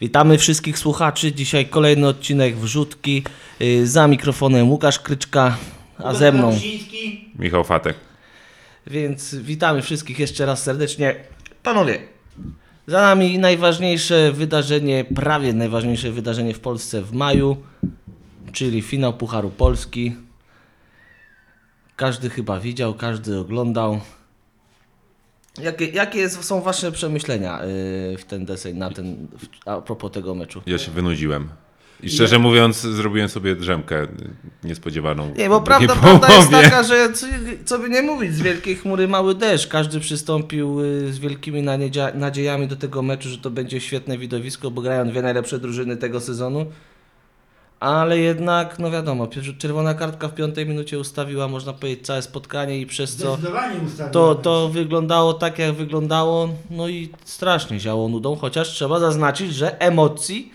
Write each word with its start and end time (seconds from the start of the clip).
Witamy 0.00 0.38
wszystkich 0.38 0.78
słuchaczy. 0.78 1.32
Dzisiaj 1.32 1.66
kolejny 1.66 2.08
odcinek 2.08 2.56
wrzutki. 2.56 3.22
Y, 3.60 3.86
Za 3.86 4.08
mikrofonem 4.08 4.70
Łukasz 4.70 4.98
Kryczka, 4.98 5.56
a 5.98 6.14
ze 6.14 6.32
mną. 6.32 6.58
Michał 7.38 7.64
Fatek. 7.64 7.96
Więc 8.86 9.34
witamy 9.34 9.82
wszystkich 9.82 10.18
jeszcze 10.18 10.46
raz 10.46 10.62
serdecznie. 10.62 11.14
Panowie, 11.62 11.98
za 12.86 13.00
nami 13.00 13.38
najważniejsze 13.38 14.32
wydarzenie, 14.32 15.04
prawie 15.04 15.52
najważniejsze 15.52 16.10
wydarzenie 16.10 16.54
w 16.54 16.60
Polsce 16.60 17.02
w 17.02 17.12
maju, 17.12 17.56
czyli 18.52 18.82
finał 18.82 19.12
Pucharu 19.12 19.50
Polski. 19.50 20.14
Każdy 21.96 22.30
chyba 22.30 22.60
widział, 22.60 22.94
każdy 22.94 23.38
oglądał. 23.38 24.00
Jakie, 25.62 25.86
jakie 25.86 26.28
są 26.30 26.60
Wasze 26.60 26.92
przemyślenia 26.92 27.64
y, 27.64 27.66
w 28.18 28.24
ten 28.24 28.44
deseń, 28.44 28.76
na 28.76 28.90
ten, 28.90 29.26
w, 29.38 29.68
a 29.68 29.80
propos 29.80 30.12
tego 30.12 30.34
meczu? 30.34 30.62
Ja 30.66 30.78
się 30.78 30.90
wynudziłem. 30.90 31.48
I 32.02 32.10
szczerze 32.10 32.38
mówiąc, 32.38 32.80
zrobiłem 32.80 33.28
sobie 33.28 33.56
drzemkę 33.56 34.06
niespodziewaną. 34.64 35.34
Nie, 35.38 35.48
bo 35.48 35.60
prawda, 35.60 35.96
prawda 36.02 36.36
jest 36.36 36.50
taka, 36.50 36.82
że 36.82 37.12
co, 37.12 37.26
co 37.64 37.78
by 37.78 37.88
nie 37.88 38.02
mówić, 38.02 38.34
z 38.34 38.42
wielkiej 38.42 38.76
chmury 38.76 39.08
mały 39.08 39.34
deszcz. 39.34 39.66
Każdy 39.68 40.00
przystąpił 40.00 40.80
y, 40.80 41.12
z 41.12 41.18
wielkimi 41.18 41.62
nadzieja- 41.62 42.14
nadziejami 42.14 42.66
do 42.68 42.76
tego 42.76 43.02
meczu, 43.02 43.28
że 43.28 43.38
to 43.38 43.50
będzie 43.50 43.80
świetne 43.80 44.18
widowisko, 44.18 44.70
bo 44.70 44.82
grają 44.82 45.08
dwie 45.08 45.22
najlepsze 45.22 45.58
drużyny 45.58 45.96
tego 45.96 46.20
sezonu. 46.20 46.66
Ale 47.80 48.18
jednak, 48.18 48.78
no 48.78 48.90
wiadomo, 48.90 49.28
czerwona 49.58 49.94
kartka 49.94 50.28
w 50.28 50.34
piątej 50.34 50.66
minucie 50.66 50.98
ustawiła, 50.98 51.48
można 51.48 51.72
powiedzieć, 51.72 52.06
całe 52.06 52.22
spotkanie 52.22 52.80
i 52.80 52.86
przez 52.86 53.16
co 53.16 53.38
to, 54.12 54.34
to 54.34 54.68
wyglądało 54.68 55.34
tak, 55.34 55.58
jak 55.58 55.74
wyglądało. 55.74 56.48
No 56.70 56.88
i 56.88 57.08
strasznie 57.24 57.80
ziało 57.80 58.08
nudą, 58.08 58.36
chociaż 58.36 58.68
trzeba 58.68 58.98
zaznaczyć, 58.98 59.54
że 59.54 59.80
emocji 59.80 60.52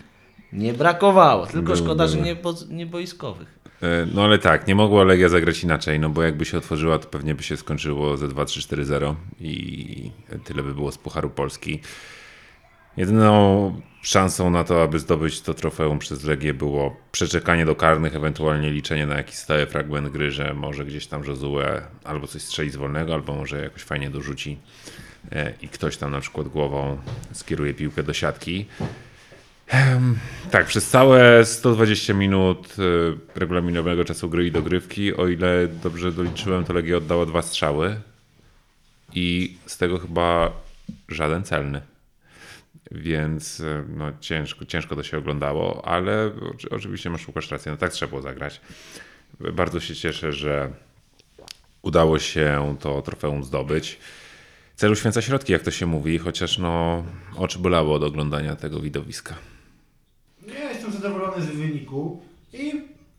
nie 0.52 0.72
brakowało. 0.72 1.46
Tylko 1.46 1.62
Były, 1.62 1.76
szkoda, 1.76 2.06
że 2.06 2.20
nie, 2.20 2.34
bo, 2.34 2.54
nie 2.70 2.86
boiskowych. 2.86 3.58
E, 3.82 4.06
No 4.14 4.24
ale 4.24 4.38
tak, 4.38 4.66
nie 4.66 4.74
mogła 4.74 5.04
Legia 5.04 5.28
zagrać 5.28 5.62
inaczej, 5.62 6.00
no 6.00 6.08
bo 6.08 6.22
jakby 6.22 6.44
się 6.44 6.58
otworzyła, 6.58 6.98
to 6.98 7.08
pewnie 7.08 7.34
by 7.34 7.42
się 7.42 7.56
skończyło 7.56 8.16
ze 8.16 8.28
2-3-4-0 8.28 9.14
i 9.40 10.10
tyle 10.44 10.62
by 10.62 10.74
było 10.74 10.92
z 10.92 10.98
Pucharu 10.98 11.30
Polski. 11.30 11.80
Jedyną 12.96 13.80
szansą 14.02 14.50
na 14.50 14.64
to, 14.64 14.82
aby 14.82 14.98
zdobyć 14.98 15.40
to 15.40 15.54
trofeum 15.54 15.98
przez 15.98 16.24
Legię 16.24 16.54
było 16.54 16.96
przeczekanie 17.12 17.66
do 17.66 17.74
karnych, 17.74 18.16
ewentualnie 18.16 18.70
liczenie 18.70 19.06
na 19.06 19.16
jakiś 19.16 19.34
stały 19.34 19.66
fragment 19.66 20.08
gry, 20.08 20.30
że 20.30 20.54
może 20.54 20.84
gdzieś 20.84 21.06
tam 21.06 21.24
Josue 21.24 21.60
albo 22.04 22.26
coś 22.26 22.42
strzeli 22.42 22.70
z 22.70 22.76
wolnego, 22.76 23.14
albo 23.14 23.34
może 23.34 23.62
jakoś 23.62 23.82
fajnie 23.82 24.10
dorzuci 24.10 24.58
e, 25.32 25.52
i 25.62 25.68
ktoś 25.68 25.96
tam 25.96 26.10
na 26.10 26.20
przykład 26.20 26.48
głową 26.48 26.98
skieruje 27.32 27.74
piłkę 27.74 28.02
do 28.02 28.12
siatki. 28.12 28.66
Tak, 30.50 30.66
przez 30.66 30.90
całe 30.90 31.44
120 31.44 32.14
minut 32.14 32.76
y, 32.78 33.38
regulaminowego 33.38 34.04
czasu 34.04 34.28
gry 34.28 34.46
i 34.46 34.52
dogrywki, 34.52 35.16
o 35.16 35.28
ile 35.28 35.68
dobrze 35.82 36.12
doliczyłem, 36.12 36.64
to 36.64 36.72
Legia 36.72 36.96
oddała 36.96 37.26
dwa 37.26 37.42
strzały 37.42 38.00
i 39.14 39.56
z 39.66 39.78
tego 39.78 39.98
chyba 39.98 40.52
żaden 41.08 41.44
celny. 41.44 41.80
Więc 42.90 43.60
y, 43.60 43.84
no, 43.88 44.12
ciężko, 44.20 44.64
ciężko 44.64 44.96
to 44.96 45.02
się 45.02 45.18
oglądało, 45.18 45.88
ale 45.88 46.32
oczy- 46.54 46.70
oczywiście 46.70 47.10
masz 47.10 47.28
Łukasz 47.28 47.50
rację, 47.50 47.72
no 47.72 47.78
tak 47.78 47.92
trzeba 47.92 48.10
było 48.10 48.22
zagrać. 48.22 48.60
Bardzo 49.52 49.80
się 49.80 49.94
cieszę, 49.94 50.32
że 50.32 50.70
udało 51.82 52.18
się 52.18 52.76
to 52.80 53.02
trofeum 53.02 53.44
zdobyć. 53.44 53.98
Cel 54.76 54.92
uświęca 54.92 55.22
środki, 55.22 55.52
jak 55.52 55.62
to 55.62 55.70
się 55.70 55.86
mówi, 55.86 56.18
chociaż 56.18 56.58
no, 56.58 57.04
oczy 57.36 57.58
bolało 57.58 57.94
od 57.94 58.02
oglądania 58.02 58.56
tego 58.56 58.80
widowiska. 58.80 59.34
Ja 60.48 60.70
jestem 60.72 60.92
zadowolony 60.92 61.42
z 61.42 61.46
wyniku 61.46 62.22
i 62.52 62.72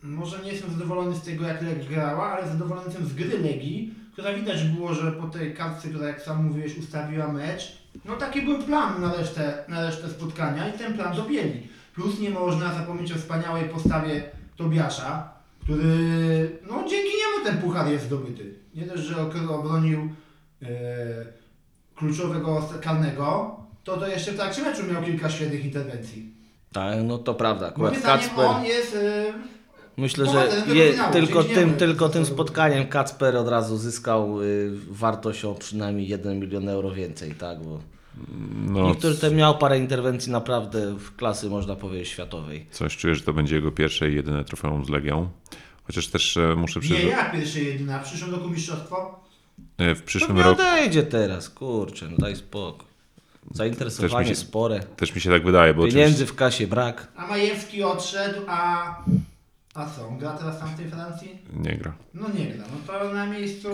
może 0.03 0.39
nie 0.43 0.51
jestem 0.51 0.71
zadowolony 0.71 1.15
z 1.15 1.21
tego, 1.21 1.47
jak 1.47 1.61
Legia 1.61 1.89
grała, 1.89 2.31
ale 2.31 2.47
zadowolony 2.47 2.87
jestem 2.87 3.07
z 3.07 3.13
gry 3.13 3.39
Legii, 3.39 3.93
która 4.13 4.33
widać 4.33 4.63
było, 4.63 4.93
że 4.93 5.11
po 5.11 5.27
tej 5.27 5.53
kartce, 5.53 5.89
która 5.89 6.07
jak 6.07 6.21
sam 6.21 6.45
mówiłeś 6.45 6.77
ustawiła 6.77 7.27
mecz, 7.33 7.77
no 8.07 8.15
taki 8.15 8.41
był 8.41 8.63
plan 8.63 9.01
na 9.01 9.15
resztę, 9.15 9.63
na 9.67 9.81
resztę 9.85 10.09
spotkania 10.09 10.69
i 10.69 10.77
ten 10.77 10.93
plan 10.93 11.15
dobieli. 11.15 11.67
Plus 11.95 12.19
nie 12.19 12.29
można 12.29 12.73
zapomnieć 12.73 13.11
o 13.11 13.15
wspaniałej 13.15 13.69
postawie 13.69 14.23
Tobiasza, 14.55 15.29
który, 15.63 16.59
no 16.69 16.75
dzięki 16.89 17.11
niemu 17.17 17.45
ten 17.45 17.57
puchar 17.57 17.87
jest 17.87 18.05
zdobyty. 18.05 18.53
Nie 18.75 18.85
dość, 18.85 19.03
że 19.03 19.15
obronił 19.49 20.09
e, 20.61 20.67
kluczowego 21.95 22.69
karnego, 22.81 23.57
to 23.83 23.97
to 23.97 24.07
jeszcze 24.07 24.31
w 24.31 24.35
trakcie 24.35 24.61
meczu 24.61 24.83
miał 24.93 25.03
kilka 25.03 25.29
świetnych 25.29 25.65
interwencji. 25.65 26.33
Tak, 26.73 26.97
no 27.03 27.17
to 27.17 27.33
prawda. 27.33 27.67
Akurat 27.67 27.91
Moim 27.91 28.01
zdaniem 28.01 28.27
Kacper, 28.27 28.45
on 28.45 28.65
jest... 28.65 28.95
e, 28.95 29.33
myślę, 29.97 30.25
że 30.25 30.73
je, 30.73 30.91
finału, 30.91 31.13
tylko, 31.13 31.43
tym, 31.43 31.75
tylko 31.75 32.09
tym 32.09 32.25
spotkaniem 32.25 32.87
Kacper 32.87 33.35
od 33.35 33.47
razu 33.47 33.77
zyskał 33.77 34.41
y, 34.41 34.71
wartość 34.89 35.45
o 35.45 35.55
przynajmniej 35.55 36.07
1 36.07 36.39
milion 36.39 36.69
euro 36.69 36.91
więcej, 36.91 37.31
tak? 37.31 37.59
Bo 37.63 37.79
No, 38.65 38.87
niektóry 38.87 39.15
ten 39.15 39.35
miał 39.35 39.57
parę 39.57 39.77
interwencji 39.79 40.31
naprawdę 40.31 40.95
w 40.97 41.15
klasy, 41.15 41.49
można 41.49 41.75
powiedzieć, 41.75 42.07
światowej. 42.07 42.65
Coś 42.71 42.97
czuję, 42.97 43.15
że 43.15 43.21
to 43.21 43.33
będzie 43.33 43.55
jego 43.55 43.71
pierwsze 43.71 44.11
i 44.11 44.15
jedyne 44.15 44.43
trofeum 44.45 44.85
z 44.85 44.89
Legią. 44.89 45.29
Chociaż 45.83 46.07
też 46.07 46.37
e, 46.37 46.55
muszę 46.55 46.79
Nie, 46.79 46.81
przyznać, 46.81 47.03
ja 47.11 47.29
pierwszy 47.31 47.63
jedyna. 47.63 47.99
W 47.99 48.03
przyszłym 48.09 48.31
roku 48.31 48.49
mistrzostwo? 48.49 49.19
e, 49.77 49.95
w 49.95 50.01
To 50.01 50.07
przyszłym 50.07 50.37
nie 50.37 50.43
roku 50.43 50.61
odejdzie 50.61 51.03
teraz, 51.03 51.49
kurczę, 51.49 52.07
no 52.11 52.17
daj 52.17 52.35
spokój. 52.35 52.87
Zainteresowanie, 53.51 54.09
Też 54.27 54.29
mi 54.29 54.35
się- 54.35 54.47
spore. 54.47 54.79
też 54.79 55.15
mi 55.15 55.21
się 55.21 55.29
tak 55.29 55.43
wydaje, 55.45 55.73
bo 55.73 55.79
Pieniędzy 55.87 55.99
oczywiście, 56.13 56.25
w 56.25 56.35
kasie 56.35 56.67
brak. 56.67 57.07
A 57.15 57.27
Majewski 57.27 57.83
odszedł, 57.83 58.39
a... 58.47 58.85
A 59.77 59.85
co, 59.85 60.07
on 60.07 60.17
gra 60.17 60.31
teraz 60.31 60.59
tam 60.59 60.69
w 60.69 60.77
tej 60.77 60.89
Francji? 60.89 61.37
nie 61.53 61.77
gra. 61.77 61.93
No 62.13 62.27
nie 62.39 62.45
gra, 62.45 62.65
no 62.71 62.93
to 62.93 63.13
na 63.13 63.25
miejscu... 63.25 63.69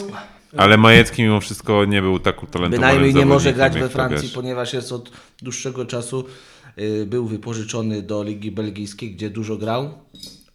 Ale 0.58 0.78
Majecki 0.78 1.24
mimo 1.24 1.40
wszystko 1.40 1.86
nie 1.86 2.02
był 2.02 2.20
tak 2.20 2.44
utalentowanym 2.44 2.96
Bynajmniej 2.96 3.14
nie 3.14 3.26
może 3.26 3.54
grać 3.54 3.74
we 3.74 3.90
Francji, 3.90 4.30
ponieważ 4.30 4.74
jest 4.74 4.92
od 4.92 5.12
dłuższego 5.42 5.86
czasu 5.86 6.26
y, 6.80 7.06
był 7.06 7.28
wypożyczony 7.28 8.02
do 8.02 8.24
Ligi 8.24 8.52
Belgijskiej, 8.52 9.16
gdzie 9.16 9.30
dużo 9.30 9.58
grał, 9.58 9.94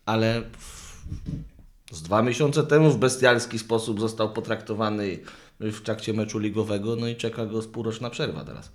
ale 0.06 0.42
w, 0.58 1.97
z 1.97 2.03
dwa 2.03 2.22
miesiące 2.22 2.62
temu 2.62 2.91
w 2.91 2.98
bestialski 2.98 3.58
sposób 3.58 4.00
został 4.00 4.32
potraktowany 4.32 5.19
w 5.60 5.81
trakcie 5.81 6.12
meczu 6.12 6.38
ligowego, 6.38 6.97
no 6.97 7.08
i 7.08 7.16
czeka 7.16 7.47
go 7.47 7.62
półroczna 7.62 8.10
przerwa 8.10 8.44
teraz. 8.44 8.72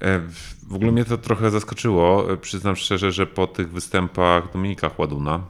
E, 0.00 0.20
W 0.68 0.74
ogóle 0.74 0.92
mnie 0.92 1.04
to 1.04 1.18
trochę 1.18 1.50
zaskoczyło. 1.50 2.32
E, 2.32 2.36
Przyznam 2.36 2.76
szczerze, 2.76 3.12
że 3.12 3.26
po 3.26 3.46
tych 3.46 3.70
występach 3.70 4.52
Dominika 4.52 4.88
Chładuna 4.88 5.40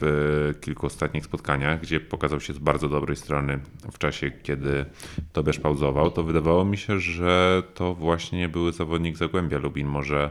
w 0.00 0.54
kilku 0.60 0.86
ostatnich 0.86 1.24
spotkaniach, 1.24 1.80
gdzie 1.80 2.00
pokazał 2.00 2.40
się 2.40 2.52
z 2.52 2.58
bardzo 2.58 2.88
dobrej 2.88 3.16
strony 3.16 3.60
w 3.92 3.98
czasie, 3.98 4.30
kiedy 4.30 4.84
Tobiasz 5.32 5.58
pauzował, 5.58 6.10
to 6.10 6.22
wydawało 6.22 6.64
mi 6.64 6.76
się, 6.76 6.98
że 6.98 7.62
to 7.74 7.94
właśnie 7.94 8.48
były 8.48 8.72
zawodnik 8.72 9.16
Zagłębia 9.16 9.58
Lubin 9.58 9.86
może 9.86 10.30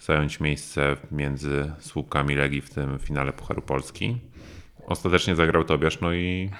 zająć 0.00 0.40
miejsce 0.40 0.96
między 1.12 1.72
słupkami 1.78 2.34
Legii 2.34 2.60
w 2.60 2.70
tym 2.70 2.98
finale 2.98 3.32
Pucharu 3.32 3.62
Polski. 3.62 4.16
Ostatecznie 4.86 5.34
zagrał 5.34 5.64
Tobiasz, 5.64 6.00
no 6.00 6.14
i, 6.14 6.50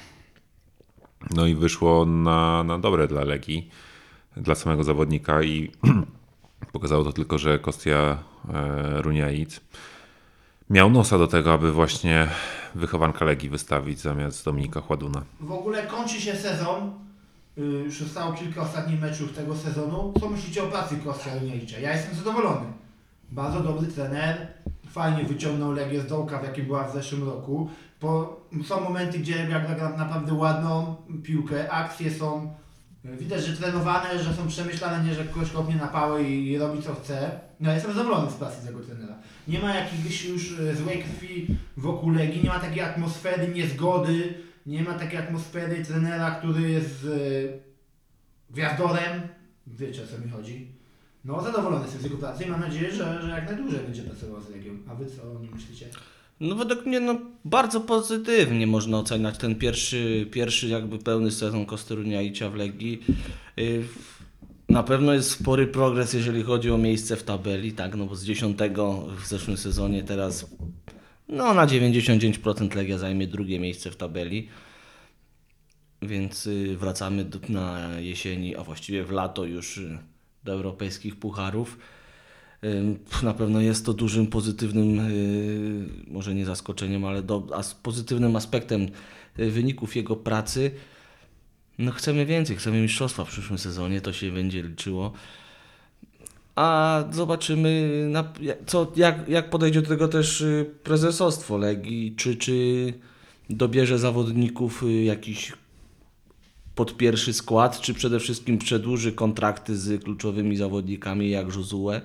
no 1.30 1.46
i 1.46 1.54
wyszło 1.54 2.06
na, 2.06 2.64
na 2.64 2.78
dobre 2.78 3.08
dla 3.08 3.24
Legii 3.24 3.70
dla 4.36 4.54
samego 4.54 4.84
zawodnika 4.84 5.42
i 5.42 5.70
pokazało 6.72 7.04
to 7.04 7.12
tylko, 7.12 7.38
że 7.38 7.58
Kostia 7.58 8.18
e, 8.54 9.02
Runiaic 9.02 9.60
miał 10.70 10.90
nosa 10.90 11.18
do 11.18 11.26
tego, 11.26 11.52
aby 11.52 11.72
właśnie 11.72 12.28
wychowanka 12.74 13.24
Legii 13.24 13.48
wystawić 13.48 14.00
zamiast 14.00 14.44
Dominika 14.44 14.80
Chładuna. 14.80 15.22
W 15.40 15.52
ogóle 15.52 15.82
kończy 15.86 16.20
się 16.20 16.36
sezon. 16.36 16.92
y, 17.58 17.62
Już 17.62 17.98
zostało 17.98 18.32
kilka 18.32 18.62
ostatnich 18.62 19.00
meczów 19.00 19.32
tego 19.32 19.56
sezonu. 19.56 20.12
Co 20.20 20.28
myślicie 20.28 20.64
o 20.64 20.66
pracy 20.66 20.96
Kostia 21.04 21.34
Runiejcza? 21.40 21.78
Ja 21.78 21.92
jestem 21.92 22.14
zadowolony. 22.14 22.66
Bardzo 23.30 23.60
dobry 23.60 23.86
trener. 23.86 24.46
Fajnie 24.90 25.24
wyciągnął 25.24 25.72
Legię 25.72 26.00
z 26.00 26.06
dołka, 26.06 26.38
w 26.38 26.44
jakim 26.44 26.66
była 26.66 26.88
w 26.88 26.92
zeszłym 26.94 27.24
roku. 27.24 27.70
Są 28.64 28.80
momenty, 28.80 29.18
gdzie 29.18 29.36
Legia 29.36 29.60
gra 29.74 29.88
naprawdę 29.96 30.34
ładną 30.34 30.96
piłkę. 31.22 31.70
Akcje 31.70 32.10
są 32.10 32.54
widać, 33.04 33.44
że 33.44 33.56
trenowane, 33.56 34.24
że 34.24 34.34
są 34.34 34.48
przemyślane, 34.48 35.04
nie 35.04 35.14
że 35.14 35.24
ktoś 35.24 35.50
kopnie 35.50 35.76
na 35.76 35.88
i, 36.18 36.58
robi 36.58 36.82
co 36.82 36.94
chce. 36.94 37.40
No, 37.60 37.72
jestem 37.72 37.92
zadowolony 37.92 38.30
z 38.30 38.34
pracy 38.34 38.66
tego 38.66 38.80
trenera. 38.80 39.14
Nie 39.48 39.58
ma 39.58 39.74
jakiejś 39.74 40.24
już 40.24 40.58
y, 40.58 40.76
złej 40.76 41.02
krwi 41.02 41.46
wokół 41.76 42.10
Legii, 42.10 42.42
nie 42.42 42.48
ma 42.48 42.60
takiej 42.60 42.80
atmosfery 42.82 43.48
niezgody, 43.48 44.34
nie 44.66 44.82
ma 44.82 44.94
takiej 44.94 45.18
atmosfery 45.18 45.84
trenera, 45.84 46.30
który 46.30 46.70
jest 46.70 47.04
y, 47.04 47.58
gwiazdorem. 48.50 49.20
Wiecie 49.66 50.02
o 50.02 50.06
co 50.06 50.18
mi 50.18 50.30
chodzi. 50.30 50.72
No, 51.24 51.42
zadowolony 51.42 51.84
jestem 51.84 52.00
z 52.00 52.04
jego 52.04 52.16
pracy 52.16 52.44
i 52.44 52.50
mam 52.50 52.60
nadzieję, 52.60 52.92
że, 52.92 53.22
że 53.22 53.28
jak 53.28 53.46
najdłużej 53.46 53.80
będzie 53.80 54.02
pracował 54.02 54.40
z 54.40 54.50
Legią. 54.50 54.72
A 54.88 54.94
wy 54.94 55.06
co 55.06 55.22
o 55.22 55.40
nim 55.40 55.52
myślicie? 55.54 55.88
No 56.40 56.54
według 56.54 56.86
mnie 56.86 57.00
no, 57.00 57.18
bardzo 57.44 57.80
pozytywnie 57.80 58.66
można 58.66 58.98
oceniać 58.98 59.38
ten 59.38 59.54
pierwszy, 59.54 60.28
pierwszy 60.32 60.68
jakby 60.68 60.98
pełny 60.98 61.30
sezon 61.30 61.66
Kosteruniaicia 61.66 62.50
w 62.50 62.54
Legii. 62.54 63.02
Yy, 63.56 63.84
Na 64.68 64.82
pewno 64.82 65.12
jest 65.12 65.30
spory 65.30 65.66
progres, 65.66 66.14
jeżeli 66.14 66.42
chodzi 66.42 66.70
o 66.70 66.78
miejsce 66.78 67.16
w 67.16 67.22
tabeli, 67.22 67.72
tak, 67.72 67.96
no 67.96 68.06
bo 68.06 68.16
z 68.16 68.24
10 68.24 68.58
w 69.18 69.26
zeszłym 69.26 69.56
sezonie 69.56 70.02
teraz 70.02 70.46
no 71.28 71.54
na 71.54 71.66
99% 71.66 72.76
Legia 72.76 72.98
zajmie 72.98 73.26
drugie 73.26 73.60
miejsce 73.60 73.90
w 73.90 73.96
tabeli. 73.96 74.48
Więc 76.02 76.46
y, 76.46 76.76
wracamy 76.76 77.26
na 77.48 77.90
jesieni, 78.00 78.56
a 78.56 78.64
właściwie 78.64 79.04
w 79.04 79.10
lato 79.10 79.44
już 79.44 79.78
y, 79.78 79.98
do 80.44 80.52
europejskich 80.52 81.16
pucharów. 81.16 81.78
Na 83.22 83.34
pewno 83.34 83.60
jest 83.60 83.86
to 83.86 83.92
dużym 83.92 84.26
pozytywnym, 84.26 85.00
y, 85.00 85.88
może 86.08 86.34
nie 86.34 86.44
zaskoczeniem, 86.44 87.04
ale 87.04 87.22
do, 87.22 87.46
as, 87.54 87.74
pozytywnym 87.74 88.36
aspektem 88.36 88.88
y, 89.38 89.50
wyników 89.50 89.96
jego 89.96 90.16
pracy. 90.16 90.70
No 91.78 91.92
chcemy 91.92 92.26
więcej, 92.26 92.56
chcemy 92.56 92.82
mistrzostwa 92.82 93.24
w 93.24 93.28
przyszłym 93.28 93.58
sezonie, 93.58 94.00
to 94.00 94.12
się 94.12 94.32
będzie 94.32 94.62
liczyło. 94.62 95.12
A 96.54 97.04
zobaczymy, 97.10 97.90
na, 98.10 98.32
co, 98.66 98.92
jak, 98.96 99.28
jak 99.28 99.50
podejdzie 99.50 99.82
do 99.82 99.88
tego 99.88 100.08
też 100.08 100.40
y, 100.40 100.70
prezesostwo 100.82 101.58
Legii, 101.58 102.14
czy, 102.16 102.36
czy 102.36 102.92
dobierze 103.50 103.98
zawodników 103.98 104.84
jakiś 105.04 105.52
pod 106.74 106.96
pierwszy 106.96 107.32
skład, 107.32 107.80
czy 107.80 107.94
przede 107.94 108.20
wszystkim 108.20 108.58
przedłuży 108.58 109.12
kontrakty 109.12 109.76
z 109.76 110.04
kluczowymi 110.04 110.56
zawodnikami 110.56 111.30
jak 111.30 111.56
Josue 111.56 112.00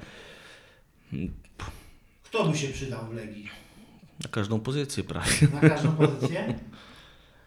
Kto 2.23 2.43
by 2.43 2.57
się 2.57 2.67
przydał 2.67 2.99
w 3.05 3.13
Legii? 3.13 3.49
na 4.23 4.29
każdą 4.29 4.59
pozycję 4.59 5.03
prawie. 5.03 5.31
Na 5.61 5.69
każdą 5.69 5.91
pozycję? 5.91 6.53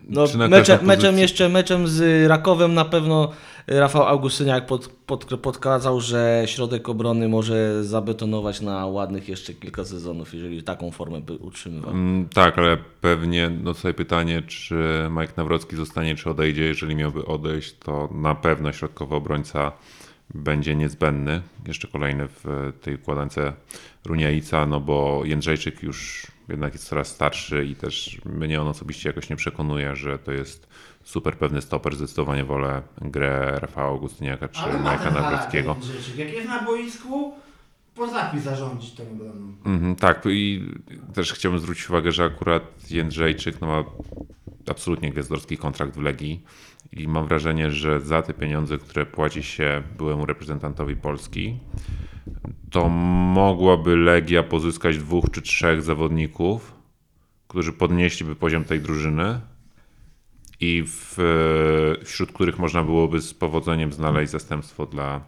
No, 0.09 0.25
na 0.39 0.49
meczem, 0.49 0.77
każdą 0.79 0.87
meczem 0.87 1.03
pozycję? 1.03 1.23
jeszcze 1.23 1.49
meczem 1.49 1.89
z 1.89 2.29
Rakowem 2.29 2.75
na 2.75 2.85
pewno 2.85 3.33
Rafał 3.67 4.03
Augustyniak 4.09 4.67
pod, 4.67 4.89
pod, 4.89 5.25
podkazał, 5.25 6.01
że 6.01 6.43
środek 6.47 6.89
obrony 6.89 7.29
może 7.29 7.85
zabetonować 7.85 8.61
na 8.61 8.87
ładnych 8.87 9.29
jeszcze 9.29 9.55
kilka 9.55 9.85
sezonów, 9.85 10.35
jeżeli 10.35 10.63
taką 10.63 10.91
formę 10.91 11.21
by 11.21 11.33
utrzymywał. 11.33 11.91
Mm, 11.91 12.29
Tak, 12.29 12.59
ale 12.59 12.77
pewnie 13.01 13.51
no 13.63 13.75
tutaj 13.75 13.95
pytanie, 13.95 14.43
czy 14.43 14.75
Mike 15.11 15.33
Nawrocki 15.37 15.77
zostanie, 15.77 16.15
czy 16.17 16.31
odejdzie. 16.31 16.65
Jeżeli 16.65 16.95
miałby 16.95 17.27
odejść, 17.27 17.75
to 17.79 18.09
na 18.13 18.35
pewno 18.35 18.73
środkowy 18.73 19.15
obrońca 19.15 19.73
będzie 20.35 20.77
niezbędny. 20.77 21.43
Jeszcze 21.67 21.89
kolejny 21.89 22.29
w 22.29 22.73
tej 22.81 22.95
układance 22.95 23.37
Runiaica, 24.05 24.67
no 24.67 24.81
bo 24.81 25.23
Jędrzejczyk 25.25 25.83
już 25.83 26.27
jednak 26.49 26.73
jest 26.73 26.89
coraz 26.89 27.09
starszy 27.09 27.65
i 27.65 27.77
też 27.77 28.21
mnie 28.25 28.61
on 28.61 28.69
osobiście 28.69 29.09
jakoś 29.09 29.31
nie 29.31 29.37
przekonuje, 29.37 29.97
że 29.97 30.19
to 30.19 30.33
jest 30.33 30.69
super 31.05 31.37
pewny 31.37 31.63
stoper. 31.63 31.97
Zdecydowanie 31.97 32.45
wolę 32.45 32.83
grę 33.01 33.59
Rafała 33.61 33.89
Augustyniaka 33.89 34.49
czy 34.49 34.61
Ale 34.61 34.79
ma 34.79 34.83
Majka. 34.83 35.77
Jak 36.17 36.33
jest 36.33 36.49
na 36.49 36.63
boisku, 36.63 37.35
potrafi 37.95 38.41
zarządzić 38.41 38.95
tą 38.95 39.03
obroną. 39.03 39.53
Mhm, 39.65 39.97
tak, 39.97 40.23
i 40.27 40.69
też 41.15 41.33
chciałbym 41.33 41.61
zwrócić 41.61 41.91
uwagę, 41.91 42.13
że 42.13 42.25
akurat 42.25 42.91
Jędrzejczyk 42.91 43.61
no, 43.61 43.67
ma 43.67 43.85
absolutnie 44.71 45.11
gwiazdorski 45.11 45.57
kontrakt 45.57 45.95
w 45.95 46.01
Legii 46.01 46.43
i 46.97 47.09
mam 47.09 47.27
wrażenie, 47.27 47.71
że 47.71 48.01
za 48.01 48.23
te 48.23 48.35
pieniądze, 48.35 48.79
które 48.79 49.07
płaci 49.07 49.43
się 49.43 49.83
byłemu 49.99 50.27
reprezentantowi 50.27 50.97
Polski, 50.97 51.59
to 52.71 52.89
mogłaby 52.89 53.97
Legia 53.97 54.43
pozyskać 54.43 54.99
dwóch 54.99 55.25
czy 55.33 55.43
trzech 55.43 55.83
zawodników, 55.83 56.75
którzy 57.49 57.73
podnieśliby 57.73 58.37
poziom 58.37 58.65
tej 58.65 58.81
drużyny 58.81 59.41
i 60.61 60.85
w, 60.87 61.17
wśród 62.05 62.33
których 62.33 62.59
można 62.59 62.83
byłoby 62.83 63.21
z 63.21 63.35
powodzeniem 63.35 63.93
znaleźć 63.93 64.33
zastępstwo 64.33 64.87
dla 64.87 65.21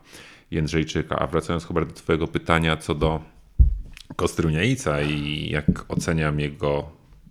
Jędrzejczyka. 0.51 1.19
A 1.19 1.27
wracając 1.27 1.67
chyba 1.67 1.85
do 1.85 1.93
Twojego 1.93 2.27
pytania 2.27 2.77
co 2.77 2.95
do 2.95 3.21
Kostruniaica 4.17 5.03
i 5.03 5.49
jak 5.51 5.85
oceniam 5.89 6.41
jego 6.41 6.91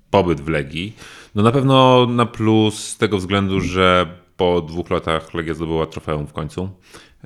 pobyt 0.10 0.42
w 0.42 0.48
Legii, 0.48 0.96
no 1.36 1.44
na 1.44 1.52
pewno 1.52 2.06
na 2.06 2.26
plus 2.26 2.88
z 2.88 2.98
tego 2.98 3.18
względu, 3.18 3.62
że 3.62 4.18
po 4.38 4.62
dwóch 4.62 4.90
latach 4.90 5.34
Legia 5.34 5.54
zdobyła 5.54 5.86
trofeum 5.86 6.28
w 6.28 6.34
końcu. 6.34 6.70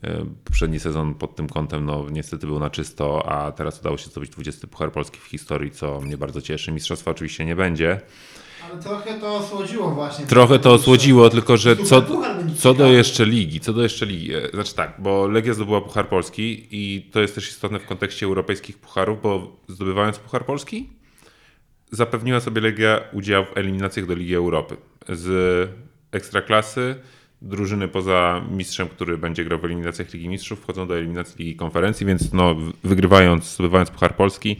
E, 0.04 0.26
Poprzedni 0.44 0.80
sezon 0.80 1.16
pod 1.16 1.36
tym 1.36 1.50
kątem 1.50 1.86
no, 1.86 2.06
niestety 2.12 2.48
był 2.48 2.60
na 2.60 2.70
czysto, 2.70 3.32
a 3.32 3.52
teraz 3.52 3.80
udało 3.80 3.98
się 3.98 4.10
zdobyć 4.10 4.30
20 4.30 4.68
Puchar 4.68 4.92
Polski 4.92 5.20
w 5.20 5.24
historii, 5.24 5.72
co 5.72 6.02
mnie 6.02 6.18
bardzo 6.18 6.42
cieszy. 6.42 6.72
Mistrzostwa 6.72 7.12
oczywiście 7.12 7.46
nie 7.46 7.56
będzie. 7.56 8.02
Ale 8.72 8.82
trochę 8.82 9.20
to 9.20 9.36
osłodziło 9.36 9.92
właśnie. 9.92 10.26
Trochę 10.26 10.60
to 10.60 10.74
osłodziło, 10.74 11.30
tylko 11.30 11.58
że 11.58 11.76
co, 11.76 12.04
co 12.58 12.74
do 12.74 12.88
jeszcze 12.88 13.26
ligi, 13.26 13.60
co 13.60 13.74
do 13.74 13.84
jeszcze 13.84 14.06
ligi, 14.06 14.34
e, 14.36 14.50
znaczy 14.54 14.76
tak, 14.76 14.96
bo 15.00 15.28
Legia 15.28 15.54
zdobyła 15.54 15.82
Puchar 15.82 16.10
Polski 16.10 16.68
i 16.72 17.10
to 17.12 17.22
jest 17.22 17.36
też 17.36 17.50
istotne 17.50 17.80
w 17.80 17.86
kontekście 17.86 18.26
europejskich 18.26 18.78
pucharów, 18.78 19.22
bo 19.22 19.58
zdobywając 19.68 20.20
Puchar 20.20 20.46
Polski 20.46 20.90
zapewniła 21.92 22.40
sobie 22.40 22.62
Legia 22.62 23.02
udział 23.14 23.46
w 23.46 23.58
eliminacjach 23.58 24.06
do 24.06 24.16
Ligi 24.16 24.36
Europy. 24.36 24.78
Z 25.10 25.89
Ekstraklasy 26.12 26.96
drużyny 27.42 27.88
poza 27.88 28.46
mistrzem, 28.52 28.90
który 28.90 29.18
będzie 29.18 29.46
grał 29.46 29.60
w 29.60 29.66
eliminacjach 29.66 30.14
Ligi 30.14 30.30
Mistrzów 30.30 30.60
wchodzą 30.60 30.88
do 30.88 30.98
eliminacji 30.98 31.36
Ligi 31.40 31.56
Konferencji, 31.56 32.06
więc 32.06 32.34
no, 32.34 32.56
wygrywając, 32.84 33.54
zdobywając 33.54 33.92
Puchar 33.92 34.16
Polski 34.16 34.58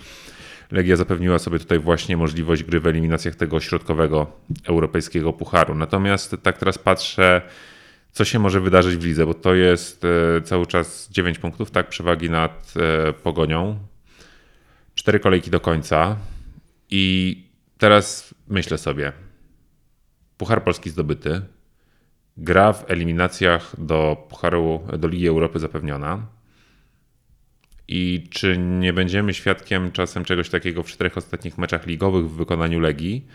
Legia 0.72 0.96
zapewniła 0.96 1.40
sobie 1.40 1.60
tutaj 1.60 1.80
właśnie 1.80 2.18
możliwość 2.18 2.64
gry 2.64 2.80
w 2.80 2.88
eliminacjach 2.88 3.36
tego 3.36 3.60
środkowego 3.60 4.32
europejskiego 4.64 5.34
pucharu. 5.34 5.76
Natomiast 5.76 6.36
tak 6.44 6.58
teraz 6.58 6.78
patrzę, 6.78 7.42
co 8.12 8.26
się 8.26 8.40
może 8.40 8.62
wydarzyć 8.62 8.98
w 8.98 9.06
lidze, 9.06 9.26
bo 9.26 9.34
to 9.34 9.54
jest 9.54 10.06
e, 10.38 10.42
cały 10.42 10.68
czas 10.68 11.10
9 11.12 11.40
punktów, 11.40 11.72
tak, 11.72 11.90
przewagi 11.90 12.30
nad 12.30 12.74
e, 12.76 13.14
pogonią. 13.14 13.80
Cztery 14.96 15.20
kolejki 15.20 15.52
do 15.52 15.60
końca. 15.60 16.18
I 16.90 17.36
teraz 17.78 18.36
myślę 18.48 18.78
sobie, 18.78 19.12
Puchar 20.40 20.64
Polski 20.64 20.90
zdobyty, 20.90 21.42
gra 22.38 22.74
w 22.74 22.92
eliminacjach 22.92 23.76
do 23.78 24.28
Pucharu, 24.30 24.88
do 24.98 25.08
Ligi 25.08 25.28
Europy 25.28 25.60
zapewniona. 25.60 26.26
I 27.88 28.28
czy 28.30 28.58
nie 28.58 28.94
będziemy 28.94 29.34
świadkiem 29.34 29.92
czasem 29.92 30.26
czegoś 30.26 30.50
takiego 30.50 30.84
w 30.84 30.88
czterech 30.88 31.18
ostatnich 31.18 31.58
meczach 31.58 31.88
ligowych 31.88 32.30
w 32.30 32.36
wykonaniu 32.36 32.80
Legii, 32.80 33.28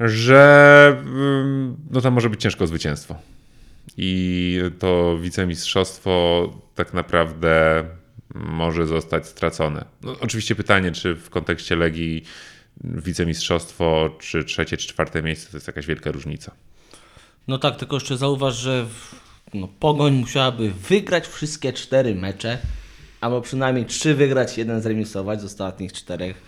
że 0.00 1.02
ym, 1.06 1.76
no 1.90 2.00
tam 2.00 2.14
może 2.14 2.30
być 2.30 2.40
ciężko 2.40 2.66
zwycięstwo. 2.66 3.16
I 3.96 4.60
to 4.78 5.18
wicemistrzostwo 5.18 6.52
tak 6.74 6.94
naprawdę 6.94 7.84
może 8.34 8.86
zostać 8.86 9.26
stracone. 9.26 9.84
No, 10.02 10.16
oczywiście 10.20 10.54
pytanie, 10.54 10.92
czy 10.92 11.14
w 11.14 11.30
kontekście 11.30 11.76
Legii 11.76 12.24
wicemistrzostwo, 12.84 14.10
czy 14.18 14.44
trzecie, 14.44 14.76
czy 14.76 14.88
czwarte 14.88 15.22
miejsce 15.22 15.50
to 15.50 15.56
jest 15.56 15.66
jakaś 15.66 15.86
wielka 15.86 16.12
różnica. 16.12 16.52
No 17.48 17.58
tak, 17.58 17.76
tylko 17.76 17.96
jeszcze 17.96 18.16
zauważ, 18.16 18.56
że 18.56 18.84
w, 18.84 19.14
no, 19.54 19.68
Pogoń 19.80 20.14
musiałaby 20.14 20.70
wygrać 20.70 21.26
wszystkie 21.26 21.72
cztery 21.72 22.14
mecze, 22.14 22.58
albo 23.20 23.40
przynajmniej 23.40 23.86
trzy 23.86 24.14
wygrać, 24.14 24.58
jeden 24.58 24.82
zremisować 24.82 25.40
z 25.40 25.44
ostatnich 25.44 25.92
czterech. 25.92 26.42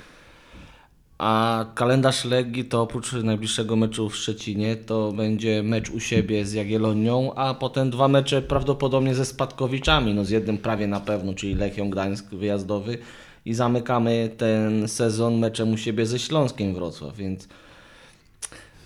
A 1.19 1.65
kalendarz 1.75 2.25
Legii 2.25 2.65
to 2.65 2.83
oprócz 2.83 3.13
najbliższego 3.13 3.77
meczu 3.77 4.09
w 4.09 4.17
Szczecinie 4.17 4.77
to 4.77 5.13
będzie 5.13 5.63
mecz 5.63 5.91
u 5.91 6.01
siebie 6.01 6.47
z 6.47 6.53
Jagiellonią, 6.53 7.35
a 7.35 7.55
potem 7.55 7.91
dwa 7.91 8.09
mecze 8.09 8.43
prawdopodobnie 8.43 9.15
ze 9.15 9.25
Spadkowiczami, 9.25 10.15
no 10.15 10.25
z 10.25 10.31
jednym 10.31 10.59
prawie 10.59 10.87
na 10.87 11.01
pewno, 11.01 11.35
czyli 11.35 11.55
Lechią 11.55 11.91
Gdańsk 11.91 12.27
wyjazdowy 12.31 12.99
i 13.47 13.55
zamykamy 13.55 14.31
ten 14.37 14.89
sezon 14.89 15.39
meczem 15.39 15.73
u 15.73 15.77
siebie 15.77 16.07
ze 16.07 16.19
Śląskiem 16.19 16.75
Wrocław, 16.75 17.17
więc 17.17 17.49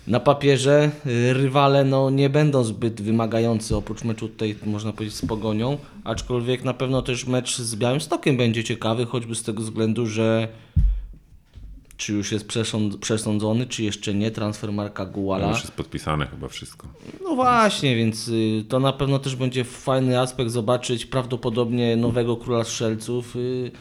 na 0.07 0.19
papierze 0.19 0.91
y, 1.05 1.33
rywale 1.33 1.83
no, 1.83 2.09
nie 2.09 2.29
będą 2.29 2.63
zbyt 2.63 3.01
wymagający, 3.01 3.75
oprócz 3.75 4.03
meczu 4.03 4.29
tutaj 4.29 4.55
można 4.65 4.93
powiedzieć 4.93 5.15
z 5.15 5.25
Pogonią, 5.25 5.77
aczkolwiek 6.03 6.63
na 6.63 6.73
pewno 6.73 7.01
też 7.01 7.27
mecz 7.27 7.57
z 7.57 7.75
Białymstokiem 7.75 8.37
będzie 8.37 8.63
ciekawy, 8.63 9.05
choćby 9.05 9.35
z 9.35 9.43
tego 9.43 9.61
względu, 9.61 10.05
że 10.05 10.47
czy 11.97 12.13
już 12.13 12.31
jest 12.31 12.47
przesąd- 12.47 12.97
przesądzony, 12.97 13.65
czy 13.65 13.83
jeszcze 13.83 14.13
nie, 14.13 14.31
transfer 14.31 14.71
Marka 14.71 15.05
Guala. 15.05 15.49
Już 15.49 15.61
jest 15.61 15.71
podpisane 15.71 16.27
chyba 16.27 16.47
wszystko. 16.47 16.87
No 17.23 17.35
właśnie, 17.35 17.95
więc 17.95 18.27
y, 18.27 18.65
to 18.69 18.79
na 18.79 18.93
pewno 18.93 19.19
też 19.19 19.35
będzie 19.35 19.63
fajny 19.63 20.19
aspekt 20.19 20.51
zobaczyć 20.51 21.05
prawdopodobnie 21.05 21.95
nowego 21.95 22.37
króla 22.37 22.63
strzelców, 22.63 23.35
y, 23.35 23.71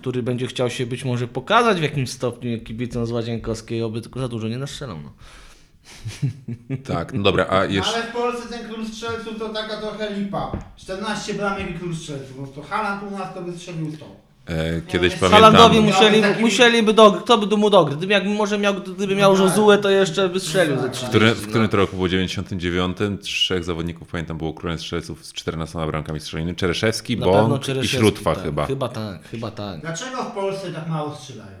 który 0.00 0.22
będzie 0.22 0.46
chciał 0.46 0.70
się 0.70 0.86
być 0.86 1.04
może 1.04 1.28
pokazać 1.28 1.78
w 1.78 1.82
jakimś 1.82 2.10
stopniu 2.10 2.60
kibicom 2.60 3.06
z 3.06 3.10
Łazienkowskiej, 3.10 3.82
oby 3.82 4.00
tylko 4.00 4.20
za 4.20 4.28
dużo 4.28 4.48
nie 4.48 4.58
nastrzelał. 4.58 4.98
No. 5.02 5.12
Tak, 6.84 7.12
no 7.12 7.22
dobra, 7.22 7.46
a 7.46 7.58
No, 7.58 7.64
jeszcze... 7.64 7.94
ale 7.94 8.02
w 8.02 8.12
Polsce 8.12 8.48
ten 8.48 8.68
król 8.68 8.86
strzelców 8.86 9.38
to 9.38 9.48
taka 9.48 9.80
trochę 9.80 10.14
lipa. 10.14 10.52
14 10.76 11.34
bramek 11.34 11.70
i 11.70 11.74
król 11.74 11.96
strzelców. 11.96 12.36
No 12.40 12.46
to 12.46 12.62
Haaland 12.62 13.12
u 13.12 13.18
nas 13.18 13.34
to 13.34 13.42
by 13.42 13.52
strzelił 13.52 13.92
100. 13.92 14.27
E, 14.48 14.80
Kiedyś 14.82 15.12
Nie, 15.12 15.18
pamiętam... 15.18 15.42
Halandowi 15.42 15.80
musieli, 15.80 16.22
taki- 16.22 16.40
musieli 16.40 16.82
by 16.82 16.92
do, 16.92 17.12
kto 17.12 17.38
by 17.38 17.46
do 17.46 17.56
mu 17.56 17.70
dogry. 17.70 17.96
Gdyby 17.96 18.12
jak 18.12 18.24
może 18.24 18.58
miał, 18.58 18.74
gdyby 18.74 19.16
miał 19.16 19.32
tak. 19.32 19.40
Jozuę, 19.40 19.78
to 19.78 19.90
jeszcze 19.90 20.28
by 20.28 20.40
strzelił 20.40 20.76
ze 20.76 20.90
30. 20.90 21.06
W 21.06 21.08
którym, 21.08 21.34
w 21.34 21.42
no. 21.42 21.48
którym 21.48 21.68
to 21.68 21.76
roku 21.76 21.96
było 21.96 22.08
99? 22.08 22.96
Trzech 23.20 23.64
zawodników, 23.64 24.08
pamiętam, 24.08 24.38
było 24.38 24.54
królem 24.54 24.78
strzelców 24.78 25.26
z 25.26 25.32
14 25.32 25.86
bramkami 25.86 26.20
strzelonymi. 26.20 26.56
Czereszewski, 26.56 27.16
Na 27.16 27.26
i 27.82 27.88
Śródwa 27.88 28.34
tak. 28.34 28.44
chyba. 28.44 28.66
Chyba 28.66 28.88
tak, 28.88 29.28
chyba 29.28 29.50
tak. 29.50 29.80
Dlaczego 29.80 30.22
w 30.22 30.32
Polsce 30.32 30.72
tak 30.72 30.88
mało 30.88 31.14
strzelają? 31.14 31.58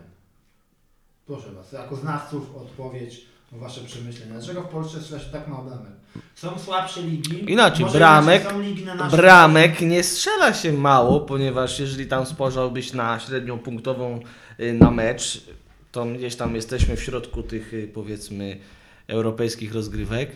Proszę 1.26 1.52
Was, 1.52 1.72
jako 1.72 1.96
znawców 1.96 2.56
odpowiedź 2.56 3.20
o 3.56 3.58
Wasze 3.58 3.80
przemyślenia. 3.80 4.32
Dlaczego 4.32 4.62
w 4.62 4.68
Polsce 4.68 5.00
strzela 5.00 5.20
się 5.20 5.30
tak 5.30 5.48
mało 5.48 5.64
bramek? 5.64 5.97
Są 6.34 6.58
słabsze 6.58 7.02
ligi. 7.02 7.52
Inaczej, 7.52 7.84
Może 7.84 7.98
bramek, 7.98 8.54
ligi 8.60 8.84
na 8.84 9.08
bramek 9.08 9.80
nie 9.80 10.02
strzela 10.02 10.54
się 10.54 10.72
mało, 10.72 11.20
ponieważ 11.20 11.80
jeżeli 11.80 12.06
tam 12.06 12.26
spojrzałbyś 12.26 12.92
na 12.92 13.20
średnią 13.20 13.58
punktową 13.58 14.20
y, 14.60 14.72
na 14.72 14.90
mecz, 14.90 15.44
to 15.92 16.04
gdzieś 16.04 16.36
tam 16.36 16.54
jesteśmy 16.54 16.96
w 16.96 17.02
środku 17.02 17.42
tych 17.42 17.74
y, 17.74 17.90
powiedzmy 17.94 18.58
europejskich 19.06 19.74
rozgrywek. 19.74 20.32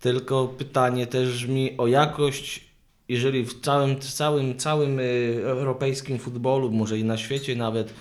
Tylko 0.00 0.48
pytanie 0.48 1.06
też 1.06 1.28
brzmi 1.28 1.76
o 1.78 1.86
jakość, 1.86 2.64
jeżeli 3.08 3.44
w 3.44 3.60
całym, 3.60 4.00
całym, 4.00 4.58
całym 4.58 5.00
y, 5.00 5.40
europejskim 5.44 6.18
futbolu, 6.18 6.70
może 6.70 6.98
i 6.98 7.04
na 7.04 7.16
świecie 7.16 7.56
nawet, 7.56 7.94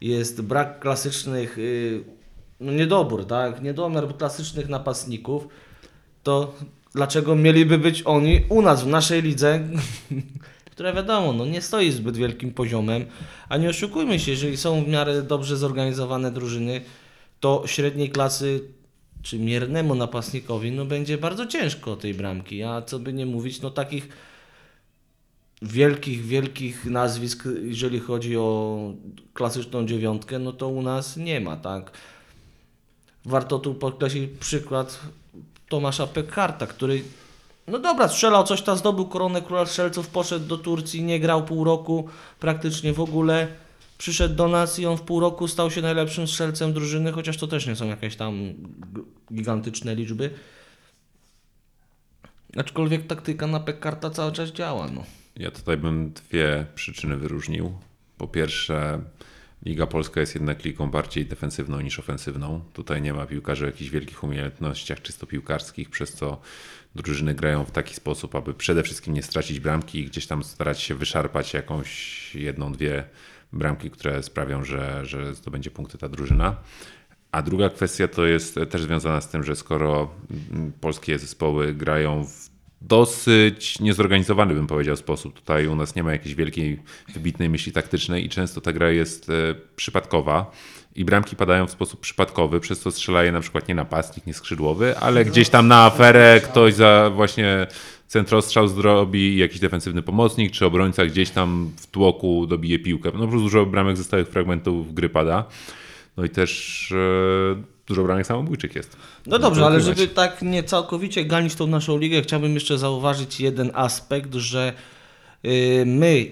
jest 0.00 0.42
brak 0.42 0.80
klasycznych, 0.80 1.58
no 2.60 2.72
niedobór, 2.72 3.24
tak? 3.24 3.62
Niedomiar 3.62 4.16
klasycznych 4.16 4.68
napastników, 4.68 5.48
to 6.22 6.54
dlaczego 6.94 7.36
mieliby 7.36 7.78
być 7.78 8.02
oni 8.04 8.40
u 8.48 8.62
nas, 8.62 8.84
w 8.84 8.86
naszej 8.86 9.22
lidze, 9.22 9.68
która 10.72 10.92
wiadomo, 10.92 11.32
no 11.32 11.46
nie 11.46 11.62
stoi 11.62 11.90
zbyt 11.90 12.16
wielkim 12.16 12.52
poziomem, 12.52 13.04
a 13.48 13.56
nie 13.56 13.68
oszukujmy 13.68 14.18
się, 14.18 14.30
jeżeli 14.30 14.56
są 14.56 14.84
w 14.84 14.88
miarę 14.88 15.22
dobrze 15.22 15.56
zorganizowane 15.56 16.30
drużyny, 16.30 16.80
to 17.40 17.62
średniej 17.66 18.10
klasy 18.10 18.60
czy 19.22 19.38
miernemu 19.38 19.94
napastnikowi 19.94 20.72
no 20.72 20.84
będzie 20.84 21.18
bardzo 21.18 21.46
ciężko 21.46 21.96
tej 21.96 22.14
bramki, 22.14 22.62
a 22.62 22.82
co 22.82 22.98
by 22.98 23.12
nie 23.12 23.26
mówić, 23.26 23.60
no 23.60 23.70
takich 23.70 24.08
wielkich, 25.62 26.26
wielkich 26.26 26.84
nazwisk, 26.84 27.48
jeżeli 27.62 28.00
chodzi 28.00 28.36
o 28.36 28.92
klasyczną 29.34 29.86
dziewiątkę, 29.86 30.38
no 30.38 30.52
to 30.52 30.68
u 30.68 30.82
nas 30.82 31.16
nie 31.16 31.40
ma, 31.40 31.56
tak. 31.56 31.90
Warto 33.24 33.58
tu 33.58 33.74
podkreślić 33.74 34.30
przykład 34.40 35.00
Tomasza 35.68 36.06
Pekarta, 36.06 36.66
który 36.66 37.02
no 37.68 37.78
dobra, 37.78 38.08
strzelał 38.08 38.44
coś 38.44 38.62
tam, 38.62 38.78
zdobył 38.78 39.06
koronę 39.06 39.42
króla 39.42 39.66
strzelców, 39.66 40.08
poszedł 40.08 40.46
do 40.46 40.58
Turcji, 40.58 41.02
nie 41.02 41.20
grał 41.20 41.44
pół 41.44 41.64
roku 41.64 42.08
praktycznie 42.40 42.92
w 42.92 43.00
ogóle. 43.00 43.48
Przyszedł 43.98 44.34
do 44.34 44.48
nas 44.48 44.78
i 44.78 44.86
on 44.86 44.96
w 44.96 45.02
pół 45.02 45.20
roku 45.20 45.48
stał 45.48 45.70
się 45.70 45.82
najlepszym 45.82 46.26
strzelcem 46.26 46.72
drużyny, 46.72 47.12
chociaż 47.12 47.36
to 47.36 47.46
też 47.46 47.66
nie 47.66 47.76
są 47.76 47.88
jakieś 47.88 48.16
tam 48.16 48.54
gigantyczne 49.34 49.94
liczby. 49.94 50.30
Aczkolwiek 52.56 53.06
taktyka 53.06 53.46
na 53.46 53.60
Pekarta 53.60 54.10
cały 54.10 54.32
czas 54.32 54.50
działa. 54.50 54.88
No. 54.94 55.04
Ja 55.36 55.50
tutaj 55.50 55.76
bym 55.76 56.12
dwie 56.12 56.66
przyczyny 56.74 57.16
wyróżnił. 57.16 57.72
Po 58.18 58.28
pierwsze, 58.28 59.00
Liga 59.68 59.86
Polska 59.86 60.20
jest 60.20 60.34
jednak 60.34 60.64
ligą 60.64 60.90
bardziej 60.90 61.26
defensywną 61.26 61.80
niż 61.80 61.98
ofensywną. 61.98 62.60
Tutaj 62.72 63.02
nie 63.02 63.14
ma 63.14 63.26
piłkarzy 63.26 63.64
o 63.64 63.66
jakichś 63.66 63.90
wielkich 63.90 64.24
umiejętnościach 64.24 65.02
czysto 65.02 65.26
piłkarskich, 65.26 65.90
przez 65.90 66.12
co 66.12 66.40
drużyny 66.94 67.34
grają 67.34 67.64
w 67.64 67.70
taki 67.70 67.94
sposób, 67.94 68.34
aby 68.34 68.54
przede 68.54 68.82
wszystkim 68.82 69.14
nie 69.14 69.22
stracić 69.22 69.60
bramki 69.60 69.98
i 69.98 70.04
gdzieś 70.04 70.26
tam 70.26 70.44
starać 70.44 70.80
się 70.80 70.94
wyszarpać 70.94 71.54
jakąś 71.54 72.34
jedną, 72.34 72.72
dwie 72.72 73.04
bramki, 73.52 73.90
które 73.90 74.22
sprawią, 74.22 74.64
że, 74.64 75.06
że 75.06 75.34
zdobędzie 75.34 75.70
punkty 75.70 75.98
ta 75.98 76.08
drużyna. 76.08 76.56
A 77.32 77.42
druga 77.42 77.70
kwestia 77.70 78.08
to 78.08 78.26
jest 78.26 78.54
też 78.70 78.82
związana 78.82 79.20
z 79.20 79.28
tym, 79.28 79.44
że 79.44 79.56
skoro 79.56 80.14
polskie 80.80 81.18
zespoły 81.18 81.74
grają 81.74 82.24
w 82.24 82.57
dosyć 82.80 83.80
niezorganizowany, 83.80 84.54
bym 84.54 84.66
powiedział, 84.66 84.96
sposób. 84.96 85.34
Tutaj 85.34 85.66
u 85.66 85.76
nas 85.76 85.94
nie 85.94 86.02
ma 86.02 86.12
jakiejś 86.12 86.34
wielkiej, 86.34 86.78
wybitnej 87.14 87.48
myśli 87.48 87.72
taktycznej 87.72 88.24
i 88.24 88.28
często 88.28 88.60
ta 88.60 88.72
gra 88.72 88.90
jest 88.90 89.30
e, 89.30 89.32
przypadkowa 89.76 90.50
i 90.96 91.04
bramki 91.04 91.36
padają 91.36 91.66
w 91.66 91.70
sposób 91.70 92.00
przypadkowy, 92.00 92.60
przez 92.60 92.80
co 92.80 92.90
strzelaje 92.90 93.32
na 93.32 93.40
przykład 93.40 93.68
nie 93.68 93.74
napastnik, 93.74 94.26
nie 94.26 94.34
skrzydłowy, 94.34 94.98
ale 94.98 95.24
gdzieś 95.24 95.48
tam 95.48 95.68
na 95.68 95.84
aferę 95.84 96.40
ktoś 96.44 96.74
za 96.74 97.10
właśnie 97.14 97.66
centrostrzał 98.06 98.68
zrobi, 98.68 99.36
jakiś 99.36 99.60
defensywny 99.60 100.02
pomocnik, 100.02 100.52
czy 100.52 100.66
obrońca 100.66 101.06
gdzieś 101.06 101.30
tam 101.30 101.70
w 101.76 101.86
tłoku 101.86 102.46
dobije 102.46 102.78
piłkę. 102.78 103.10
No 103.14 103.20
po 103.20 103.28
prostu 103.28 103.40
dużo 103.40 103.66
bramek 103.66 103.96
ze 103.96 104.04
stałych 104.04 104.28
fragmentów 104.28 104.94
gry 104.94 105.08
pada. 105.08 105.44
No 106.16 106.24
i 106.24 106.28
też 106.28 106.92
e, 106.92 107.77
dużo 107.88 108.04
bramek 108.04 108.26
samobójczych 108.26 108.74
jest. 108.74 108.96
No 109.26 109.38
dobrze, 109.38 109.66
ale 109.66 109.80
żeby 109.80 110.08
tak 110.08 110.42
nie 110.42 110.62
całkowicie 110.62 111.24
ganić 111.24 111.54
tą 111.54 111.66
naszą 111.66 111.98
ligę, 111.98 112.22
chciałbym 112.22 112.54
jeszcze 112.54 112.78
zauważyć 112.78 113.40
jeden 113.40 113.70
aspekt, 113.74 114.34
że 114.34 114.72
y, 115.44 115.84
my 115.86 116.26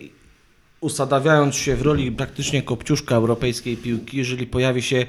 usadawiając 0.80 1.56
się 1.56 1.76
w 1.76 1.82
roli 1.82 2.12
praktycznie 2.12 2.62
kopciuszka 2.62 3.14
europejskiej 3.14 3.76
piłki, 3.76 4.16
jeżeli 4.16 4.46
pojawi 4.46 4.82
się 4.82 5.06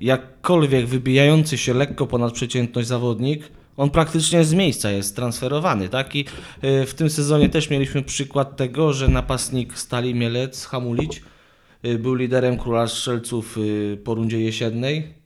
jakkolwiek 0.00 0.86
wybijający 0.86 1.58
się 1.58 1.74
lekko 1.74 2.06
ponad 2.06 2.32
przeciętność 2.32 2.88
zawodnik, 2.88 3.48
on 3.76 3.90
praktycznie 3.90 4.44
z 4.44 4.54
miejsca 4.54 4.90
jest 4.90 5.16
transferowany, 5.16 5.88
tak? 5.88 6.16
I 6.16 6.24
y, 6.64 6.86
w 6.86 6.94
tym 6.94 7.10
sezonie 7.10 7.48
też 7.48 7.70
mieliśmy 7.70 8.02
przykład 8.02 8.56
tego, 8.56 8.92
że 8.92 9.08
napastnik 9.08 9.78
Stali 9.78 10.14
Mielec, 10.14 10.66
Hamulić, 10.66 11.22
y, 11.84 11.98
był 11.98 12.14
liderem 12.14 12.58
Króla 12.58 12.86
Strzelców 12.86 13.58
po 14.04 14.14
rundzie 14.14 14.40
jesiennej. 14.40 15.17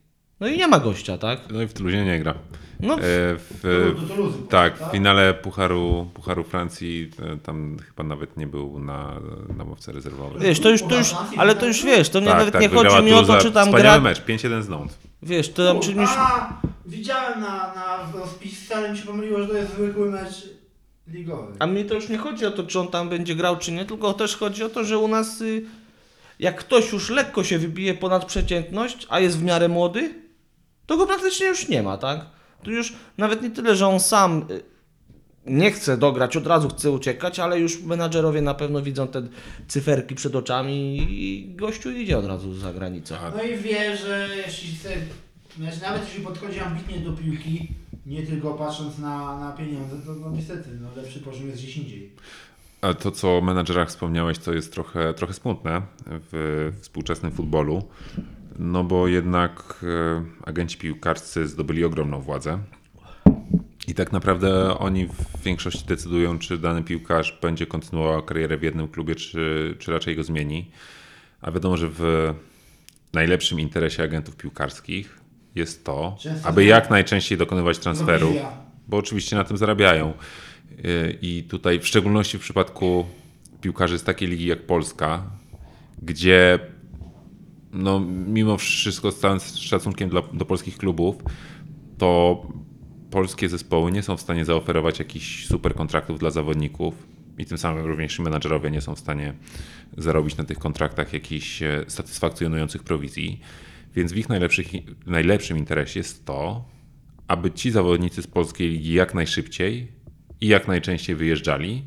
No 0.42 0.48
i 0.48 0.58
nie 0.58 0.68
ma 0.68 0.80
gościa, 0.80 1.18
tak? 1.18 1.40
No 1.50 1.62
i 1.62 1.66
w 1.66 1.72
Toulouse 1.72 2.04
nie 2.04 2.18
gra. 2.18 2.34
No, 2.80 2.94
E, 2.94 2.98
w, 3.00 3.60
Toulouse, 4.08 4.38
tak, 4.50 4.78
tak? 4.78 4.88
w 4.88 4.92
finale 4.92 5.34
Pucharu, 5.34 6.10
Pucharu 6.14 6.44
Francji 6.44 7.10
e, 7.34 7.36
tam 7.36 7.76
chyba 7.86 8.02
nawet 8.02 8.36
nie 8.36 8.46
był 8.46 8.78
na, 8.78 9.20
na 9.56 9.64
ławce 9.64 9.92
rezerwowej. 9.92 10.40
Wiesz, 10.42 10.60
to 10.60 10.70
już, 10.70 10.82
to 10.82 10.98
już, 10.98 11.14
ale 11.36 11.54
to 11.54 11.66
już 11.66 11.84
wiesz, 11.84 12.08
to 12.08 12.20
nie, 12.20 12.26
nawet 12.26 12.60
nie 12.60 12.68
chodzi 12.68 13.02
mi 13.02 13.12
o 13.12 13.22
to, 13.22 13.38
czy 13.38 13.52
tam 13.52 13.66
Wspaniały 13.66 14.00
gra, 14.00 14.00
mecz, 14.00 14.22
5-1 14.24 14.62
z 14.62 14.68
Nantes. 14.68 14.98
wiesz, 15.22 15.52
to 15.52 15.72
tam, 15.72 15.80
czy 15.82 15.92
już, 15.92 16.10
A, 16.12 16.60
widziałem 16.86 17.40
na, 17.40 17.74
na 17.74 17.98
rozpisce, 18.14 18.76
ale 18.76 18.90
mi 18.92 18.98
się 18.98 19.06
pomyliło, 19.06 19.38
że 19.42 19.46
to 19.48 19.56
jest 19.56 19.72
zwykły 19.72 20.10
mecz 20.10 20.48
ligowy. 21.08 21.52
a 21.58 21.66
mi 21.66 21.84
to 21.84 21.94
już 21.94 22.08
nie 22.08 22.18
chodzi 22.18 22.46
o 22.46 22.50
to, 22.50 22.62
czy 22.62 22.80
on 22.80 22.88
tam 22.88 23.08
będzie 23.08 23.34
grał, 23.34 23.56
czy 23.56 23.72
nie, 23.72 23.84
tylko 23.84 24.12
też 24.12 24.36
chodzi 24.36 24.64
o 24.64 24.68
to, 24.68 24.84
że 24.84 24.98
u 24.98 25.08
nas, 25.08 25.40
y, 25.40 25.64
jak 26.38 26.56
ktoś 26.56 26.92
już 26.92 27.10
lekko 27.10 27.44
się 27.44 27.58
wybije 27.58 27.94
ponad 27.94 28.24
przeciętność, 28.24 29.06
a 29.10 29.20
jest 29.20 29.38
w 29.38 29.42
miarę 29.44 29.68
młody, 29.68 30.22
to 30.86 30.96
go 30.96 31.06
praktycznie 31.06 31.46
już 31.46 31.68
nie 31.68 31.82
ma, 31.82 31.98
tak? 31.98 32.26
To 32.62 32.70
już 32.70 32.92
nawet 33.18 33.42
nie 33.42 33.50
tyle, 33.50 33.76
że 33.76 33.88
on 33.88 34.00
sam 34.00 34.46
y, 34.50 34.62
nie 35.46 35.70
chce 35.70 35.96
dograć, 35.96 36.36
od 36.36 36.46
razu 36.46 36.68
chce 36.68 36.90
uciekać, 36.90 37.38
ale 37.38 37.60
już 37.60 37.82
menadżerowie 37.82 38.42
na 38.42 38.54
pewno 38.54 38.82
widzą 38.82 39.08
te 39.08 39.22
cyferki 39.68 40.14
przed 40.14 40.36
oczami 40.36 40.96
i 41.10 41.54
gościu 41.54 41.90
idzie 41.90 42.18
od 42.18 42.26
razu 42.26 42.54
za 42.54 42.72
granicę. 42.72 43.18
A 43.18 43.30
No 43.30 43.42
i 43.42 43.56
wie, 43.56 43.96
że 43.96 44.28
jeśli 44.46 44.76
chce, 44.76 44.88
znaczy 45.58 45.80
nawet 45.82 46.04
jeśli 46.04 46.24
podchodzi 46.24 46.60
ambitnie 46.60 46.98
do 46.98 47.12
piłki, 47.12 47.68
nie 48.06 48.22
tylko 48.22 48.54
patrząc 48.54 48.98
na, 48.98 49.38
na 49.38 49.52
pieniądze, 49.52 49.96
to 50.06 50.12
no 50.12 50.30
niestety 50.30 50.70
no, 50.80 50.88
lepszy 51.02 51.20
poziom 51.20 51.48
jest 51.48 51.62
gdzieś 51.62 51.76
indziej. 51.76 52.12
A 52.80 52.94
to, 52.94 53.10
co 53.10 53.38
o 53.38 53.40
menadżerach 53.40 53.88
wspomniałeś, 53.88 54.38
to 54.38 54.52
jest 54.52 54.72
trochę, 54.72 55.14
trochę 55.14 55.34
smutne 55.34 55.82
w 56.06 56.72
współczesnym 56.80 57.32
futbolu, 57.32 57.88
no 58.58 58.84
bo 58.84 59.08
jednak 59.08 59.84
e, 59.84 60.24
agenci 60.44 60.78
piłkarscy 60.78 61.48
zdobyli 61.48 61.84
ogromną 61.84 62.20
władzę. 62.20 62.58
I 63.88 63.94
tak 63.94 64.12
naprawdę 64.12 64.78
oni 64.78 65.06
w 65.06 65.42
większości 65.44 65.84
decydują, 65.86 66.38
czy 66.38 66.58
dany 66.58 66.82
piłkarz 66.82 67.38
będzie 67.42 67.66
kontynuował 67.66 68.22
karierę 68.22 68.56
w 68.56 68.62
jednym 68.62 68.88
klubie, 68.88 69.14
czy, 69.14 69.76
czy 69.78 69.92
raczej 69.92 70.16
go 70.16 70.22
zmieni. 70.22 70.70
A 71.40 71.50
wiadomo, 71.50 71.76
że 71.76 71.88
w 71.88 72.34
najlepszym 73.12 73.60
interesie 73.60 74.02
agentów 74.02 74.36
piłkarskich 74.36 75.20
jest 75.54 75.84
to, 75.84 76.16
aby 76.44 76.64
jak 76.64 76.90
najczęściej 76.90 77.38
dokonywać 77.38 77.78
Prowizja. 78.18 78.52
bo 78.88 78.96
oczywiście 78.96 79.36
na 79.36 79.44
tym 79.44 79.56
zarabiają. 79.56 80.12
Yy, 80.70 81.18
I 81.22 81.42
tutaj 81.42 81.80
w 81.80 81.86
szczególności 81.86 82.38
w 82.38 82.40
przypadku 82.40 83.06
piłkarzy 83.60 83.98
z 83.98 84.04
takiej 84.04 84.28
ligi 84.28 84.46
jak 84.46 84.62
Polska, 84.66 85.22
gdzie 86.02 86.58
no, 87.72 88.00
mimo 88.26 88.56
wszystko 88.56 89.12
z 89.12 89.18
całym 89.18 89.40
szacunkiem 89.40 90.08
dla, 90.08 90.22
do 90.32 90.44
polskich 90.44 90.78
klubów, 90.78 91.16
to 91.98 92.42
polskie 93.10 93.48
zespoły 93.48 93.92
nie 93.92 94.02
są 94.02 94.16
w 94.16 94.20
stanie 94.20 94.44
zaoferować 94.44 94.98
jakichś 94.98 95.46
super 95.46 95.74
kontraktów 95.74 96.18
dla 96.18 96.30
zawodników 96.30 97.06
i 97.38 97.44
tym 97.44 97.58
samym 97.58 97.86
również 97.86 98.18
menadżerowie 98.18 98.70
nie 98.70 98.80
są 98.80 98.94
w 98.94 98.98
stanie 98.98 99.34
zarobić 99.98 100.36
na 100.36 100.44
tych 100.44 100.58
kontraktach 100.58 101.12
jakichś 101.12 101.62
e, 101.62 101.84
satysfakcjonujących 101.88 102.82
prowizji. 102.82 103.40
Więc 103.94 104.12
w 104.12 104.16
ich 104.16 104.26
najlepszym 105.06 105.58
interesie 105.58 106.00
jest 106.00 106.24
to, 106.24 106.64
aby 107.28 107.50
ci 107.50 107.70
zawodnicy 107.70 108.22
z 108.22 108.26
polskiej 108.26 108.68
ligi 108.68 108.92
jak 108.92 109.14
najszybciej 109.14 109.92
i 110.40 110.46
jak 110.46 110.68
najczęściej 110.68 111.16
wyjeżdżali, 111.16 111.84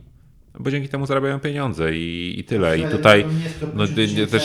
bo 0.59 0.71
dzięki 0.71 0.89
temu 0.89 1.05
zarabiają 1.05 1.39
pieniądze 1.39 1.95
i, 1.95 2.35
i 2.39 2.43
tyle. 2.43 2.79
I 2.79 2.81
tutaj 2.97 3.25
no, 3.73 3.87
50 3.87 4.17
nie- 4.17 4.27
też- 4.27 4.43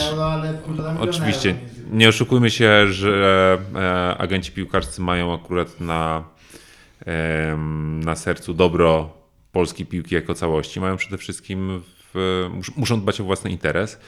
Oczywiście. 1.09 1.55
Nie 1.91 2.09
oszukujmy 2.09 2.49
się, 2.51 2.87
że 2.87 3.57
e, 3.75 4.17
agenci 4.17 4.51
piłkarscy 4.51 5.01
mają 5.01 5.33
akurat 5.33 5.81
na, 5.81 6.23
na 8.05 8.15
sercu 8.15 8.53
dobro 8.53 9.13
polskiej 9.51 9.85
piłki 9.85 10.15
jako 10.15 10.33
całości. 10.33 10.79
Mają 10.79 10.97
przede 10.97 11.17
wszystkim, 11.17 11.81
w, 12.13 12.47
mus- 12.53 12.77
muszą 12.77 13.01
dbać 13.01 13.21
o 13.21 13.23
własny 13.23 13.51
interes. 13.51 13.99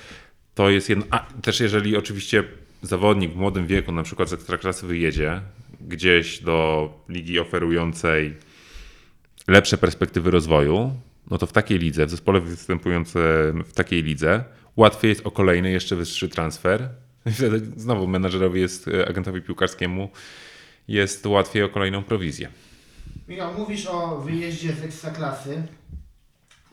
To 0.55 0.69
jest 0.69 0.89
jedno, 0.89 1.05
a 1.11 1.19
też 1.41 1.59
jeżeli 1.59 1.97
oczywiście 1.97 2.43
zawodnik 2.81 3.31
w 3.31 3.35
młodym 3.35 3.67
wieku 3.67 3.91
na 3.91 4.03
przykład 4.03 4.29
z 4.29 4.33
ekstraklasy 4.33 4.87
wyjedzie 4.87 5.41
gdzieś 5.81 6.39
do 6.39 6.89
ligi 7.09 7.39
oferującej 7.39 8.33
lepsze 9.47 9.77
perspektywy 9.77 10.31
rozwoju, 10.31 10.93
no 11.31 11.37
to 11.37 11.47
w 11.47 11.51
takiej 11.51 11.79
lidze, 11.79 12.05
w 12.05 12.09
zespole 12.09 12.41
występującym 12.41 13.63
w 13.63 13.73
takiej 13.73 14.03
lidze, 14.03 14.43
łatwiej 14.75 15.09
jest 15.09 15.27
o 15.27 15.31
kolejny, 15.31 15.71
jeszcze 15.71 15.95
wyższy 15.95 16.29
transfer. 16.29 16.89
Znowu 17.75 18.07
menadżerowi 18.07 18.61
jest, 18.61 18.87
e, 18.87 19.07
agentowi 19.09 19.41
piłkarskiemu 19.41 20.09
jest 20.87 21.25
łatwiej 21.25 21.63
o 21.63 21.69
kolejną 21.69 22.03
prowizję. 22.03 22.49
Michał, 23.27 23.53
mówisz 23.53 23.85
o 23.85 24.21
wyjeździe 24.21 24.73
z 24.73 24.83
Ekstraklasy. 24.83 25.63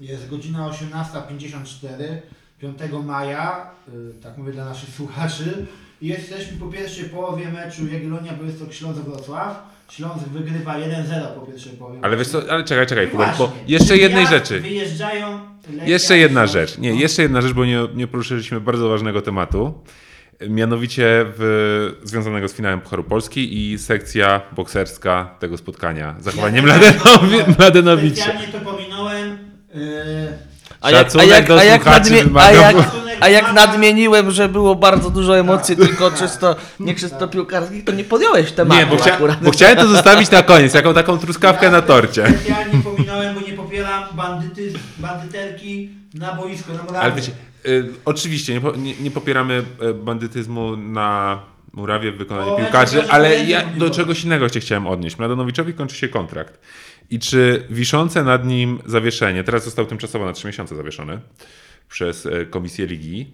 Jest 0.01 0.29
godzina 0.29 0.71
18.54, 0.71 2.21
5 2.59 2.79
maja, 3.05 3.71
y, 3.89 4.23
tak 4.23 4.39
mówię 4.39 4.53
dla 4.53 4.65
naszych 4.65 4.89
słuchaczy. 4.95 5.67
Jesteśmy 6.03 6.59
po 6.59 6.67
pierwszej 6.67 7.05
połowie 7.09 7.49
meczu 7.49 7.87
Jagiellonia 7.87 8.33
Białystok 8.33 8.73
Śląsk 8.73 9.01
Wrocław. 9.01 9.63
Śląsk 9.91 10.29
wygrywa 10.29 10.75
1-0 10.75 11.35
po 11.35 11.47
pierwszej 11.47 11.73
połowie. 11.73 11.99
Ale 12.03 12.17
wiesz 12.17 12.29
co, 12.29 12.43
ale 12.51 12.65
czekaj, 12.65 12.87
czekaj, 12.87 13.11
Hubert, 13.11 13.39
bo 13.39 13.53
jeszcze 13.67 13.97
jednej 13.97 14.27
rzeczy. 14.27 14.61
Wyjeżdżają 14.61 15.41
Lechia 15.73 15.89
Jeszcze 15.91 16.19
jedna 16.19 16.41
Śląsk. 16.41 16.53
rzecz. 16.53 16.79
Nie, 16.79 16.93
No. 16.95 17.01
jeszcze 17.01 17.23
jedna 17.23 17.41
rzecz, 17.41 17.53
bo 17.53 17.65
nie, 17.65 17.81
nie 17.95 18.07
poruszyliśmy 18.07 18.61
bardzo 18.61 18.89
ważnego 18.89 19.23
tematu. 19.23 19.75
Mianowicie 20.49 21.25
w, 21.39 21.97
związanego 22.03 22.49
z 22.49 22.53
finałem 22.53 22.81
Pucharu 22.81 23.05
Polski 23.05 23.73
i 23.73 23.79
sekcja 23.79 24.41
bokserska 24.57 25.35
tego 25.41 25.57
spotkania. 25.57 26.15
Zachowanie 26.21 26.57
Ja- 26.59 26.63
Mladenowi- 26.65 27.59
Mladenowicza. 27.59 28.23
Specjalnie 28.23 28.49
to 28.49 28.59
pominąłem. 28.61 29.39
Yy, 29.75 29.83
A 30.81 30.91
jak, 30.91 31.01
a 31.01 31.05
Szacunek 31.05 31.29
jak, 31.29 31.49
do 31.49 31.59
a 31.59 31.65
jak, 31.65 31.83
słuchaczy 31.83 32.11
nadmie- 32.11 32.21
a 32.41 32.53
wymaga- 32.53 32.61
jak, 32.61 32.77
a 33.21 33.29
jak 33.29 33.53
nadmieniłem, 33.53 34.31
że 34.31 34.49
było 34.49 34.75
bardzo 34.75 35.11
dużo 35.11 35.39
emocji, 35.39 35.77
tylko 35.77 36.11
czysto, 36.11 36.57
nie 36.81 36.95
czysto 36.95 37.29
piłkarskich, 37.29 37.85
to 37.85 37.93
nie 37.93 38.05
podjąłeś 38.05 38.53
tematu 38.53 38.81
Nie, 38.81 38.87
bo, 38.87 38.97
chcia, 38.97 39.15
akurat. 39.15 39.43
bo 39.45 39.51
chciałem 39.51 39.77
to 39.77 39.89
zostawić 39.89 40.31
na 40.31 40.43
koniec, 40.43 40.75
jaką 40.75 40.95
taką 40.95 41.19
truskawkę 41.19 41.67
ja 41.67 41.73
na 41.73 41.83
torcie. 41.83 42.27
Specjalnie 42.29 42.83
pominąłem, 42.85 43.35
bo 43.35 43.41
nie 43.41 43.53
popieram 43.53 44.05
bandyty, 44.13 44.73
bandyterki 44.99 45.91
na 46.15 46.35
boisku, 46.35 46.73
na 46.73 46.83
murawie. 46.83 47.01
Ale 47.01 47.13
wiecie, 47.13 47.33
y, 47.67 47.85
oczywiście 48.05 48.55
nie, 48.55 48.61
po- 48.61 48.77
nie, 48.77 48.95
nie 49.01 49.11
popieramy 49.11 49.63
y, 49.91 49.95
bandytyzmu 49.95 50.77
na 50.77 51.39
murawie 51.73 52.13
w 52.13 52.17
wykonaniu 52.17 52.51
O, 52.55 52.57
piłkarzy, 52.57 52.97
ja 52.99 53.05
ale 53.09 53.45
ja 53.45 53.63
do 53.79 53.91
czegoś 53.91 54.25
innego 54.25 54.51
cię 54.51 54.61
chciałem 54.61 54.87
odnieść. 54.87 55.19
Mladenowiczowi 55.19 55.75
kończy 55.75 55.97
się 55.97 56.09
kontrakt. 56.09 56.59
I 57.11 57.19
czy 57.19 57.67
wiszące 57.71 58.25
nad 58.25 58.47
nim 58.47 58.79
zawieszenie, 58.87 59.45
teraz 59.45 59.65
został 59.65 59.87
tymczasowo 59.87 60.25
na 60.25 60.33
3 60.33 60.47
miesiące 60.47 60.77
zawieszony 60.77 61.19
przez 61.91 62.27
e, 62.27 62.47
komisję 62.47 62.87
ligi, 62.87 63.33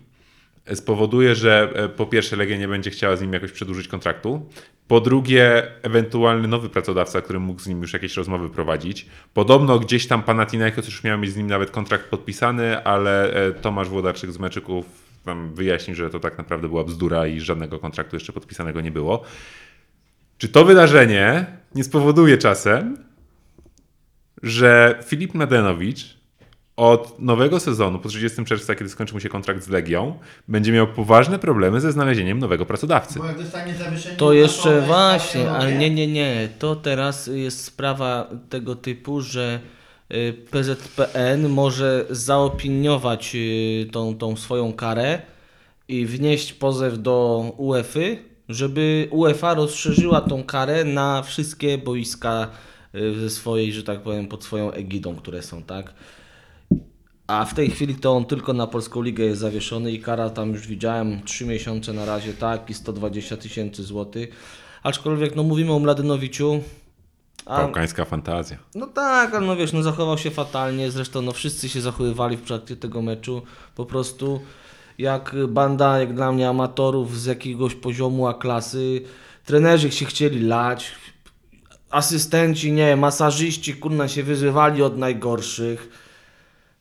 e, 0.64 0.76
spowoduje, 0.76 1.34
że 1.34 1.72
e, 1.74 1.88
po 1.88 2.06
pierwsze 2.06 2.36
Legia 2.36 2.56
nie 2.56 2.68
będzie 2.68 2.90
chciała 2.90 3.16
z 3.16 3.20
nim 3.20 3.32
jakoś 3.32 3.52
przedłużyć 3.52 3.88
kontraktu, 3.88 4.48
po 4.88 5.00
drugie 5.00 5.62
ewentualny 5.82 6.48
nowy 6.48 6.68
pracodawca, 6.68 7.20
który 7.20 7.40
mógł 7.40 7.60
z 7.60 7.66
nim 7.66 7.82
już 7.82 7.92
jakieś 7.92 8.16
rozmowy 8.16 8.50
prowadzić. 8.50 9.06
Podobno 9.34 9.78
gdzieś 9.78 10.06
tam 10.06 10.22
Panathinaikos 10.22 10.86
już 10.86 11.04
miał 11.04 11.18
mieć 11.18 11.32
z 11.32 11.36
nim 11.36 11.46
nawet 11.46 11.70
kontrakt 11.70 12.04
podpisany, 12.10 12.84
ale 12.84 13.32
Tomasz 13.62 13.88
Włodarczyk 13.88 14.32
z 14.32 14.38
Meczyków 14.38 14.86
tam 15.24 15.54
wyjaśnił, 15.54 15.96
że 15.96 16.10
to 16.10 16.20
tak 16.20 16.38
naprawdę 16.38 16.68
była 16.68 16.84
bzdura 16.84 17.26
i 17.26 17.40
żadnego 17.40 17.78
kontraktu 17.78 18.16
jeszcze 18.16 18.32
podpisanego 18.32 18.80
nie 18.80 18.90
było. 18.90 19.22
Czy 20.38 20.48
to 20.48 20.64
wydarzenie 20.64 21.46
nie 21.74 21.84
spowoduje 21.84 22.38
czasem, 22.38 22.96
że 24.42 25.00
Filip 25.04 25.34
Mladenowicz 25.34 26.15
od 26.76 27.18
nowego 27.18 27.60
sezonu, 27.60 27.98
po 27.98 28.08
30 28.08 28.44
czerwca, 28.44 28.74
kiedy 28.74 28.90
skończy 28.90 29.14
mu 29.14 29.20
się 29.20 29.28
kontrakt 29.28 29.62
z 29.62 29.68
Legią, 29.68 30.18
będzie 30.48 30.72
miał 30.72 30.86
poważne 30.86 31.38
problemy 31.38 31.80
ze 31.80 31.92
znalezieniem 31.92 32.38
nowego 32.38 32.66
pracodawcy. 32.66 33.18
Bo 33.18 33.24
jak 33.24 33.38
dostanie 33.38 33.74
zawieszenie... 33.74 34.16
To 34.16 34.32
jeszcze 34.32 34.62
płacowe, 34.62 34.86
właśnie, 34.86 35.40
stawia 35.40 35.58
ale 35.58 35.72
nie, 35.72 35.90
nie, 35.90 36.06
nie. 36.06 36.48
To 36.58 36.76
teraz 36.76 37.26
jest 37.26 37.64
sprawa 37.64 38.30
tego 38.48 38.74
typu, 38.74 39.20
że 39.20 39.60
y, 40.12 40.34
PZPN 40.50 41.48
może 41.48 42.06
zaopiniować 42.10 43.32
y, 43.34 43.88
tą, 43.92 44.18
tą 44.18 44.36
swoją 44.36 44.72
karę 44.72 45.22
i 45.88 46.06
wnieść 46.06 46.52
pozew 46.52 46.98
do 46.98 47.44
UEFA, 47.56 48.00
żeby 48.48 49.08
UEFA 49.10 49.54
rozszerzyła 49.54 50.20
tą 50.20 50.44
karę 50.44 50.84
na 50.84 51.22
wszystkie 51.22 51.78
boiska 51.78 52.50
y, 52.94 53.20
ze 53.20 53.30
swojej, 53.30 53.72
że 53.72 53.82
tak 53.82 54.00
powiem, 54.00 54.28
pod 54.28 54.44
swoją 54.44 54.72
egidą, 54.72 55.16
które 55.16 55.42
są, 55.42 55.62
tak? 55.62 55.94
A 57.26 57.44
w 57.44 57.54
tej 57.54 57.70
chwili 57.70 57.94
to 57.94 58.12
on 58.12 58.24
tylko 58.24 58.52
na 58.52 58.66
Polską 58.66 59.02
Ligę 59.02 59.24
jest 59.24 59.40
zawieszony 59.40 59.92
i 59.92 60.00
kara 60.00 60.30
tam 60.30 60.52
już 60.52 60.66
widziałem 60.66 61.22
3 61.22 61.46
miesiące 61.46 61.92
na 61.92 62.04
razie, 62.04 62.34
tak, 62.34 62.70
i 62.70 62.74
120 62.74 63.36
tysięcy 63.36 63.82
złotych. 63.82 64.28
Aczkolwiek 64.82 65.36
no 65.36 65.42
mówimy 65.42 65.72
o 65.72 65.78
Mladenowiciu. 65.78 66.60
A, 67.46 67.58
Bałkańska 67.58 68.04
fantazja. 68.04 68.58
no 68.74 68.86
tak, 68.86 69.34
ale 69.34 69.46
no 69.46 69.56
wiesz, 69.56 69.72
no 69.72 69.82
zachował 69.82 70.18
się 70.18 70.30
fatalnie, 70.30 70.90
zresztą 70.90 71.22
no 71.22 71.32
wszyscy 71.32 71.68
się 71.68 71.80
zachowywali 71.80 72.36
w 72.36 72.42
trakcie 72.42 72.76
tego 72.76 73.02
meczu 73.02 73.42
po 73.74 73.86
prostu 73.86 74.40
jak 74.98 75.34
banda, 75.48 75.98
jak 75.98 76.14
dla 76.14 76.32
mnie 76.32 76.48
amatorów 76.48 77.20
z 77.20 77.24
jakiegoś 77.24 77.74
poziomu 77.74 78.26
A 78.26 78.34
klasy. 78.34 79.02
Trenerzy 79.44 79.90
się 79.90 80.06
chcieli 80.06 80.40
lać, 80.40 80.92
asystenci, 81.90 82.72
nie, 82.72 82.96
masażyści, 82.96 83.74
kurna 83.74 84.08
się 84.08 84.22
wyzywali 84.22 84.82
od 84.82 84.98
najgorszych. 84.98 86.05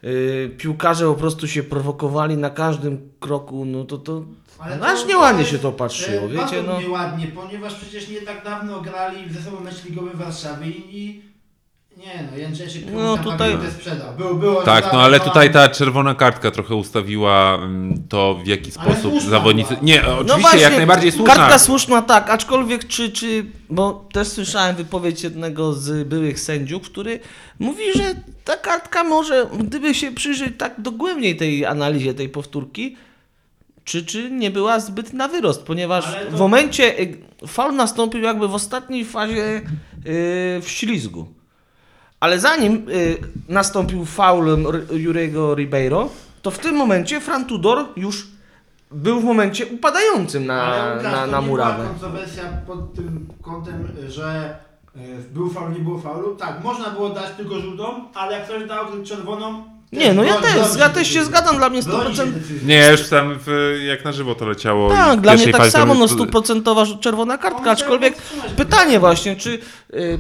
Yy, 0.04 0.50
piłkarze 0.58 1.06
po 1.06 1.14
prostu 1.16 1.48
się 1.48 1.64
prowokowali 1.64 2.38
na 2.38 2.50
każdym 2.50 3.10
kroku, 3.20 3.66
no 3.66 3.84
to 3.86 3.98
to 3.98 4.26
Ale 4.60 4.82
aż 4.88 5.02
to- 5.02 5.08
nieładnie 5.08 5.46
się 5.46 5.60
to 5.60 5.72
patrzyło, 5.72 6.28
wiecie, 6.30 6.64
no. 6.68 6.82
nieładnie, 6.82 7.28
ponieważ 7.28 7.76
przecież 7.76 8.10
nie 8.10 8.22
tak 8.22 8.44
dawno 8.46 8.82
grali 8.82 9.34
ze 9.34 9.42
sobą 9.42 9.60
mecz 9.60 9.86
ligowy 9.86 10.10
w 10.10 10.18
Warszawie 10.18 10.70
i... 10.70 11.22
nie 11.98 12.28
no, 12.32 12.38
Jędrzejczyk 12.38 12.84
No, 12.94 13.16
no, 13.16 13.24
tutaj- 13.32 13.58
sprzedał. 13.72 14.16
Był, 14.18 14.36
było 14.36 14.62
Tak, 14.64 14.90
no 14.94 15.02
ale 15.02 15.20
tutaj 15.20 15.52
ta 15.52 15.70
czerwona 15.70 16.16
kartka 16.16 16.52
trochę 16.52 16.76
ustawiła 16.76 17.56
mm, 17.56 18.04
to, 18.10 18.40
w 18.44 18.48
jaki 18.48 18.72
Ale 18.78 18.90
sposób 18.92 19.12
słuszna 19.12 19.30
zawodnicy. 19.30 19.70
była. 19.70 19.82
Nie, 19.84 20.02
No 20.02 20.14
oczywiście, 20.16 20.42
właśnie, 20.42 20.60
jak 20.62 20.78
najbardziej 20.78 21.12
słuszna. 21.12 21.36
Kartka 21.36 21.60
słuszna, 21.60 22.02
tak, 22.02 22.30
aczkolwiek 22.30 22.88
czy, 22.88 23.10
czy, 23.12 23.46
bo 23.70 24.06
też 24.14 24.28
słyszałem 24.28 24.76
wypowiedź 24.76 25.24
jednego 25.24 25.74
z 25.74 26.08
byłych 26.08 26.40
sędziów, 26.40 26.82
który 26.84 27.20
mówi, 27.60 27.84
że 27.96 28.16
ta 28.44 28.58
kartka 28.58 29.04
może, 29.04 29.48
gdyby 29.60 29.94
się 29.96 30.12
przyjrzeć 30.12 30.54
tak 30.58 30.74
dogłębniej 30.82 31.36
tej 31.36 31.66
analizie, 31.66 32.14
tej 32.14 32.30
powtórki, 32.30 32.96
czy, 33.84 34.06
czy 34.06 34.32
nie 34.32 34.52
była 34.52 34.80
zbyt 34.80 35.14
na 35.14 35.28
wyrost, 35.28 35.64
ponieważ 35.64 36.06
Ale 36.08 36.26
to- 36.26 36.38
w 36.38 36.40
momencie, 36.40 37.00
y, 37.00 37.18
faul 37.48 37.76
nastąpił 37.76 38.22
jakby 38.22 38.48
w 38.48 38.56
ostatniej 38.56 39.06
fazie 39.06 39.58
y, 39.58 39.62
w 40.62 40.66
ślizgu. 40.66 41.28
Ale 42.26 42.40
zanim 42.40 42.74
y, 42.90 43.18
nastąpił 43.50 44.06
faul 44.06 44.58
Jurego 44.92 45.56
Ribeiro, 45.56 46.10
to 46.42 46.52
w 46.52 46.58
tym 46.60 46.76
momencie 46.76 47.22
Fran 47.22 47.46
Tudor 47.46 47.86
już 47.96 48.28
był 48.92 49.20
w 49.20 49.24
momencie 49.24 49.66
upadającym 49.66 50.46
na, 50.46 50.62
Ale 50.64 50.98
Łukasz, 50.98 51.12
na, 51.14 51.26
to 51.26 51.32
na 51.32 51.40
nie 51.40 51.48
murawę. 51.48 51.74
była 51.76 51.88
kontrowersja 51.90 52.44
pod 52.68 52.94
tym 52.94 53.28
kątem, 53.42 53.88
że 54.10 54.56
e, 54.96 55.00
był 55.34 55.50
faul, 55.50 55.72
nie 55.74 55.80
było 55.80 56.00
faulu. 56.00 56.36
Tak, 56.36 56.64
można 56.64 56.90
było 56.90 57.10
dać 57.10 57.32
tylko 57.38 57.60
żółtą, 57.60 57.84
ale 58.14 58.34
jak 58.38 58.46
ktoś 58.46 58.68
dał 58.68 58.86
tylko 58.92 59.06
czerwoną... 59.06 59.64
Nie, 59.92 60.14
no 60.14 60.24
ja 60.24 60.34
broni- 60.34 60.42
też, 60.44 60.54
broni 60.54 60.80
ja 60.80 60.90
też 60.90 61.08
się 61.08 61.14
decyzji. 61.14 61.24
zgadzam, 61.34 61.58
dla 61.58 61.70
mnie 61.70 61.82
Broni 61.84 62.16
się 62.16 62.24
100%. 62.24 62.32
decyzji. 62.32 62.68
Nie, 62.68 62.88
już 62.92 63.10
tam 63.10 63.36
w, 63.46 63.78
jak 63.88 64.06
na 64.06 64.12
żywo 64.12 64.36
to 64.36 64.46
leciało. 64.46 64.90
i 64.94 64.96
Tak, 64.96 65.20
w 65.20 65.22
dla 65.22 65.34
mnie 65.34 65.46
pierwszej 65.46 65.64
tak 65.64 65.72
samo, 65.72 65.94
no 65.94 66.08
to- 66.08 66.14
stuprocentowa 66.14 66.84
czerwona 67.02 67.38
kartka, 67.38 67.72
aczkolwiek 67.72 68.16
pytanie 68.58 69.00
właśnie, 69.00 69.36
czy, 69.36 69.60
y, 69.94 70.20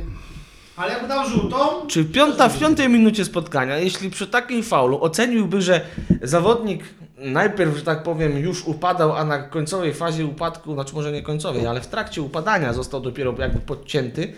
Ale 0.77 0.93
jak 0.93 1.07
dał 1.07 1.29
żółtą... 1.29 1.87
czy 1.87 2.05
piąta, 2.05 2.49
w 2.49 2.59
piątej 2.59 2.89
minucie 2.89 3.25
spotkania, 3.25 3.77
jeśli 3.77 4.09
przy 4.09 4.27
takim 4.27 4.63
faulu 4.63 5.03
oceniłby, 5.03 5.61
że 5.61 5.81
zawodnik 6.21 6.83
najpierw, 7.17 7.77
że 7.77 7.83
tak 7.83 8.03
powiem, 8.03 8.37
już 8.37 8.63
upadał, 8.67 9.15
a 9.15 9.25
na 9.25 9.39
końcowej 9.39 9.93
fazie 9.93 10.25
upadku, 10.25 10.73
znaczy 10.73 10.95
może 10.95 11.11
nie 11.11 11.21
końcowej, 11.21 11.67
ale 11.67 11.81
w 11.81 11.87
trakcie 11.87 12.21
upadania 12.21 12.73
został 12.73 13.01
dopiero 13.01 13.35
jakby 13.39 13.59
podcięty, 13.59 14.33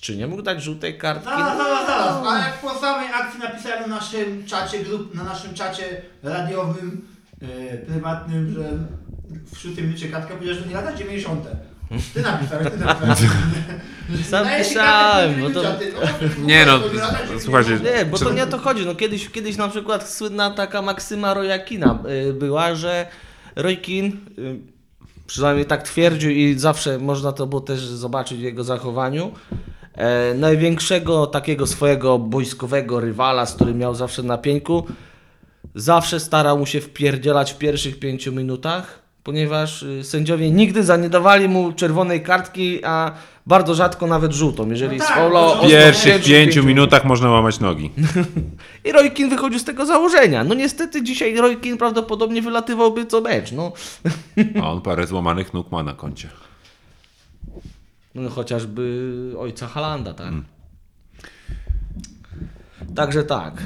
czy 0.00 0.16
nie 0.16 0.26
mógł 0.26 0.42
dać 0.42 0.62
żółtej 0.62 0.98
kartki? 0.98 1.28
Zaraz, 1.28 1.58
zaraz, 1.58 1.86
zaraz. 1.86 2.26
A 2.26 2.38
jak 2.38 2.58
po 2.58 2.74
samej 2.74 3.08
akcji 3.12 3.40
napisałem 3.40 3.90
na 3.90 3.96
naszym 3.96 4.46
czacie 4.46 4.78
grup, 4.84 5.14
na 5.14 5.24
naszym 5.24 5.54
czacie 5.54 6.02
radiowym, 6.22 7.08
e, 7.42 7.76
prywatnym, 7.78 8.54
że 8.54 8.70
w 9.52 9.58
szóstej 9.58 9.84
minucie 9.84 10.08
kartka 10.08 10.34
powiedział, 10.34 10.56
że 10.56 10.66
nie 10.66 10.74
lata 10.74 10.94
90. 10.94 11.44
Ty 12.14 12.22
napisałeś, 12.22 12.70
ty 12.72 12.78
napisałeś. 12.78 13.20
Sam 14.30 14.46
ci 14.46 14.52
pisałem, 14.68 15.34
kartę, 15.34 15.42
bo 15.54 15.60
to- 15.62 15.72
ty- 15.78 15.92
no, 16.38 16.46
Nie 16.46 16.66
no, 16.66 16.78
to- 16.78 17.40
słuchajcie, 17.40 17.78
Nie, 17.98 18.04
bo 18.04 18.18
to 18.18 18.32
nie 18.32 18.42
o 18.42 18.46
to 18.46 18.58
chodzi. 18.58 18.86
No 18.86 18.94
kiedyś, 18.94 19.30
kiedyś 19.30 19.56
na 19.56 19.68
przykład 19.68 20.08
słynna 20.10 20.50
taka 20.50 20.82
maksyma 20.82 21.34
Rojakina 21.34 21.98
y, 22.28 22.32
była, 22.32 22.74
że 22.74 23.06
Rojkin, 23.56 24.06
y, 24.38 24.58
przynajmniej 25.26 25.66
tak 25.66 25.82
twierdził 25.82 26.30
i 26.30 26.54
zawsze 26.58 26.98
można 26.98 27.32
to 27.32 27.46
było 27.46 27.60
też 27.60 27.80
zobaczyć 27.80 28.38
w 28.38 28.42
jego 28.42 28.64
zachowaniu, 28.64 29.32
e, 29.94 30.34
największego 30.34 31.26
takiego 31.26 31.66
swojego 31.66 32.18
boiskowego 32.18 33.00
rywala, 33.00 33.46
z 33.46 33.54
którym 33.54 33.78
miał 33.78 33.94
zawsze 33.94 34.22
na 34.22 34.38
pieńku, 34.38 34.86
zawsze 35.74 36.20
starał 36.20 36.58
mu 36.58 36.66
się 36.66 36.80
wpierdzielać 36.80 37.52
w 37.52 37.58
pierwszych 37.58 37.98
pięciu 37.98 38.32
minutach, 38.32 39.05
ponieważ 39.26 39.82
y, 39.82 40.04
sędziowie 40.04 40.50
nigdy 40.50 40.84
za 40.84 40.96
nie 40.96 41.08
dawali 41.08 41.48
mu 41.48 41.72
czerwonej 41.72 42.22
kartki, 42.22 42.84
a 42.84 43.12
bardzo 43.46 43.74
rzadko 43.74 44.06
nawet 44.06 44.32
żółtą, 44.32 44.70
jeżeli 44.70 44.96
No 44.96 45.02
no 45.02 45.08
tak, 45.08 45.16
sfaulował 45.16 45.56
bo 45.56 45.68
w 45.68 45.70
pierwszych 45.70 46.24
pięciu 46.24 46.64
minutach 46.64 47.04
można 47.04 47.30
łamać 47.30 47.60
nogi. 47.60 47.90
I 48.84 48.92
Roykin 48.92 49.28
wychodził 49.28 49.58
z 49.58 49.64
tego 49.64 49.86
założenia. 49.86 50.44
No 50.44 50.54
niestety 50.54 51.02
dzisiaj 51.02 51.36
Roykin 51.36 51.78
prawdopodobnie 51.78 52.42
wylatywałby 52.42 53.06
co 53.06 53.20
mecz. 53.20 53.52
No, 53.52 53.72
A 54.62 54.72
on 54.72 54.80
parę 54.80 55.06
złamanych 55.06 55.54
nóg 55.54 55.72
ma 55.72 55.82
na 55.82 55.92
koncie. 55.92 56.28
no 58.14 58.30
chociażby 58.30 59.12
ojca 59.38 59.66
Halanda, 59.66 60.14
tak? 60.14 60.32
Także 62.94 63.22
tak. 63.22 63.62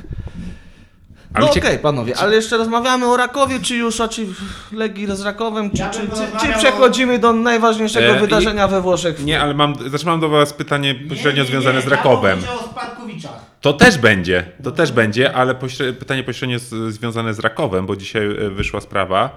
Ale 1.35 1.47
No 1.47 1.53
okej, 1.53 1.79
panowie, 1.79 2.17
ale 2.19 2.35
jeszcze 2.35 2.57
rozmawiamy 2.57 3.07
o 3.07 3.17
Rakowie, 3.17 3.61
czy 3.61 3.77
już, 3.77 4.01
a 4.01 4.09
czy 4.09 4.27
Legii 4.73 5.07
z 5.17 5.21
Rakowem, 5.21 5.71
czy, 5.71 5.79
Ja 5.79 5.91
czy, 5.91 5.99
bym 6.01 6.09
czy, 6.11 6.17
czy 6.17 6.21
porozmawiał 6.23 6.59
przechodzimy 6.59 7.19
do 7.19 7.33
najważniejszego 7.33 8.07
E, 8.13 8.17
i- 8.17 8.21
wydarzenia 8.21 8.69
we 8.69 8.81
Włoszech? 8.81 9.25
Nie, 9.25 9.41
ale 9.41 9.55
mam, 9.55 9.75
zaczynam 9.91 10.21
do 10.21 10.29
was 10.29 10.53
pytanie 10.53 10.95
pośrednio 10.95 11.45
związane 11.45 11.77
nie, 11.77 11.83
z 11.83 11.87
Rakowem. 11.89 12.41
Ja 12.41 12.47
powiedział 12.47 12.67
o 12.67 12.71
Spadkowiczach. 12.73 13.33
To 13.61 13.73
też 13.73 13.99
będzie, 13.99 14.53
to 14.63 14.71
też 14.71 14.93
będzie, 14.93 15.33
ale 15.33 15.55
pośre- 15.55 15.93
pytanie 15.93 16.25
pośrednio 16.25 16.59
z, 16.59 16.95
związane 16.95 17.35
z 17.35 17.39
Rakowem, 17.39 17.87
bo 17.87 17.97
dzisiaj 17.97 18.27
e, 18.47 18.51
wyszła 18.51 18.81
sprawa. 18.81 19.37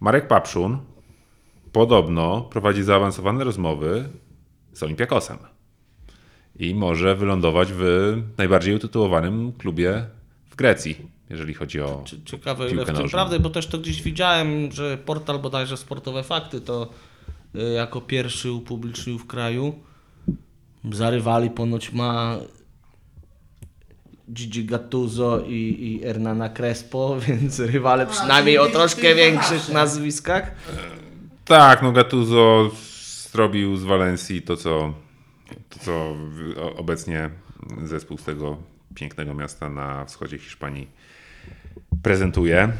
Marek 0.00 0.28
Papszun 0.28 0.78
podobno 1.72 2.40
prowadzi 2.40 2.82
zaawansowane 2.82 3.44
rozmowy 3.44 4.08
z 4.72 4.82
Olimpiakosem. 4.82 5.38
I 6.58 6.74
może 6.74 7.14
wylądować 7.16 7.68
w 7.72 7.82
najbardziej 8.38 8.74
utytułowanym 8.74 9.52
klubie 9.52 10.04
Grecji, 10.58 11.08
jeżeli 11.30 11.54
chodzi 11.54 11.80
o. 11.80 12.04
Ciekawe 12.24 12.70
ile 12.70 12.84
w 12.84 12.92
tym 12.92 13.08
prawdy, 13.08 13.40
bo 13.40 13.50
też 13.50 13.66
to 13.66 13.78
gdzieś 13.78 14.02
widziałem, 14.02 14.72
że 14.72 14.98
portal 14.98 15.38
bodajże 15.38 15.76
Sportowe 15.76 16.22
Fakty 16.22 16.60
to 16.60 16.88
y, 17.54 17.72
jako 17.72 18.00
pierwszy 18.00 18.52
upublicznił 18.52 19.18
w 19.18 19.26
kraju. 19.26 19.74
Zarywali 20.92 21.50
ponoć 21.50 21.92
ma 21.92 22.38
Gigi 24.32 24.64
Gattuso 24.64 25.40
i, 25.40 25.76
i 25.80 26.00
Hernana 26.02 26.48
Crespo, 26.48 27.16
więc 27.28 27.60
rywale 27.60 28.06
przynajmniej 28.06 28.58
o 28.58 28.66
troszkę 28.66 29.14
większych 29.14 29.68
nazwiskach. 29.68 30.54
Tak, 31.44 31.82
no 31.82 31.92
Gattuso 31.92 32.70
zrobił 33.32 33.76
z 33.76 33.84
Walencji 33.84 34.42
to, 34.42 34.56
co, 34.56 34.94
to, 35.68 35.78
co 35.80 36.16
obecnie 36.76 37.30
zespół 37.84 38.18
z 38.18 38.24
tego 38.24 38.77
pięknego 38.98 39.34
miasta 39.34 39.68
na 39.68 40.04
wschodzie 40.04 40.38
Hiszpanii 40.38 40.90
prezentuje. 42.02 42.72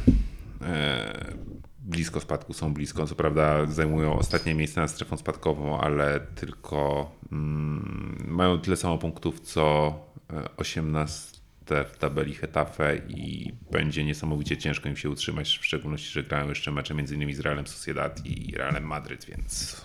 E, 0.61 1.33
blisko 1.79 2.19
spadku 2.19 2.53
są 2.53 2.73
blisko. 2.73 3.07
Co 3.07 3.15
prawda 3.15 3.65
zajmują 3.65 4.19
ostatnie 4.19 4.55
miejsce 4.55 4.81
nad 4.81 4.91
strefą 4.91 5.17
spadkową, 5.17 5.79
ale 5.81 6.19
tylko 6.19 7.11
mm, 7.31 8.25
mają 8.27 8.59
tyle 8.59 8.77
samo 8.77 8.97
punktów 8.97 9.39
co 9.39 9.93
e, 10.33 10.55
18 10.57 11.39
w 11.69 11.97
tabeli 11.97 12.35
Hetafe 12.35 12.95
i 12.95 13.53
będzie 13.71 14.03
niesamowicie 14.03 14.57
ciężko 14.57 14.89
im 14.89 14.97
się 14.97 15.09
utrzymać, 15.09 15.57
w 15.57 15.65
szczególności, 15.65 16.09
że 16.09 16.23
grają 16.23 16.49
jeszcze 16.49 16.71
mecze 16.71 16.93
między 16.93 17.15
innymi 17.15 17.33
z 17.33 17.39
Realem 17.39 17.67
Sociedad 17.67 18.25
i 18.25 18.55
Realem 18.55 18.83
Madryt, 18.83 19.25
więc 19.25 19.81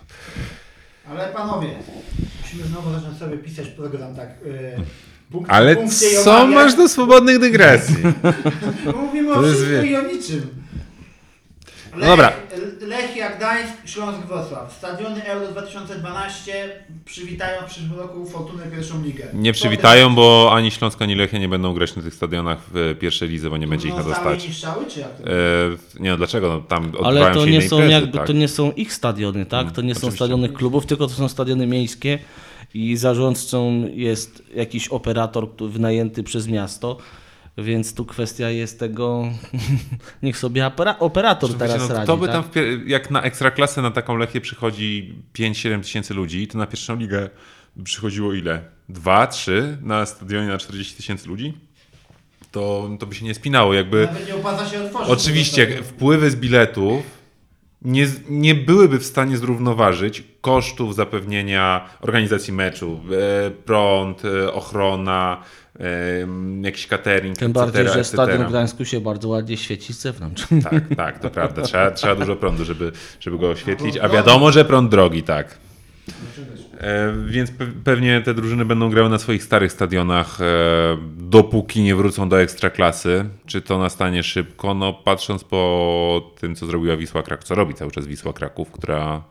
Ale 1.09 1.33
panowie, 1.33 1.68
musimy 2.42 2.64
znowu 2.64 2.92
zacząć 2.92 3.18
sobie 3.18 3.38
pisać 3.38 3.68
program 3.68 4.14
tak. 4.14 4.31
Yy, 4.44 4.85
punkt, 5.35 5.51
Ale 5.51 5.77
co 6.25 6.37
omawiać. 6.37 6.55
masz 6.55 6.75
do 6.75 6.88
swobodnych 6.88 7.38
dygresji? 7.38 7.97
Mówimy 9.07 9.33
o 9.35 9.42
wszystkim 9.42 9.83
wie- 9.83 9.87
i 9.90 9.97
o 9.97 10.03
niczym. 10.03 10.40
Lech, 11.97 12.01
No 12.03 12.07
dobra. 12.07 12.33
Lechia, 12.81 13.37
Gdańsk, 13.37 13.73
Śląsk, 13.85 14.20
Wrocław. 14.27 14.73
Stadiony 14.79 15.25
Euro 15.25 15.49
2012 15.49 16.53
przywitają 17.05 17.62
w 17.62 17.64
przyszłym 17.64 17.99
roku 17.99 18.27
Fortunę 18.27 18.62
pierwszą 18.66 19.03
ligę. 19.03 19.25
Nie 19.35 19.53
przywitają, 19.53 20.14
bo 20.14 20.51
ani 20.55 20.70
Śląsk, 20.70 21.03
ani 21.03 21.14
Lechia 21.14 21.38
nie 21.38 21.49
będą 21.49 21.75
grać 21.75 21.97
na 21.97 22.03
tych 22.03 22.14
stadionach 22.14 22.59
w 22.75 22.97
pierwszej 23.01 23.29
lidze, 23.29 23.51
bo 23.51 23.57
nie 23.57 23.66
będzie 23.66 23.88
ich 23.88 23.94
na 23.97 24.03
Zostały 24.03 24.35
dostać. 24.35 24.49
niszczały, 24.49 24.87
czy 24.87 25.01
jak 25.01 25.11
to? 25.16 25.25
E, 25.31 26.01
nie 26.01 26.11
no, 26.11 26.16
dlaczego? 26.16 26.49
No, 26.49 26.61
tam 26.61 26.92
Ale 27.05 27.35
to 27.35 27.44
się 27.44 27.51
nie 27.51 27.59
inne 27.59 27.68
są 27.68 27.77
imprezy, 27.77 27.92
jakby, 27.92 28.18
tak? 28.18 28.27
to 28.27 28.33
nie 28.33 28.49
są 28.49 28.73
ich 28.73 28.92
stadiony, 28.92 29.47
tak? 29.47 29.73
To 29.73 29.83
nie 29.83 29.94
są 29.94 30.11
stadiony 30.11 30.49
klubów, 30.49 30.87
tylko 30.87 31.07
to 31.07 31.12
są 31.14 31.29
stadiony 31.29 31.66
miejskie 31.66 32.18
i 32.74 32.96
zarządcą 32.96 33.88
jest 33.92 34.42
jakiś 34.54 34.88
operator 34.88 35.54
który 35.54 35.70
wynajęty 35.70 36.22
przez 36.22 36.48
miasto. 36.48 36.98
Więc 37.58 37.94
tu 37.94 38.04
kwestia 38.04 38.50
jest 38.50 38.78
tego, 38.78 39.24
niech 40.22 40.38
sobie 40.38 40.66
opera, 40.66 40.98
operator 40.98 41.54
teraz 41.54 41.88
no, 41.88 41.94
radzi. 41.94 42.04
kto 42.04 42.16
by 42.16 42.26
tak? 42.26 42.34
tam, 42.34 42.62
jak 42.87 43.10
na 43.10 43.22
ekstraklasę 43.22 43.82
na 43.82 43.90
taką 43.90 44.16
Lechię 44.16 44.40
przychodzi 44.40 45.14
5-7 45.38 45.82
tysięcy 45.82 46.14
ludzi, 46.14 46.48
to 46.48 46.58
na 46.58 46.66
pierwszą 46.66 46.96
ligę 46.96 47.30
by 47.76 47.84
przychodziło 47.84 48.32
ile? 48.32 48.62
2, 48.88 49.26
3 49.26 49.78
na 49.82 50.06
stadionie 50.06 50.48
na 50.48 50.58
40 50.58 50.96
tysięcy 50.96 51.28
ludzi? 51.28 51.54
To, 52.50 52.90
to 53.00 53.06
by 53.06 53.14
się 53.14 53.24
nie 53.24 53.34
spinało, 53.34 53.74
jakby... 53.74 54.06
Nawet 54.06 54.26
nie 54.26 54.34
opłaca 54.34 54.66
się 54.66 54.82
otworzyć. 54.84 55.10
Oczywiście 55.10 55.82
wpływy 55.82 56.30
z 56.30 56.37
biletów 56.37 57.23
nie, 57.85 58.07
nie 58.29 58.55
byłyby 58.55 58.99
w 58.99 59.05
stanie 59.05 59.37
zrównoważyć 59.37 60.25
kosztów 60.40 60.94
zapewnienia 60.94 61.88
organizacji 62.01 62.53
meczu, 62.53 63.01
e, 63.47 63.51
prąd, 63.51 64.25
e, 64.25 64.53
ochrona, 64.53 65.42
e, 65.81 65.85
jakiś 66.62 66.87
catering, 66.87 67.38
Tym 67.38 67.53
bardziej, 67.53 67.85
że 67.85 67.90
etc. 67.90 68.05
stadion 68.05 68.47
w 68.47 68.49
Gdańsku 68.49 68.85
się 68.85 69.01
bardzo 69.01 69.29
ładnie 69.29 69.57
świeci 69.57 69.92
z 69.92 70.01
zewnątrz. 70.01 70.47
Tak, 70.70 70.97
tak, 70.97 71.18
to 71.18 71.31
prawda. 71.31 71.62
Trzeba, 71.62 71.90
trzeba 71.90 72.14
dużo 72.14 72.37
prądu, 72.37 72.64
żeby, 72.64 72.92
żeby 73.20 73.38
go 73.38 73.51
oświetlić, 73.51 73.97
a 73.97 74.01
prąd 74.01 74.14
wiadomo, 74.14 74.53
że 74.53 74.64
prąd 74.64 74.90
drogi, 74.90 75.23
tak. 75.23 75.59
E, 76.80 77.12
więc 77.26 77.50
pe- 77.52 77.72
pewnie 77.84 78.20
te 78.20 78.34
drużyny 78.34 78.64
będą 78.64 78.90
grały 78.90 79.08
na 79.08 79.18
swoich 79.18 79.42
starych 79.44 79.72
stadionach, 79.72 80.40
e, 80.40 80.44
dopóki 81.16 81.82
nie 81.82 81.94
wrócą 81.96 82.28
do 82.28 82.40
ekstraklasy. 82.40 83.24
Czy 83.46 83.62
to 83.62 83.78
nastanie 83.78 84.22
szybko? 84.22 84.74
No, 84.74 84.92
patrząc 84.92 85.44
po 85.44 86.32
tym, 86.40 86.54
co 86.54 86.66
zrobiła 86.66 86.96
Wisła 86.96 87.22
Kraków, 87.22 87.44
co 87.44 87.54
robi 87.54 87.74
cały 87.74 87.90
czas 87.90 88.06
Wisła 88.06 88.32
Kraków, 88.32 88.70
która 88.70 89.22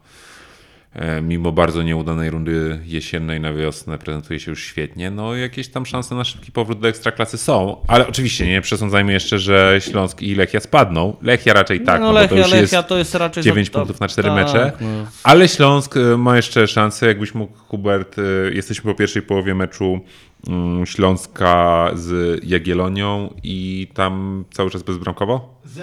mimo 1.21 1.51
bardzo 1.51 1.84
nieudanej 1.84 2.29
rundy 2.29 2.79
jesiennej 2.86 3.39
na 3.39 3.53
wiosnę 3.53 3.97
prezentuje 3.97 4.39
się 4.39 4.51
już 4.51 4.63
świetnie, 4.63 5.12
no 5.12 5.36
jakieś 5.36 5.67
tam 5.67 5.86
szanse 5.86 6.15
na 6.15 6.23
szybki 6.23 6.51
powrót 6.51 6.79
do 6.79 6.88
ekstraklasy 6.88 7.38
są, 7.38 7.86
ale 7.88 8.08
oczywiście 8.08 8.47
nie 8.47 8.62
przesądzajmy 8.62 9.13
jeszcze, 9.13 9.39
że 9.39 9.77
Śląsk 9.79 10.21
i 10.21 10.36
Lechia 10.36 10.60
spadną. 10.60 11.15
Lechia 11.21 11.53
raczej 11.53 11.82
tak, 11.82 12.01
no 12.01 12.08
no, 12.08 12.13
bo 12.13 12.19
Lechia, 12.19 12.29
to 12.29 12.36
już 12.36 12.51
Lechia 12.51 12.77
jest 12.77 12.89
to 12.89 12.97
jest 12.97 13.15
raczej... 13.15 13.43
9 13.43 13.67
za- 13.67 13.73
punktów 13.73 13.99
na 13.99 14.08
4 14.08 14.27
tak, 14.27 14.36
mecze. 14.36 14.71
No. 14.82 14.88
Ale 15.23 15.47
Śląsk 15.47 15.97
y, 15.97 16.17
ma 16.17 16.36
jeszcze 16.36 16.67
szansę, 16.67 17.06
jakbyś 17.06 17.34
mógł, 17.34 17.58
Hubert, 17.58 18.17
y, 18.19 18.51
jesteśmy 18.53 18.91
po 18.91 18.97
pierwszej 18.97 19.21
połowie 19.21 19.56
meczu 19.56 19.99
mm, 20.47 20.86
Śląska 20.86 21.89
z 21.95 22.39
Jagiellonią 22.45 23.34
i 23.43 23.88
tam 23.93 24.45
cały 24.51 24.69
czas 24.69 24.84
bezbramkowo? 24.84 25.60
0-1. 25.75 25.82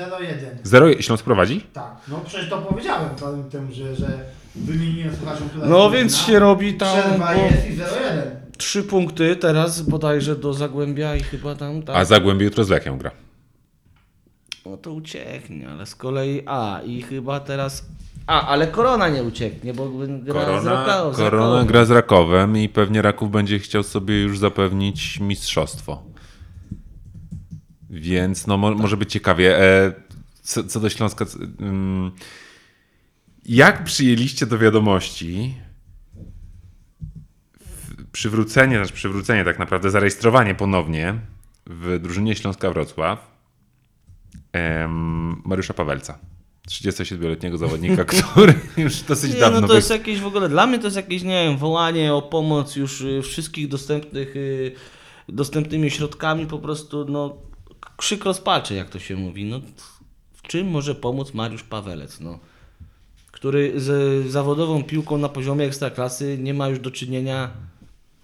Zero, 0.62 1.02
Śląsk 1.02 1.24
prowadzi? 1.24 1.60
Tak, 1.60 1.96
no 2.08 2.20
przecież 2.26 2.50
to 2.50 2.58
powiedziałem 2.58 3.08
tym, 3.50 3.72
że, 3.72 3.96
że 3.96 4.24
wymieniłem 4.54 5.16
słuchaczom, 5.16 5.48
No 5.64 5.90
więc 5.90 6.16
się 6.16 6.38
robi 6.38 6.74
tam 6.74 6.98
Przerwa 7.00 7.34
bo 7.34 7.40
jest 7.42 7.66
i 7.70 7.72
0-1. 7.76 7.82
trzy 8.58 8.82
punkty 8.82 9.36
teraz 9.36 9.82
bodajże 9.82 10.36
do 10.36 10.54
Zagłębia 10.54 11.16
i 11.16 11.22
chyba 11.22 11.54
tam... 11.54 11.82
Tak. 11.82 11.96
A 11.96 12.04
Zagłębie 12.04 12.44
jutro 12.44 12.64
z 12.64 12.68
Lechią 12.68 12.98
gra. 12.98 13.10
No 14.66 14.76
to 14.76 14.92
ucieknie, 14.92 15.68
ale 15.68 15.86
z 15.86 15.94
kolei 15.94 16.42
A 16.46 16.80
i 16.86 17.02
chyba 17.02 17.40
teraz. 17.40 17.84
A, 18.26 18.46
ale 18.48 18.66
korona 18.66 19.08
nie 19.08 19.22
ucieknie, 19.22 19.74
bo 19.74 19.88
gra 20.22 20.44
z 20.60 20.64
Korona, 20.64 20.72
Rakowem. 20.86 21.14
korona 21.14 21.64
gra 21.64 21.84
z 21.84 21.90
Rakowem 21.90 22.56
i 22.56 22.68
pewnie 22.68 23.02
Raków 23.02 23.30
będzie 23.30 23.58
chciał 23.58 23.82
sobie 23.82 24.20
już 24.22 24.38
zapewnić 24.38 25.20
mistrzostwo. 25.20 26.02
Więc 27.90 28.46
no, 28.46 28.56
mo- 28.56 28.74
może 28.74 28.96
być 28.96 29.12
ciekawie. 29.12 29.58
E, 29.60 29.92
co, 30.42 30.64
co 30.64 30.80
do 30.80 30.90
Śląska, 30.90 31.24
c- 31.24 31.38
ym, 31.60 32.10
jak 33.50 33.84
przyjęliście 33.84 34.46
do 34.46 34.58
wiadomości 34.58 35.54
przywrócenie, 38.12 38.76
znaczy 38.76 38.92
przywrócenie 38.92 39.44
tak 39.44 39.58
naprawdę, 39.58 39.90
zarejestrowanie 39.90 40.54
ponownie 40.54 41.20
w 41.66 41.98
drużynie 42.02 42.36
Śląska 42.36 42.70
Wrocław 42.70 43.30
em, 44.52 45.42
Mariusza 45.44 45.74
Pawelca? 45.74 46.18
37-letniego 46.68 47.58
zawodnika, 47.58 48.04
który 48.10 48.54
już 48.76 49.00
dosyć 49.02 49.34
Nie, 49.34 49.40
dawno 49.40 49.60
no 49.60 49.68
to 49.68 49.74
jest 49.74 49.90
jakieś 49.90 50.20
w 50.20 50.26
ogóle, 50.26 50.48
dla 50.48 50.66
mnie 50.66 50.78
to 50.78 50.86
jest 50.86 50.96
jakieś, 50.96 51.22
nie 51.22 51.44
wiem, 51.44 51.58
wołanie 51.58 52.14
o 52.14 52.22
pomoc 52.22 52.76
już 52.76 53.00
y, 53.00 53.22
wszystkich 53.22 53.68
dostępnych, 53.68 54.36
y, 54.36 54.72
dostępnymi 55.28 55.90
środkami, 55.90 56.46
po 56.46 56.58
prostu, 56.58 57.04
no, 57.08 57.36
krzyk 57.96 58.24
rozpaczy, 58.24 58.74
jak 58.74 58.90
to 58.90 58.98
się 58.98 59.16
mówi. 59.16 59.44
No, 59.44 59.60
w 60.32 60.42
czym 60.42 60.68
może 60.68 60.94
pomóc 60.94 61.34
Mariusz 61.34 61.62
Pawelec, 61.62 62.20
no, 62.20 62.38
który 63.40 63.81
z 63.81 64.26
zawodową 64.31 64.83
piłką 64.85 65.18
na 65.18 65.29
poziomie 65.29 65.64
ekstraklasy 65.64 66.38
nie 66.38 66.55
ma 66.55 66.68
już 66.68 66.79
do 66.79 66.90
czynienia, 66.90 67.50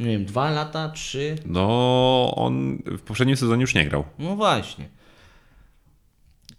nie 0.00 0.06
wiem, 0.06 0.24
dwa 0.24 0.50
lata, 0.50 0.88
trzy, 0.88 1.36
No, 1.46 2.32
on 2.36 2.78
w 2.86 3.00
poprzednim 3.00 3.36
sezonie 3.36 3.60
już 3.60 3.74
nie 3.74 3.88
grał. 3.88 4.04
no 4.18 4.36
właśnie. 4.36 4.88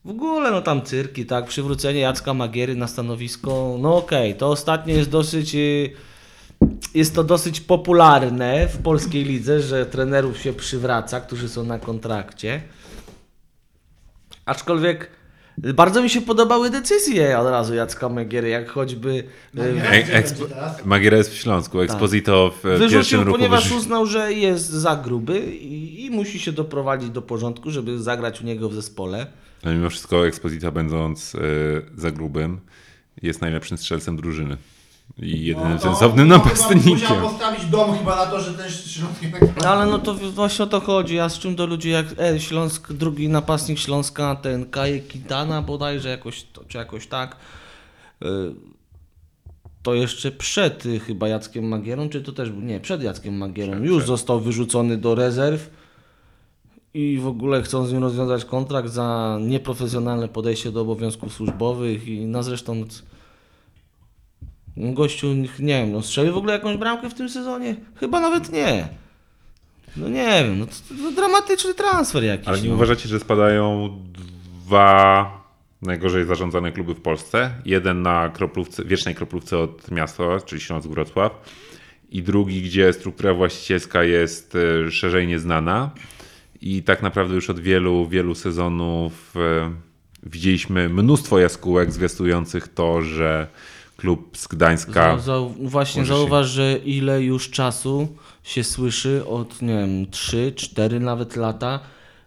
W 0.06 0.10
ogóle, 0.10 0.52
no 0.52 0.62
tam 0.62 0.82
cyrki, 0.82 1.26
tak, 1.26 1.46
przywrócenie 1.46 2.00
Jacka 2.00 2.34
Magiery 2.34 2.76
na 2.76 2.88
stanowisko, 2.88 3.78
no 3.80 3.98
okej, 3.98 4.36
to 4.36 4.50
ostatnie 4.50 4.93
jest 4.93 5.10
dosyć, 5.10 5.56
y, 5.56 5.91
jest 6.93 7.15
to 7.15 7.24
dosyć 7.24 7.62
popularne 7.62 8.67
w 8.67 8.78
polskiej 8.78 9.24
lidze, 9.24 9.62
że 9.62 9.86
trenerów 9.86 10.38
się 10.41 10.54
przywraca, 10.54 11.22
którzy 11.22 11.50
są 11.50 11.63
na 11.63 11.80
kontrakcie. 11.80 12.62
Aczkolwiek 14.46 15.10
bardzo 15.58 16.02
mi 16.04 16.10
się 16.10 16.22
podobały 16.22 16.70
decyzje 16.70 17.39
od 17.39 17.48
razu 17.48 17.76
Jacka 17.76 18.10
Magiery, 18.10 18.50
jak 18.50 18.70
choćby 18.70 19.24
Magiera 19.54 19.89
E-? 19.91 20.24
Magiera 20.86 21.17
jest 21.17 21.32
w 21.32 21.38
Śląsku, 21.38 21.82
Exposito 21.82 22.50
w 22.50 22.62
pierwszym 22.62 22.80
wyrzucił, 22.89 23.20
ruchu 23.24 23.32
ponieważ 23.38 23.63
wyrzucił- 23.63 23.78
uznał, 23.78 24.06
że 24.06 24.34
jest 24.34 24.70
za 24.70 24.96
gruby 24.96 25.39
i, 25.39 26.06
i 26.06 26.12
musi 26.12 26.39
się 26.39 26.52
doprowadzić 26.52 27.10
do 27.10 27.22
porządku, 27.22 27.72
żeby 27.72 28.00
zagrać 28.00 28.41
u 28.41 28.46
niego 28.46 28.70
w 28.70 28.74
zespole. 28.74 29.28
Ale 29.63 29.76
mimo 29.76 29.89
wszystko 29.89 30.28
Exposito 30.28 30.72
będąc 30.72 31.36
e, 31.36 31.39
za 31.96 32.12
grubym 32.12 32.60
jest 33.22 33.41
najlepszym 33.41 33.78
strzelcem 33.78 34.17
drużyny. 34.17 34.58
I 35.17 35.46
jedynym 35.46 35.72
No 35.72 35.78
to- 35.78 35.84
sensownym 35.84 36.28
chyba 36.30 36.38
napastnikiem. 36.38 36.93
Musiał 36.93 37.22
postawić 37.22 37.65
dom 37.65 37.98
chyba 37.98 38.15
na 38.15 38.26
to, 38.26 38.39
że 38.41 38.54
ten 38.54 38.70
Śląsk 38.72 39.20
tak 39.32 39.63
No 39.63 39.70
ale 39.70 39.86
no 39.86 40.00
to 40.00 40.13
właśnie 40.13 40.65
o 40.65 40.67
to 40.67 40.80
chodzi, 40.80 41.20
a 41.20 41.30
z 41.30 41.39
czym 41.39 41.56
do 41.56 41.65
ludzi 41.65 41.89
jak 41.89 42.06
e, 42.20 42.39
Śląsk, 42.39 42.93
drugi 42.93 43.30
napastnik 43.30 43.80
Śląska, 43.80 44.36
ten 44.36 44.65
Kajek 44.70 45.08
Kitana 45.08 45.62
bodajże 45.62 46.10
jakoś, 46.10 46.43
to, 46.43 46.63
czy 46.67 46.78
jakoś 46.78 47.08
tak, 47.08 47.36
y, 48.24 48.28
to 49.84 49.93
jeszcze 49.93 50.32
przed 50.32 50.86
y, 50.86 51.00
chyba 51.00 51.28
Jackiem 51.28 51.67
Magierą, 51.67 52.10
czy 52.10 52.22
to 52.22 52.32
też 52.32 52.50
był, 52.52 52.62
nie, 52.62 52.80
przed 52.80 53.04
Jackiem 53.04 53.38
Magierą, 53.38 53.72
Przed, 53.72 53.86
już 53.86 53.98
przed. 53.98 54.08
został 54.08 54.39
wyrzucony 54.39 54.98
do 54.98 55.15
rezerw 55.15 55.70
i 56.93 57.20
w 57.22 57.28
ogóle 57.28 57.62
chcą 57.63 57.86
z 57.86 57.93
nim 57.93 58.02
rozwiązać 58.04 58.46
kontrakt 58.46 58.89
za 58.89 59.38
nieprofesjonalne 59.41 60.28
podejście 60.28 60.72
do 60.72 60.82
obowiązków 60.82 61.34
służbowych 61.34 62.08
i 62.08 62.26
no 62.26 62.43
zresztą 62.43 62.84
gościu, 64.77 65.33
nie 65.59 65.81
wiem, 65.81 65.91
no 65.91 66.01
strzelił 66.01 66.33
w 66.33 66.37
ogóle 66.37 66.53
jakąś 66.53 66.77
bramkę 66.77 67.09
w 67.09 67.13
tym 67.13 67.29
sezonie? 67.29 67.75
Chyba 67.95 68.19
nawet 68.19 68.51
nie. 68.51 68.87
No 69.97 70.09
nie 70.09 70.43
wiem, 70.43 70.59
no 70.59 70.65
to, 70.65 70.71
to 71.03 71.11
dramatyczny 71.11 71.73
transfer 71.73 72.23
jakiś. 72.23 72.47
Ale 72.47 72.61
nie 72.61 72.69
no. 72.69 72.75
uważacie, 72.75 73.09
że 73.09 73.19
spadają 73.19 73.89
dwa 74.65 75.31
najgorzej 75.81 76.25
zarządzane 76.25 76.71
kluby 76.71 76.93
w 76.93 77.01
Polsce? 77.01 77.51
Jeden 77.65 78.01
na 78.01 78.29
kroplówce, 78.29 78.85
wiecznej 78.85 79.15
kroplówce 79.15 79.57
od 79.57 79.91
miasta, 79.91 80.23
czyli 80.45 80.61
Śląsk 80.61 80.87
Wrocław 80.87 81.31
i 82.09 82.23
drugi, 82.23 82.61
gdzie 82.61 82.93
struktura 82.93 83.33
właścicielska 83.33 84.03
jest 84.03 84.55
e, 84.55 84.91
szerzej 84.91 85.27
nieznana 85.27 85.91
i 86.61 86.83
tak 86.83 87.01
naprawdę 87.03 87.35
już 87.35 87.49
od 87.49 87.59
wielu, 87.59 88.07
wielu 88.07 88.35
sezonów 88.35 89.33
e, 89.35 89.71
widzieliśmy 90.23 90.89
mnóstwo 90.89 91.39
jaskółek 91.39 91.91
zwiastujących 91.91 92.67
to, 92.67 93.01
że 93.01 93.47
klub 93.97 94.38
z 94.38 94.47
Gdańska 94.47 95.17
Za, 95.17 95.23
za, 95.23 95.39
właśnie 95.62 96.01
się- 96.01 96.07
zauważ, 96.07 96.47
że 96.47 96.77
ile 96.86 97.23
już 97.23 97.49
czasu 97.49 98.07
się 98.43 98.63
słyszy 98.63 99.25
od, 99.27 99.62
nie 99.62 99.67
wiem, 99.77 100.05
3, 100.12 100.53
4 100.55 100.99
nawet 100.99 101.36
lata, 101.36 101.79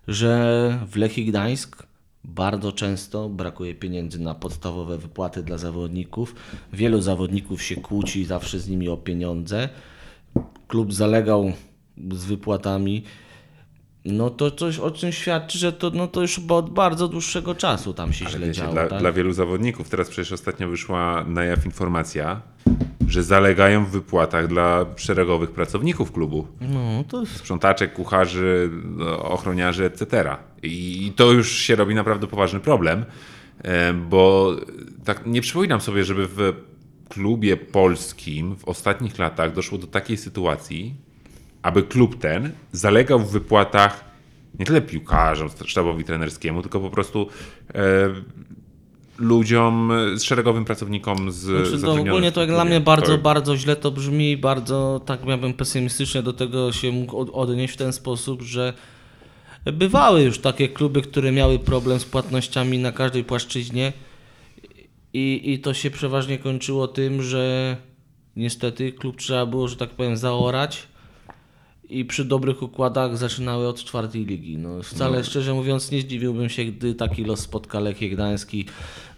że 0.08 0.78
w 0.90 0.96
Lechii 0.96 1.24
Gdańsk 1.26 1.82
bardzo 2.24 2.72
często 2.72 3.28
brakuje 3.28 3.74
pieniędzy 3.74 4.18
na 4.20 4.34
podstawowe 4.34 4.98
wypłaty 4.98 5.42
dla 5.42 5.58
zawodników. 5.58 6.34
Wielu 6.72 7.00
zawodników 7.00 7.62
się 7.62 7.76
kłóci 7.76 8.24
zawsze 8.24 8.58
z 8.60 8.68
nimi 8.68 8.88
o 8.88 8.96
pieniądze. 8.96 9.68
Klub 10.68 10.92
zalegał 10.94 11.52
z 12.12 12.24
wypłatami. 12.24 13.04
No 14.10 14.30
to 14.30 14.50
coś 14.50 14.78
o 14.78 14.90
czym 14.90 15.12
świadczy, 15.12 15.58
że 15.58 15.72
to, 15.72 15.90
no 15.90 16.06
to 16.06 16.22
już 16.22 16.40
od 16.48 16.70
bardzo 16.70 17.08
dłuższego 17.08 17.54
czasu 17.54 17.94
tam 17.94 18.12
się 18.12 18.24
Ale 18.24 18.36
źle 18.36 18.46
wiecie, 18.46 18.60
działo. 18.60 18.72
dla, 18.72 18.86
tak? 18.86 19.00
dla 19.00 19.12
wielu 19.12 19.32
zawodników, 19.32 19.88
teraz 19.88 20.08
przecież 20.08 20.32
ostatnio 20.32 20.68
wyszła 20.68 21.24
na 21.24 21.44
jaw 21.44 21.66
informacja, 21.66 22.40
że 23.08 23.22
zalegają 23.22 23.84
w 23.84 23.90
wypłatach 23.90 24.46
dla 24.46 24.86
szeregowych 24.96 25.50
pracowników 25.50 26.12
klubu. 26.12 26.46
No 26.60 27.04
to 27.08 27.26
Sprzątaczek, 27.26 27.92
kucharzy, 27.92 28.70
ochroniarzy, 29.18 29.84
etc. 29.84 30.36
I 30.62 31.12
to 31.16 31.32
już 31.32 31.52
się 31.52 31.76
robi 31.76 31.94
naprawdę 31.94 32.26
poważny 32.26 32.60
problem, 32.60 33.04
e, 33.62 33.92
bo 33.92 34.52
tak 35.04 35.26
nie 35.26 35.40
przypominam 35.40 35.80
sobie, 35.80 36.04
żeby 36.04 36.26
w 36.26 36.52
klubie 37.08 37.56
polskim 37.56 38.56
w 38.56 38.64
ostatnich 38.64 39.18
latach 39.18 39.54
doszło 39.54 39.78
do 39.78 39.86
takiej 39.86 40.16
sytuacji, 40.16 40.94
aby 41.62 41.82
klub 41.82 42.18
ten 42.18 42.52
zalegał 42.72 43.18
w 43.20 43.30
wypłatach 43.30 44.04
nie 44.58 44.66
tyle 44.66 44.80
piłkarzom, 44.82 45.48
sztabowi 45.66 46.04
trenerskiemu, 46.04 46.62
tylko 46.62 46.80
po 46.80 46.90
prostu 46.90 47.26
e, 47.74 47.80
ludziom, 49.18 49.92
e, 50.14 50.18
szeregowym 50.20 50.64
pracownikom 50.64 51.32
z 51.32 51.36
Znaczy, 51.40 51.64
to 51.64 51.70
zatrudnionych 51.78 52.10
ogólnie 52.12 52.32
to 52.32 52.40
jak 52.40 52.50
dla 52.50 52.64
mnie 52.64 52.80
bardzo, 52.80 53.16
To- 53.16 53.22
bardzo 53.22 53.56
źle 53.56 53.76
to 53.76 53.90
brzmi, 53.90 54.36
bardzo 54.36 55.00
tak 55.06 55.24
miałbym 55.24 55.54
pesymistycznie 55.54 56.22
do 56.22 56.32
tego 56.32 56.72
się 56.72 56.92
mógł 56.92 57.16
od- 57.18 57.30
odnieść 57.32 57.74
w 57.74 57.76
ten 57.76 57.92
sposób, 57.92 58.42
że 58.42 58.72
bywały 59.72 60.22
już 60.22 60.38
takie 60.38 60.68
kluby, 60.68 61.02
które 61.02 61.32
miały 61.32 61.58
problem 61.58 62.00
z 62.00 62.04
płatnościami 62.04 62.78
na 62.78 62.92
każdej 62.92 63.24
płaszczyźnie 63.24 63.92
i, 65.12 65.40
i 65.52 65.58
to 65.58 65.74
się 65.74 65.90
przeważnie 65.90 66.38
kończyło 66.38 66.88
tym, 66.88 67.22
że 67.22 67.76
niestety 68.36 68.92
klub 68.92 69.16
trzeba 69.16 69.46
było, 69.46 69.68
że 69.68 69.76
tak 69.76 69.90
powiem, 69.90 70.16
zaorać 70.16 70.88
i 71.90 72.04
przy 72.04 72.24
dobrych 72.24 72.62
układach 72.62 73.16
zaczynały 73.16 73.68
od 73.68 73.84
czwartej 73.84 74.24
ligi. 74.24 74.58
No, 74.58 74.82
wcale 74.82 75.24
szczerze 75.24 75.54
mówiąc 75.54 75.90
nie 75.90 76.00
zdziwiłbym 76.00 76.48
się, 76.48 76.64
gdy 76.64 76.94
taki 76.94 77.24
los 77.24 77.40
spotka 77.40 77.80
Lechię 77.80 78.10
Gdański. 78.10 78.66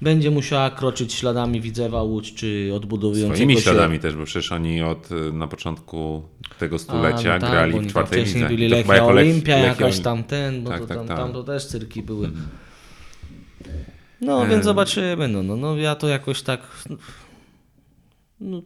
Będzie 0.02 0.30
musiała 0.30 0.70
kroczyć 0.70 1.12
śladami 1.14 1.60
Widzewa 1.60 2.02
Łódź, 2.02 2.34
czy 2.34 2.70
odbudowującego 2.74 3.36
Swoimi 3.36 3.54
się... 3.54 3.60
śladami 3.60 3.98
też, 3.98 4.16
bo 4.16 4.24
przecież 4.24 4.52
oni 4.52 4.82
od 4.82 5.12
y, 5.12 5.32
na 5.32 5.48
początku 5.48 6.22
tego 6.58 6.78
stulecia 6.78 7.30
A, 7.34 7.34
no 7.34 7.40
tak, 7.40 7.50
grali 7.50 7.80
w 7.80 7.86
czwartej 7.86 8.20
wcześniej 8.20 8.42
lidze. 8.42 8.54
byli 8.54 8.68
Lechia 8.68 9.04
Olimpia, 9.06 9.56
Lechia 9.56 9.66
jakaś 9.68 9.94
Olim- 9.94 10.02
tam 10.04 10.24
ten, 10.24 10.62
bo 10.64 10.70
Tak, 10.70 10.80
to 10.80 10.86
tak, 10.86 10.98
tam, 10.98 11.08
tak. 11.08 11.16
tam 11.16 11.32
to 11.32 11.42
też 11.44 11.66
cyrki 11.66 12.02
były. 12.02 12.30
No, 14.20 14.46
więc 14.46 14.64
zobaczymy. 14.64 15.28
No, 15.28 15.42
no, 15.42 15.56
no 15.56 15.76
ja 15.76 15.94
to 15.94 16.08
jakoś 16.08 16.42
tak. 16.42 16.60
No, 18.40 18.62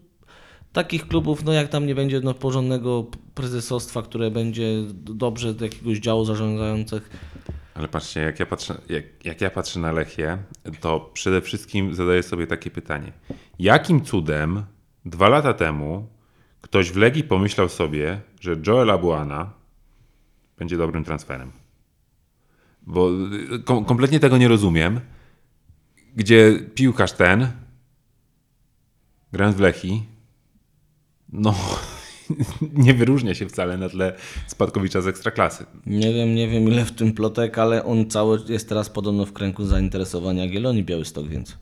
takich 0.77 1.09
klubów, 1.09 1.45
no 1.45 1.53
jak 1.53 1.69
tam 1.69 1.87
nie 1.87 1.95
będzie 1.95 2.21
no, 2.21 2.35
porządnego 2.35 3.07
prezesostwa, 3.35 4.03
które 4.03 4.31
będzie 4.31 4.69
dobrze 4.95 5.55
do 5.55 5.65
jakiegoś 5.65 5.99
działu 5.99 6.25
zarządzających. 6.25 7.11
Ale 7.75 7.89
patrzcie, 7.89 8.21
jak 8.21 8.41
ja 8.41 8.47
patrzę, 8.47 8.81
jak, 8.89 9.05
jak 9.25 9.41
ja 9.41 9.51
patrzę 9.51 9.81
na 9.81 9.93
Lechię, 9.93 10.39
to 10.81 11.11
przede 11.13 11.41
wszystkim 11.41 11.95
zadaję 11.95 12.23
sobie 12.23 12.47
takie 12.47 12.71
pytanie. 12.71 13.13
Jakim 13.59 14.05
cudem 14.05 14.65
dwa 15.05 15.29
lata 15.29 15.55
temu 15.55 16.09
ktoś 16.61 16.91
w 16.91 16.97
Legii 16.97 17.25
pomyślał 17.25 17.69
sobie, 17.69 18.21
że 18.41 18.57
Joel 18.67 18.91
Abuana 18.91 19.53
będzie 20.59 20.77
dobrym 20.77 21.05
transferem? 21.05 21.53
Bo 22.83 23.11
y, 23.55 23.63
kom, 23.65 23.85
kompletnie 23.85 24.21
tego 24.21 24.39
nie 24.39 24.49
rozumiem. 24.49 25.01
Gdzie 26.17 26.61
piłkarz 26.75 27.13
ten, 27.13 27.49
grając 29.33 29.57
w 29.57 29.61
Lechii, 29.61 30.16
no 31.37 31.55
nie 32.87 32.95
wyróżnia 32.95 33.35
się 33.35 33.47
wcale 33.47 33.77
na 33.77 33.89
tle 33.89 34.13
spadkowicza 34.47 35.01
z 35.01 35.07
Ekstraklasy. 35.07 35.67
Nie 35.87 36.13
wiem, 36.13 36.35
nie 36.35 36.49
wiem 36.49 36.69
ile 36.69 36.85
w 36.85 36.93
tym 36.93 37.13
plotek, 37.13 37.59
ale 37.59 37.85
on 37.85 38.11
cały 38.11 38.39
jest 38.49 38.69
teraz 38.69 38.91
podobno 38.91 39.27
w 39.27 39.33
kręgu 39.33 39.65
zainteresowania 39.65 40.45
Jagiellonii 40.45 40.85
Białystok, 40.85 41.29
więc. 41.29 41.57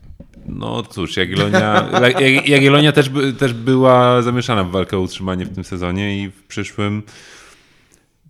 No 0.46 0.82
cóż, 0.82 1.16
Jagiellonia, 1.16 1.90
Jagiellonia 2.46 2.92
też, 2.92 3.10
też 3.38 3.52
była 3.52 4.22
zamieszana 4.22 4.64
w 4.64 4.70
walkę 4.70 4.96
o 4.96 5.00
utrzymanie 5.00 5.44
w 5.44 5.54
tym 5.54 5.64
sezonie 5.64 6.22
i 6.22 6.30
w 6.30 6.42
przyszłym 6.42 7.02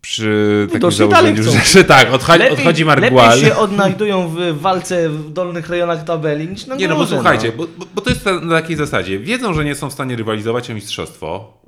przy 0.04 0.62
takim 0.66 0.74
Widocznie 0.80 1.08
dalej 1.08 1.36
założeniu, 1.36 1.64
że, 1.64 1.72
że 1.78 1.84
tak, 1.84 2.12
odchodzi, 2.12 2.48
odchodzi 2.48 2.84
Margual. 2.84 3.30
lepiej 3.30 3.44
się 3.44 3.56
odnajdują 3.56 4.28
w 4.28 4.60
walce 4.60 5.08
w 5.08 5.32
dolnych 5.32 5.68
rejonach 5.68 6.04
tabeli 6.04 6.48
niż 6.48 6.66
na 6.66 6.74
Nie 6.74 6.88
no, 6.88 6.94
bo 6.94 7.00
górze, 7.00 7.14
słuchajcie, 7.14 7.52
bo, 7.52 7.66
bo, 7.78 7.86
bo 7.94 8.00
to 8.00 8.10
jest 8.10 8.26
na 8.42 8.60
takiej 8.60 8.76
zasadzie. 8.76 9.18
Wiedzą, 9.18 9.54
że 9.54 9.64
nie 9.64 9.74
są 9.74 9.90
w 9.90 9.92
stanie 9.92 10.16
rywalizować 10.16 10.70
o 10.70 10.74
mistrzostwo, 10.74 11.58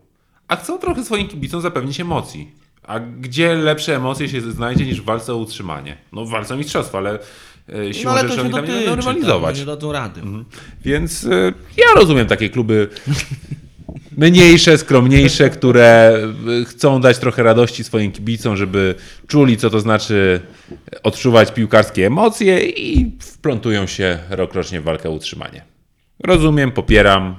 a 0.49 0.57
chcą 0.57 0.79
trochę 0.79 1.05
swoim 1.05 1.29
kibicom 1.29 1.61
zapewnić 1.61 2.01
emocji. 2.01 2.51
A 2.83 3.01
gdzie 3.01 3.55
lepsze 3.55 3.97
emocje 3.97 4.29
się 4.29 4.41
znajdzie 4.41 4.87
niż 4.87 5.01
w 5.01 5.05
walce 5.05 5.33
o 5.33 5.37
utrzymanie? 5.37 5.97
No 6.13 6.25
w 6.25 6.31
walce 6.31 6.55
o 6.55 6.57
mistrzostwo, 6.57 6.99
ale 6.99 7.11
e, 7.15 7.19
No 7.69 7.93
siłą 7.93 8.13
ale 8.13 8.21
to 8.23 8.29
rzeczy 8.29 8.37
się 8.41 8.43
oni 8.43 8.55
tam 8.55 8.65
nie 8.65 8.73
będą 8.73 8.97
rywalizować. 8.97 9.57
tam, 9.59 9.67
nie 9.67 9.75
dadzą 9.75 9.93
rady. 9.93 10.21
Więc 10.85 11.25
e, 11.25 11.53
ja 11.77 11.87
rozumiem 11.97 12.27
takie 12.27 12.49
kluby 12.51 12.89
mniejsze, 14.17 14.79
skromniejsze, 14.79 15.51
które 15.51 16.19
e, 16.63 16.65
chcą 16.65 17.01
dać 17.01 17.19
trochę 17.19 17.43
radości 17.43 17.85
swoim 17.85 18.13
kibicom, 18.13 18.57
żeby 18.57 18.95
czuli, 19.27 19.57
co 19.57 19.71
to 19.71 19.81
znaczy 19.81 20.41
odczuwać 21.03 21.53
piłkarskie 21.53 22.07
emocje 22.07 22.71
i 22.71 23.17
wplątują 23.21 23.87
się 23.87 24.19
rokrocznie 24.31 24.81
w 24.81 24.85
walkę 24.85 25.09
o 25.09 25.13
utrzymanie. 25.13 25.65
Rozumiem, 26.25 26.73
popieram. 26.73 27.37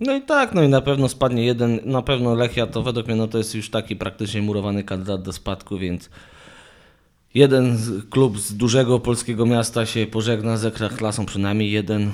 No 0.00 0.16
i 0.16 0.22
tak, 0.22 0.54
no 0.54 0.62
i 0.62 0.68
na 0.68 0.80
pewno 0.80 1.08
spadnie 1.08 1.46
jeden, 1.46 1.80
na 1.84 2.02
pewno 2.02 2.34
Lechia 2.34 2.66
to 2.66 2.82
według 2.82 3.06
mnie 3.06 3.16
no 3.16 3.28
to 3.28 3.38
jest 3.38 3.54
już 3.54 3.70
taki 3.70 3.96
praktycznie 3.96 4.42
murowany 4.42 4.84
kandydat 4.84 5.22
do 5.22 5.32
spadku, 5.32 5.78
więc 5.78 6.10
jeden 7.34 7.78
klub 8.10 8.38
z 8.38 8.54
dużego 8.54 9.00
polskiego 9.00 9.46
miasta 9.46 9.86
się 9.86 10.06
pożegna 10.06 10.56
z 10.56 10.64
Ekstraklasą, 10.64 11.26
przynajmniej 11.26 11.70
jeden. 11.70 12.12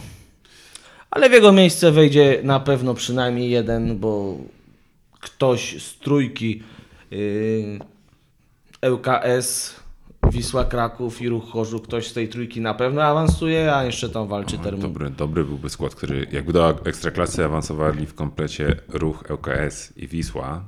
Ale 1.14 1.30
w 1.30 1.32
jego 1.32 1.52
miejsce 1.52 1.92
wejdzie 1.92 2.40
na 2.42 2.60
pewno 2.60 2.94
przynajmniej 2.94 3.50
jeden, 3.50 3.98
bo 3.98 4.36
ktoś 5.20 5.82
z 5.82 5.98
trójki 5.98 6.62
yy, 7.10 8.90
ŁKS, 8.90 9.74
Wisła 10.30 10.64
Kraków 10.64 11.22
i 11.22 11.28
Ruch 11.28 11.50
Chorzów, 11.50 11.82
ktoś 11.82 12.06
z 12.06 12.12
tej 12.12 12.28
trójki 12.28 12.60
na 12.60 12.74
pewno 12.74 13.02
awansuje, 13.02 13.74
a 13.74 13.84
jeszcze 13.84 14.08
tam 14.08 14.28
walczy 14.28 14.58
termin. 14.58 14.82
Dobry, 14.82 15.10
dobry 15.10 15.44
byłby 15.44 15.70
skład, 15.70 15.94
który 15.94 16.26
jakby 16.32 16.52
do 16.52 16.84
Ekstraklasy 16.84 17.44
awansowali 17.44 18.06
w 18.06 18.14
komplecie 18.14 18.76
Ruch, 18.88 19.24
ŁKS 19.30 19.92
i 19.96 20.08
Wisła, 20.08 20.64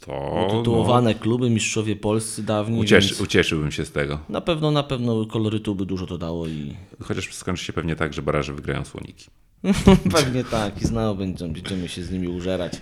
to 0.00 0.46
Tytułowane 0.58 1.14
kluby, 1.14 1.50
mistrzowie 1.50 1.96
polscy 1.96 2.42
dawni. 2.42 2.76
no, 2.76 2.82
ucieszy, 2.82 3.22
ucieszyłbym 3.22 3.72
się 3.72 3.84
z 3.84 3.92
tego. 3.92 4.18
Na 4.28 4.40
pewno, 4.40 4.70
na 4.70 4.82
pewno 4.82 5.26
kolorytu 5.26 5.74
by 5.74 5.86
dużo 5.86 6.06
to 6.06 6.18
dało 6.18 6.46
i 6.46 6.76
Chociaż 7.02 7.34
skończy 7.34 7.64
się 7.64 7.72
pewnie 7.72 7.96
tak, 7.96 8.12
że 8.12 8.22
baraże 8.22 8.54
wygrają 8.54 8.84
słoniki. 8.84 9.26
pewnie 10.12 10.44
tak. 10.44 10.82
I 10.82 10.86
znowu 10.86 11.18
będziemy, 11.18 11.52
będziemy 11.52 11.88
się 11.88 12.02
z 12.02 12.10
nimi 12.10 12.28
użerać 12.28 12.80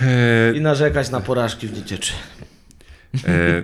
E, 0.00 0.52
i 0.56 0.60
narzekać 0.60 1.10
na 1.10 1.20
porażki 1.20 1.68
w 1.68 1.72
dziecieczy. 1.72 2.12
E, 3.26 3.62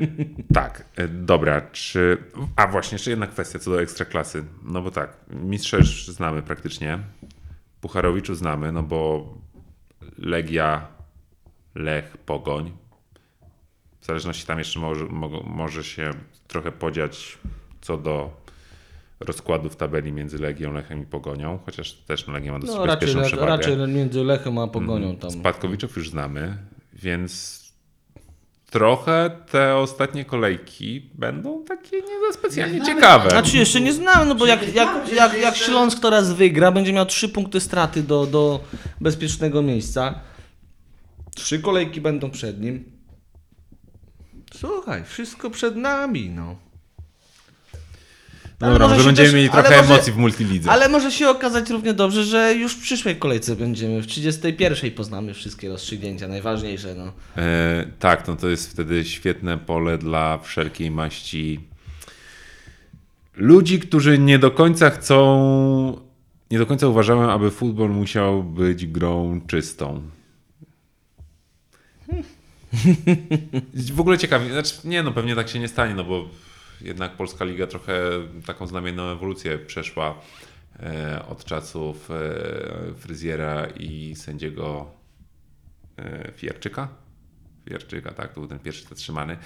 tak, 0.54 0.84
e, 0.96 1.08
dobra. 1.08 1.60
Czy. 1.60 2.18
A 2.56 2.66
właśnie, 2.66 2.94
jeszcze 2.94 3.10
jedna 3.10 3.26
kwestia 3.26 3.58
co 3.58 3.70
do 3.70 3.82
ekstraklasy. 3.82 4.44
No 4.64 4.82
bo 4.82 4.90
tak, 4.90 5.16
mistrza 5.30 5.76
już 5.76 6.08
znamy 6.08 6.42
praktycznie. 6.42 6.98
Pucharowiczu 7.80 8.34
znamy, 8.34 8.72
no 8.72 8.82
bo 8.82 9.34
Legia, 10.18 10.86
Lech, 11.74 12.16
Pogoń. 12.16 12.72
W 14.00 14.06
zależności 14.06 14.46
tam 14.46 14.58
jeszcze 14.58 14.80
może, 14.80 15.04
mo- 15.04 15.42
może 15.42 15.84
się 15.84 16.10
trochę 16.48 16.72
podziać 16.72 17.38
co 17.80 17.96
do 17.96 18.36
rozkładu 19.20 19.70
w 19.70 19.76
tabeli 19.76 20.12
między 20.12 20.38
Legią, 20.38 20.72
Lechem 20.72 21.02
i 21.02 21.06
Pogonią, 21.06 21.58
chociaż 21.66 21.92
też 21.92 22.26
no, 22.26 22.32
Legia 22.32 22.52
ma 22.52 22.58
dosyć 22.58 22.76
No 22.76 22.86
raczej, 22.86 23.00
bezpieczną 23.00 23.22
przewagę. 23.22 23.48
raczej 23.48 23.76
między 23.76 24.24
Lechem 24.24 24.58
a 24.58 24.66
Pogonią 24.68 25.16
tam. 25.16 25.30
Spadkowiczów 25.30 25.96
już 25.96 26.10
znamy, 26.10 26.56
więc 26.92 27.58
trochę 28.70 29.30
te 29.50 29.76
ostatnie 29.76 30.24
kolejki 30.24 31.10
będą 31.14 31.64
takie 31.64 31.96
nie 31.96 32.26
za 32.26 32.32
specjalnie 32.38 32.78
Nie 32.80 32.86
ciekawe. 32.86 33.30
Znaczy 33.30 33.56
jeszcze 33.56 33.80
nie 33.80 33.92
znamy, 33.92 34.24
no 34.26 34.34
bo 34.34 34.46
jak, 34.46 34.74
jak, 34.74 35.12
jak, 35.12 35.38
jak 35.38 35.56
Śląsk 35.56 36.00
teraz 36.02 36.32
wygra, 36.32 36.72
będzie 36.72 36.92
miał 36.92 37.06
trzy 37.06 37.28
punkty 37.28 37.60
straty 37.60 38.02
do, 38.02 38.26
do 38.26 38.60
bezpiecznego 39.00 39.62
miejsca. 39.62 40.20
Trzy 41.34 41.58
kolejki 41.58 42.00
będą 42.00 42.30
przed 42.30 42.60
nim. 42.60 42.84
Słuchaj, 44.54 45.04
wszystko 45.04 45.50
przed 45.50 45.76
nami, 45.76 46.30
no. 46.30 46.56
No 48.60 48.70
Dobra, 48.72 48.88
może 48.88 49.04
będziemy 49.04 49.28
też- 49.28 49.34
mieli 49.36 49.50
trochę 49.50 49.76
może- 49.76 49.92
emocji 49.92 50.12
w 50.12 50.16
multilidze. 50.16 50.70
Ale 50.70 50.88
może 50.88 51.10
się 51.12 51.28
okazać 51.28 51.70
równie 51.70 51.94
dobrze, 51.94 52.24
że 52.24 52.54
już 52.54 52.72
w 52.72 52.82
przyszłej 52.82 53.16
kolejce 53.16 53.56
będziemy, 53.56 54.02
w 54.02 54.06
31 54.06 54.90
poznamy 54.90 55.34
wszystkie 55.34 55.68
rozstrzygnięcia, 55.68 56.28
najważniejsze, 56.28 56.94
no. 56.94 57.12
E, 57.42 57.86
tak, 57.98 58.28
no 58.28 58.36
to 58.36 58.48
jest 58.48 58.70
wtedy 58.70 59.04
świetne 59.04 59.58
pole 59.58 59.98
dla 59.98 60.38
wszelkiej 60.38 60.90
maści 60.90 61.60
ludzi, 63.36 63.78
którzy 63.80 64.18
nie 64.18 64.38
do 64.38 64.50
końca 64.50 64.90
chcą, 64.90 66.00
nie 66.50 66.58
do 66.58 66.66
końca 66.66 66.86
uważają, 66.88 67.30
aby 67.30 67.50
futbol 67.50 67.90
musiał 67.90 68.42
być 68.42 68.86
grą 68.86 69.40
czystą. 69.46 70.02
W 73.94 74.00
ogóle 74.00 74.18
ciekawie, 74.18 74.52
znaczy 74.52 74.74
nie 74.84 75.02
no, 75.02 75.12
pewnie 75.12 75.34
tak 75.36 75.48
się 75.48 75.58
nie 75.58 75.68
stanie, 75.68 75.94
no 75.94 76.04
bo 76.04 76.28
jednak 76.80 77.12
Polska 77.16 77.44
Liga 77.44 77.66
trochę 77.66 78.00
taką 78.46 78.66
znamienną 78.66 79.02
ewolucję 79.02 79.58
przeszła 79.58 80.20
e, 80.80 81.22
od 81.28 81.44
czasów 81.44 82.10
e, 82.10 82.94
fryzjera 82.94 83.66
i 83.66 84.14
sędziego 84.14 84.90
e, 85.98 86.32
Fierczyka. 86.36 86.88
Fierczyka, 87.68 88.10
tak, 88.10 88.32
to 88.32 88.40
był 88.40 88.48
ten 88.48 88.58
pierwszy 88.58 88.84
zatrzymany. 88.88 89.36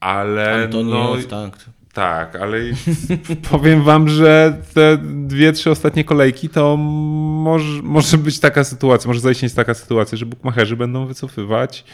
Ale 0.00 0.64
Antonio, 0.64 1.16
no, 1.16 1.28
tak. 1.28 1.64
tak, 1.92 2.36
ale 2.36 2.58
powiem 3.50 3.82
wam, 3.82 4.08
że 4.08 4.62
te 4.74 4.98
dwie, 5.02 5.52
trzy 5.52 5.70
ostatnie 5.70 6.04
kolejki 6.04 6.48
to 6.48 6.76
może, 6.76 7.82
może 7.82 8.18
być 8.18 8.40
taka 8.40 8.64
sytuacja, 8.64 9.08
może 9.08 9.20
zaistnieć 9.20 9.54
taka 9.54 9.74
sytuacja, 9.74 10.18
że 10.18 10.26
bukmacherzy 10.26 10.76
będą 10.76 11.06
wycofywać 11.06 11.84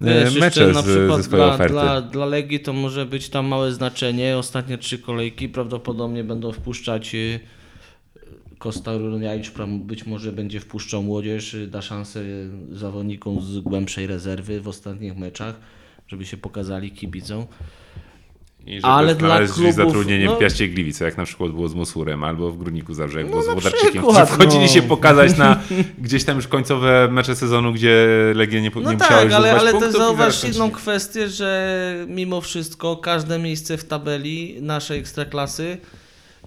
Wiesz, 0.00 0.24
jeszcze 0.24 0.40
mecze 0.40 0.66
na 0.66 0.82
z, 0.82 0.84
przykład 0.84 1.22
ze 1.22 1.30
dla, 1.30 1.54
oferty. 1.54 1.72
dla, 1.72 2.02
dla 2.02 2.26
Legii 2.26 2.60
to 2.60 2.72
może 2.72 3.06
być 3.06 3.28
tam 3.28 3.46
małe 3.46 3.72
znaczenie. 3.72 4.38
Ostatnie 4.38 4.78
trzy 4.78 4.98
kolejki 4.98 5.48
prawdopodobnie 5.48 6.24
będą 6.24 6.52
wpuszczać 6.52 7.14
y, 7.14 7.40
Kosta 8.58 8.96
Runiajcz 8.96 9.52
być 9.78 10.06
może 10.06 10.32
będzie 10.32 10.60
wpuszczał 10.60 11.02
młodzież, 11.02 11.54
y, 11.54 11.66
da 11.66 11.82
szansę 11.82 12.20
y, 12.20 12.50
zawodnikom 12.72 13.40
z 13.40 13.58
głębszej 13.58 14.06
rezerwy 14.06 14.60
w 14.60 14.68
ostatnich 14.68 15.16
meczach, 15.16 15.60
żeby 16.08 16.26
się 16.26 16.36
pokazali 16.36 16.90
kibicom. 16.90 17.46
I 18.66 18.74
żeby 18.74 18.86
ale 18.86 19.14
dla 19.14 19.46
klubów, 19.46 19.74
zatrudnienie 19.74 20.26
no- 20.26 20.36
w 20.36 20.38
Piaście 20.38 20.68
Gliwice, 20.68 21.04
jak 21.04 21.16
na 21.16 21.24
przykład 21.24 21.52
było 21.52 21.68
z 21.68 21.74
Musurem, 21.74 22.24
albo 22.24 22.50
w 22.50 22.56
Górniku 22.56 22.94
Zabrze, 22.94 23.18
jak 23.18 23.26
No 23.26 23.30
było 23.30 23.42
z 23.42 23.46
Włodarczykiem, 23.46 24.02
którzy 24.02 24.26
wchodzili 24.34 24.64
no. 24.64 24.68
się 24.68 24.82
pokazać 24.82 25.36
na 25.36 25.60
gdzieś 25.98 26.24
tam 26.24 26.36
już 26.36 26.48
końcowe 26.48 27.08
mecze 27.10 27.36
sezonu, 27.36 27.72
gdzie 27.72 28.06
Legia 28.34 28.60
nie, 28.60 28.70
No 28.74 28.90
nie 28.90 28.96
musiała 28.96 29.10
tak, 29.20 29.24
już 29.24 29.34
ale, 29.34 29.52
ale 29.52 29.72
też 29.72 29.92
zauważ 29.92 30.44
jedną 30.44 30.70
kwestię, 30.70 31.28
że 31.28 31.74
mimo 32.08 32.40
wszystko 32.40 32.96
każde 32.96 33.38
miejsce 33.38 33.76
w 33.76 33.84
tabeli 33.84 34.56
naszej 34.60 34.98
ekstraklasy 34.98 35.78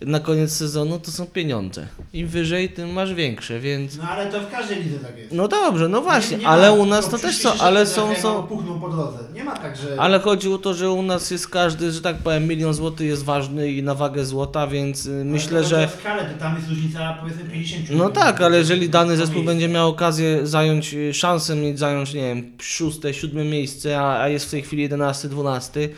na 0.02 0.20
koniec 0.20 0.52
sezonu 0.52 1.00
to 1.00 1.12
są 1.12 1.26
pieniądze. 1.26 1.88
Im 2.14 2.28
wyżej, 2.28 2.70
tym 2.70 2.94
masz 2.94 3.14
większe, 3.14 3.60
więc... 3.60 3.98
No 3.98 4.04
ale 4.04 4.32
to 4.32 4.42
w 4.42 4.52
każdej 4.52 4.84
lidze 4.84 5.00
tak 5.00 5.18
jest. 5.18 5.32
No 5.32 5.48
dobrze, 5.48 5.90
no 5.90 6.02
właśnie, 6.02 6.38
Nie- 6.38 6.44
nie 6.44 6.50
ale 6.50 6.70
ma- 6.72 6.76
u 6.76 6.86
nas 6.86 7.10
to 7.10 7.18
przyszli 7.18 7.44
też 7.44 7.54
są, 7.60 7.64
ale 7.64 7.80
że 7.80 7.92
są, 7.92 8.16
są, 8.16 8.44
Puchną 8.44 8.80
po 8.80 8.90
drodze. 8.90 9.18
Nie 9.34 9.44
ma 9.44 9.56
tak, 9.56 9.78
że... 9.78 9.96
ale 10.00 10.20
chodzi 10.20 10.54
o 10.54 10.58
to, 10.58 10.74
że 10.74 10.92
u 10.92 11.02
nas 11.04 11.32
jest 11.32 11.48
każdy, 11.48 11.92
że 11.92 12.02
tak 12.02 12.16
powiem, 12.16 12.48
milion 12.48 12.74
złotych 12.74 13.08
jest 13.08 13.24
ważny 13.24 13.72
i 13.72 13.84
na 13.84 13.96
wagę 13.96 14.26
złota, 14.26 14.68
więc 14.68 15.06
y, 15.06 15.26
myślę, 15.26 15.58
Ale 15.58 15.68
że... 15.68 15.88
to 15.88 16.00
skalę, 16.00 16.26
to 16.26 16.40
tam 16.40 16.56
jest 16.56 16.70
różnica 16.70 17.18
powiedzmy 17.22 17.44
50 17.44 17.90
No 17.90 18.10
tak, 18.10 18.42
ale 18.42 18.58
jeżeli 18.58 18.90
dany 18.90 19.12
To 19.12 19.18
zespół 19.18 19.44
będzie 19.44 19.68
miał 19.68 19.90
okazję 19.90 20.48
zająć, 20.48 20.94
y, 20.94 21.14
szansę 21.14 21.56
mieć 21.56 21.80
zająć, 21.80 22.14
nie 22.14 22.22
wiem, 22.22 22.52
szóste, 22.62 23.14
siódme 23.14 23.44
miejsce, 23.46 24.00
a, 24.00 24.22
a 24.22 24.28
jest 24.30 24.46
w 24.46 24.52
tej 24.52 24.62
chwili 24.62 24.84
11, 24.84 25.30
12, 25.30 25.90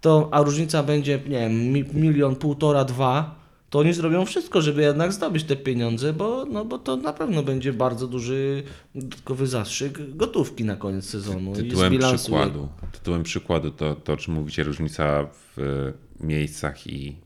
to, 0.00 0.28
a 0.32 0.42
różnica 0.42 0.82
będzie, 0.82 1.20
nie 1.26 1.38
wiem, 1.38 1.72
mi, 1.72 1.84
milion, 1.92 2.36
półtora, 2.36 2.84
dwa, 2.84 3.37
to 3.70 3.78
oni 3.78 3.92
zrobią 3.92 4.24
wszystko, 4.24 4.60
żeby 4.62 4.82
jednak 4.82 5.12
zdobyć 5.12 5.44
te 5.44 5.56
pieniądze, 5.56 6.12
bo, 6.12 6.44
no, 6.44 6.64
bo 6.64 6.78
to 6.78 6.96
na 6.96 7.12
pewno 7.12 7.42
będzie 7.42 7.72
bardzo 7.72 8.06
duży 8.08 8.62
dodatkowy 8.94 9.46
zastrzyk 9.46 10.16
gotówki 10.16 10.64
na 10.64 10.76
koniec 10.76 11.04
sezonu. 11.04 11.52
i 11.52 11.56
Tytułem 11.56 11.92
bilansu 11.92 12.18
przykładu, 12.24 12.68
tytułem 12.92 13.22
przykładu 13.22 13.70
to, 13.70 13.94
to, 13.94 14.12
o 14.12 14.16
czym 14.16 14.34
mówicie, 14.34 14.62
różnica 14.62 15.26
w 15.56 15.58
e, 15.58 16.26
miejscach 16.26 16.86
i 16.86 17.16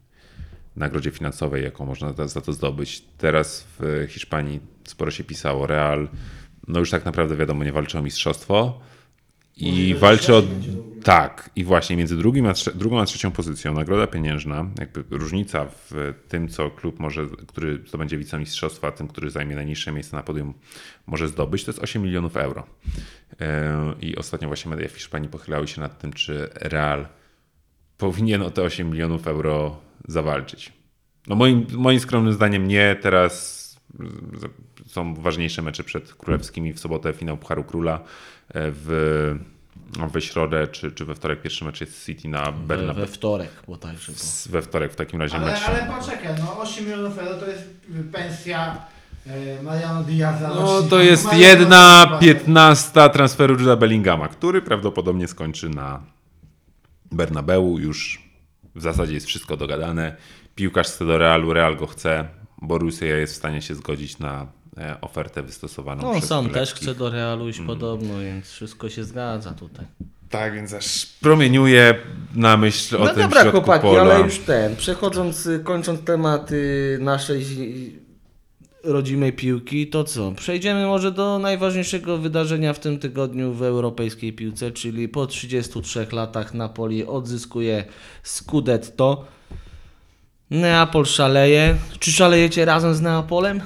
nagrodzie 0.76 1.10
finansowej, 1.10 1.64
jaką 1.64 1.86
można 1.86 2.12
za- 2.12 2.28
za 2.28 2.40
to 2.40 2.52
zdobyć. 2.52 3.04
Teraz 3.18 3.66
w 3.78 4.06
Hiszpanii 4.08 4.60
sporo 4.84 5.10
się 5.10 5.24
pisało. 5.24 5.66
Real, 5.66 6.08
no 6.68 6.78
już 6.80 6.90
tak 6.90 7.04
naprawdę 7.04 7.36
wiadomo, 7.36 7.64
nie 7.64 7.72
walczy 7.72 7.98
o 7.98 8.02
mistrzostwo 8.02 8.80
i 9.56 9.94
walczy 9.94 10.34
o... 10.34 10.42
Tak, 11.02 11.50
i 11.56 11.64
właśnie 11.64 11.96
między 11.96 12.16
drugim 12.16 12.46
a 12.46 12.52
trze- 12.52 12.74
drugą 12.74 13.00
a 13.00 13.04
trzecią 13.04 13.30
pozycją 13.30 13.74
nagroda 13.74 14.06
pieniężna, 14.06 14.66
jakby 14.78 15.18
różnica 15.18 15.66
w 15.90 16.14
tym, 16.28 16.48
co 16.48 16.70
klub 16.70 17.00
może, 17.00 17.26
który 17.46 17.82
zdobędzie 17.86 18.18
wicemistrzostwa, 18.18 18.88
a 18.88 18.92
tym, 18.92 19.08
który 19.08 19.30
zajmie 19.30 19.54
najniższe 19.56 19.92
miejsce 19.92 20.16
na 20.16 20.22
podium, 20.22 20.54
może 21.06 21.28
zdobyć, 21.28 21.64
to 21.64 21.70
jest 21.70 21.82
8 21.82 22.02
milionów 22.02 22.36
euro. 22.36 22.66
E, 23.40 23.94
I 24.00 24.16
ostatnio 24.16 24.48
właśnie 24.48 24.70
media 24.70 24.88
w 24.88 24.92
Hiszpanii 24.92 25.28
pochylały 25.28 25.68
się 25.68 25.80
nad 25.80 25.98
tym, 25.98 26.12
czy 26.12 26.48
Real 26.54 27.06
powinien 27.98 28.42
o 28.42 28.50
te 28.50 28.62
8 28.62 28.90
milionów 28.90 29.26
euro 29.26 29.80
zawalczyć. 30.08 30.72
No 31.26 31.36
moim, 31.36 31.66
moim 31.72 32.00
skromnym 32.00 32.32
zdaniem 32.32 32.68
nie. 32.68 32.96
Teraz 33.02 33.62
są 34.92 35.14
ważniejsze 35.14 35.62
mecze 35.62 35.84
przed 35.84 36.14
królewskimi. 36.14 36.72
W 36.72 36.80
sobotę 36.80 37.12
finał 37.12 37.36
Pucharu 37.36 37.64
Króla 37.64 37.94
e, 37.94 38.02
w 38.54 39.34
we 40.12 40.20
środę, 40.20 40.68
czy, 40.68 40.92
czy 40.92 41.04
we 41.04 41.14
wtorek 41.14 41.42
pierwszy 41.42 41.64
mecz 41.64 41.80
jest 41.80 42.06
City 42.06 42.28
na 42.28 42.52
We, 42.52 42.66
Bernabeu. 42.66 43.00
we 43.00 43.06
wtorek 43.06 43.50
bodajże. 43.68 44.12
Bo... 44.12 44.52
We 44.52 44.62
wtorek 44.62 44.92
w 44.92 44.96
takim 44.96 45.20
razie 45.20 45.36
Ale, 45.36 45.52
mecz. 45.52 45.62
ale 45.68 45.86
poczekaj, 45.98 46.34
no 46.38 46.60
8 46.60 46.84
milionów 46.84 47.18
euro 47.18 47.34
to 47.34 47.46
jest 47.46 47.64
pensja 48.12 48.84
e, 49.26 49.62
Mariano 49.62 50.02
Diaza. 50.02 50.48
No 50.48 50.82
to 50.82 51.00
jest 51.00 51.24
Mariano 51.24 51.48
jedna 51.48 52.18
piętnasta 52.20 53.08
transferu 53.08 53.54
Juda 53.58 53.76
Bellingama, 53.76 54.28
który 54.28 54.62
prawdopodobnie 54.62 55.28
skończy 55.28 55.68
na 55.68 56.02
Bernabeu. 57.12 57.78
Już 57.78 58.22
w 58.74 58.82
zasadzie 58.82 59.14
jest 59.14 59.26
wszystko 59.26 59.56
dogadane. 59.56 60.16
Piłkarz 60.54 60.86
chce 60.86 61.04
do 61.06 61.18
Realu, 61.18 61.52
Real 61.52 61.76
go 61.76 61.86
chce. 61.86 62.28
Borussia 62.62 63.06
jest 63.06 63.34
w 63.34 63.36
stanie 63.36 63.62
się 63.62 63.74
zgodzić 63.74 64.18
na 64.18 64.46
ofertę 65.00 65.42
wystosowaną 65.42 66.02
No, 66.02 66.08
on 66.10 66.16
przez 66.16 66.28
sam 66.28 66.44
też 66.44 66.52
Królewskich. 66.52 66.82
chce 66.82 66.94
do 66.94 67.10
Realu 67.10 67.48
iść 67.48 67.60
podobno, 67.66 68.18
więc 68.18 68.46
wszystko 68.50 68.88
się 68.88 69.04
zgadza 69.04 69.50
tutaj. 69.50 69.86
Tak, 70.30 70.54
więc 70.54 70.72
aż 70.72 71.06
promieniuje 71.06 71.94
na 72.34 72.56
myśl 72.56 72.96
o 72.96 72.98
no 72.98 73.06
tym 73.14 73.22
dobra, 73.22 73.40
środku 73.42 73.60
chłopaki, 73.60 73.82
pola. 73.82 74.02
ale 74.02 74.20
już 74.20 74.38
ten, 74.38 74.76
przechodząc, 74.76 75.46
y, 75.46 75.60
kończąc 75.60 76.00
temat 76.04 76.50
naszej 76.98 77.44
zi- 77.44 77.98
rodzimej 78.84 79.32
piłki, 79.32 79.86
to 79.86 80.04
co? 80.04 80.32
Przejdziemy 80.32 80.86
może 80.86 81.12
do 81.12 81.38
najważniejszego 81.38 82.18
wydarzenia 82.18 82.72
w 82.72 82.78
tym 82.78 82.98
tygodniu 82.98 83.52
w 83.52 83.62
europejskiej 83.62 84.32
piłce, 84.32 84.70
czyli 84.70 85.08
po 85.08 85.26
33 85.26 86.06
latach 86.12 86.54
Napoli 86.54 87.06
odzyskuje 87.06 87.84
Scudetto. 88.22 89.24
Neapol 90.50 91.06
szaleje. 91.06 91.76
Czy 91.98 92.12
szalejecie 92.12 92.64
razem 92.64 92.94
z 92.94 93.00
Neapolem? 93.00 93.60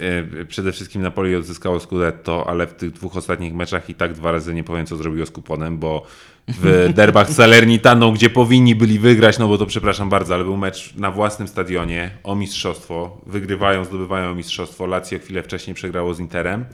E, 0.00 0.44
Przede 0.44 0.72
wszystkim 0.72 1.02
Napoli 1.02 1.36
odzyskało 1.36 1.80
Scudetto, 1.80 2.46
ale 2.48 2.66
w 2.66 2.74
tych 2.74 2.90
dwóch 2.92 3.16
ostatnich 3.16 3.54
meczach 3.54 3.90
i 3.90 3.94
tak 3.94 4.12
dwa 4.12 4.32
razy 4.32 4.54
nie 4.54 4.64
powiem, 4.64 4.86
co 4.86 4.96
zrobiło 4.96 5.26
z 5.26 5.30
kuponem, 5.30 5.78
bo 5.78 6.06
w 6.48 6.88
derbach 6.94 7.30
z 7.30 7.36
Salernitaną, 7.36 8.12
gdzie 8.12 8.30
powinni 8.30 8.74
byli 8.74 8.98
wygrać, 8.98 9.38
no 9.38 9.48
bo 9.48 9.58
to 9.58 9.66
przepraszam 9.66 10.08
bardzo, 10.08 10.34
ale 10.34 10.44
był 10.44 10.56
mecz 10.56 10.94
na 10.94 11.10
własnym 11.10 11.48
stadionie 11.48 12.10
o 12.24 12.34
mistrzostwo. 12.34 13.20
Wygrywają, 13.26 13.84
zdobywają 13.84 14.34
mistrzostwo. 14.34 14.86
Lazio 14.86 15.18
chwilę 15.18 15.42
wcześniej 15.42 15.74
przegrało 15.74 16.14
z 16.14 16.20
Interem. 16.20 16.64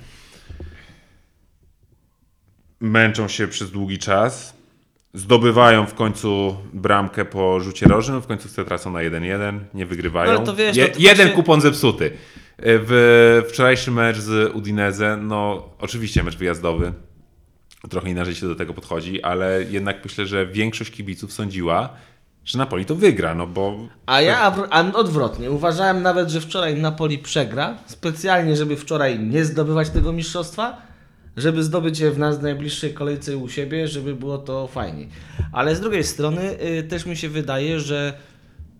Męczą 2.80 3.28
się 3.28 3.48
przez 3.48 3.70
długi 3.70 3.98
czas. 3.98 4.56
Zdobywają 5.14 5.86
w 5.86 5.94
końcu 5.94 6.56
bramkę 6.72 7.24
po 7.24 7.60
rzucie 7.60 7.86
rożnym, 7.86 8.22
w 8.22 8.26
końcu 8.26 8.64
tracą 8.64 8.92
na 8.92 8.98
1-1, 8.98 9.58
nie 9.74 9.86
wygrywają. 9.86 10.44
No 10.46 10.54
wiesz, 10.56 10.76
Je, 10.76 10.84
no 10.84 10.90
jeden 10.98 11.16
właśnie- 11.16 11.32
kupon 11.32 11.60
zepsuty. 11.60 12.10
W 12.58 13.42
wczorajszy 13.48 13.90
mecz 13.90 14.16
z 14.16 14.54
Udinese, 14.54 15.16
no 15.20 15.68
oczywiście 15.78 16.22
mecz 16.22 16.36
wyjazdowy, 16.36 16.92
trochę 17.90 18.10
inaczej 18.10 18.34
się 18.34 18.48
do 18.48 18.54
tego 18.54 18.74
podchodzi, 18.74 19.22
ale 19.22 19.64
jednak 19.70 20.04
myślę, 20.04 20.26
że 20.26 20.46
większość 20.46 20.90
kibiców 20.90 21.32
sądziła, 21.32 21.90
że 22.44 22.58
Napoli 22.58 22.84
to 22.84 22.94
wygra, 22.94 23.34
no 23.34 23.46
bo 23.46 23.88
A 24.06 24.20
ja 24.20 24.54
a 24.70 24.92
odwrotnie. 24.92 25.50
Uważałem 25.50 26.02
nawet, 26.02 26.28
że 26.28 26.40
wczoraj 26.40 26.80
Napoli 26.80 27.18
przegra, 27.18 27.78
specjalnie, 27.86 28.56
żeby 28.56 28.76
wczoraj 28.76 29.18
nie 29.18 29.44
zdobywać 29.44 29.90
tego 29.90 30.12
mistrzostwa, 30.12 30.82
żeby 31.36 31.62
zdobyć 31.62 31.98
je 31.98 32.10
w 32.10 32.18
nas 32.18 32.42
najbliższej 32.42 32.94
kolejce 32.94 33.36
u 33.36 33.48
siebie, 33.48 33.88
żeby 33.88 34.14
było 34.14 34.38
to 34.38 34.66
fajniej. 34.66 35.08
Ale 35.52 35.76
z 35.76 35.80
drugiej 35.80 36.04
strony 36.04 36.60
y, 36.62 36.82
też 36.82 37.06
mi 37.06 37.16
się 37.16 37.28
wydaje, 37.28 37.80
że 37.80 38.12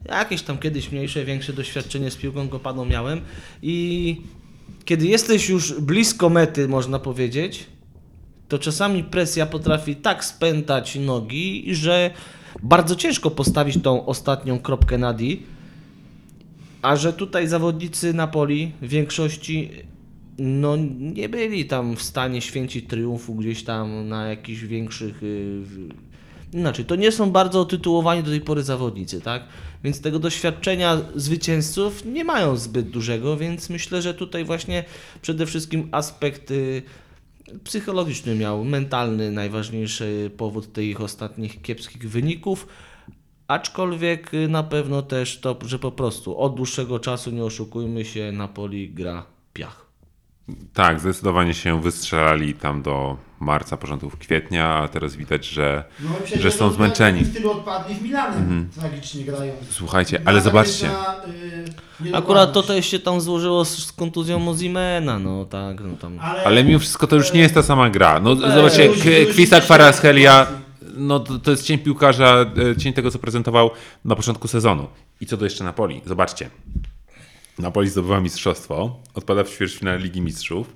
jakieś 0.08 0.42
tam 0.42 0.58
kiedyś 0.58 0.92
mniejsze, 0.92 1.24
większe 1.24 1.52
doświadczenie 1.52 2.10
z 2.10 2.16
piłką 2.16 2.48
kopaną 2.48 2.84
miałem 2.84 3.20
i 3.62 4.16
kiedy 4.84 5.06
jesteś 5.06 5.48
już 5.48 5.80
blisko 5.80 6.28
mety, 6.28 6.68
można 6.68 6.98
powiedzieć, 6.98 7.66
to 8.48 8.58
czasami 8.58 9.04
presja 9.04 9.46
potrafi 9.46 9.96
tak 9.96 10.24
spętać 10.24 10.96
nogi, 10.96 11.74
że 11.74 12.10
bardzo 12.62 12.96
ciężko 12.96 13.30
postawić 13.30 13.82
tą 13.82 14.06
ostatnią 14.06 14.58
kropkę 14.58 14.98
na 14.98 15.12
D. 15.12 15.24
A 16.82 16.96
że 16.96 17.12
tutaj 17.12 17.48
zawodnicy 17.48 18.14
Napoli 18.14 18.72
w 18.82 18.88
większości 18.88 19.70
no, 20.38 20.76
nie 20.98 21.28
byli 21.28 21.64
tam 21.64 21.96
w 21.96 22.02
stanie 22.02 22.40
święcić 22.40 22.86
triumfu 22.86 23.34
gdzieś 23.34 23.64
tam 23.64 24.08
na 24.08 24.28
jakichś 24.28 24.62
większych. 24.62 25.20
Inaczej, 26.52 26.84
to 26.84 26.96
nie 26.96 27.12
są 27.12 27.30
bardzo 27.30 27.60
otytułowani 27.60 28.22
do 28.22 28.30
tej 28.30 28.40
pory 28.40 28.62
zawodnicy, 28.62 29.20
tak? 29.20 29.44
Więc 29.84 30.00
tego 30.00 30.18
doświadczenia 30.18 30.98
zwycięzców 31.14 32.04
nie 32.04 32.24
mają 32.24 32.56
zbyt 32.56 32.90
dużego, 32.90 33.36
więc 33.36 33.70
myślę, 33.70 34.02
że 34.02 34.14
tutaj 34.14 34.44
właśnie 34.44 34.84
przede 35.22 35.46
wszystkim 35.46 35.88
aspekt 35.92 36.52
psychologiczny 37.64 38.34
miał, 38.34 38.64
mentalny 38.64 39.30
najważniejszy 39.30 40.30
powód 40.36 40.72
tych 40.72 41.00
ostatnich 41.00 41.62
kiepskich 41.62 42.10
wyników. 42.10 42.66
Aczkolwiek 43.48 44.30
na 44.48 44.62
pewno 44.62 45.02
też 45.02 45.40
to, 45.40 45.56
że 45.64 45.78
po 45.78 45.92
prostu 45.92 46.38
od 46.38 46.54
dłuższego 46.54 46.98
czasu, 46.98 47.30
nie 47.30 47.44
oszukujmy 47.44 48.04
się, 48.04 48.32
Napoli 48.32 48.90
gra 48.90 49.26
piach. 49.52 49.86
tak, 50.72 51.00
zdecydowanie 51.00 51.54
się 51.54 51.82
wystrzelali 51.82 52.54
tam 52.54 52.82
do 52.82 53.16
marca, 53.40 53.76
początków 53.76 54.16
kwietnia, 54.18 54.74
a 54.74 54.88
teraz 54.88 55.16
widać, 55.16 55.46
że, 55.46 55.84
No 56.00 56.10
że 56.40 56.50
są 56.50 56.70
w 56.70 56.74
zmęczeni. 56.74 57.18
takim 57.18 57.32
stylu 57.32 57.50
odpadli 57.52 57.94
z 57.94 58.02
Milanem, 58.02 58.68
tragicznie 58.80 59.24
grają. 59.24 59.52
Słuchajcie, 59.70 60.22
ale 60.24 60.40
zobaczcie, 60.40 60.86
na, 60.88 61.24
y. 62.06 62.16
Akurat 62.16 62.52
to 62.52 62.62
też 62.62 62.86
się 62.86 62.98
tam 62.98 63.20
złożyło 63.20 63.64
z, 63.64 63.78
z 63.86 63.92
kontuzją 63.92 64.38
Mozimena, 64.38 65.18
no 65.18 65.44
tak, 65.44 65.80
no 65.80 65.96
tam. 65.96 66.18
ale 66.44 66.64
mimo 66.64 66.78
wszystko 66.78 67.06
to 67.06 67.16
już 67.16 67.32
nie 67.32 67.40
jest 67.40 67.54
ta 67.54 67.62
sama 67.62 67.90
gra. 67.90 68.20
No 68.20 68.36
zobaczcie, 68.36 68.88
ludzie- 68.88 69.02
K- 69.02 69.10
ludzie 69.10 69.26
Kwisa 69.26 69.56
też 69.56 69.66
Kvaratskhelia, 69.66 70.44
sytuacji. 70.46 70.66
no 70.96 71.20
to, 71.20 71.38
to 71.38 71.50
jest 71.50 71.64
cień 71.64 71.78
piłkarza, 71.78 72.46
e, 72.72 72.76
cień 72.76 72.92
tego, 72.92 73.10
co 73.10 73.18
prezentował 73.18 73.70
na 74.04 74.16
początku 74.16 74.48
sezonu. 74.48 74.86
I 75.20 75.26
co 75.26 75.36
do 75.36 75.44
jeszcze 75.44 75.64
Napoli, 75.64 76.00
zobaczcie. 76.06 76.50
Napoli 77.58 77.88
zdobywa 77.88 78.20
mistrzostwo, 78.20 78.96
odpada 79.14 79.44
w 79.44 79.48
ćwierćfinale 79.50 79.98
Ligi 79.98 80.20
Mistrzów. 80.20 80.72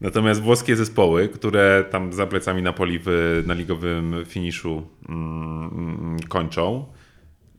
Natomiast 0.00 0.40
włoskie 0.40 0.76
zespoły, 0.76 1.28
które 1.28 1.84
tam 1.90 2.12
za 2.12 2.26
plecami 2.26 2.62
Napoli 2.62 3.00
w, 3.04 3.42
na 3.46 3.54
ligowym 3.54 4.14
finiszu 4.26 4.88
mm, 5.08 6.16
kończą, 6.28 6.86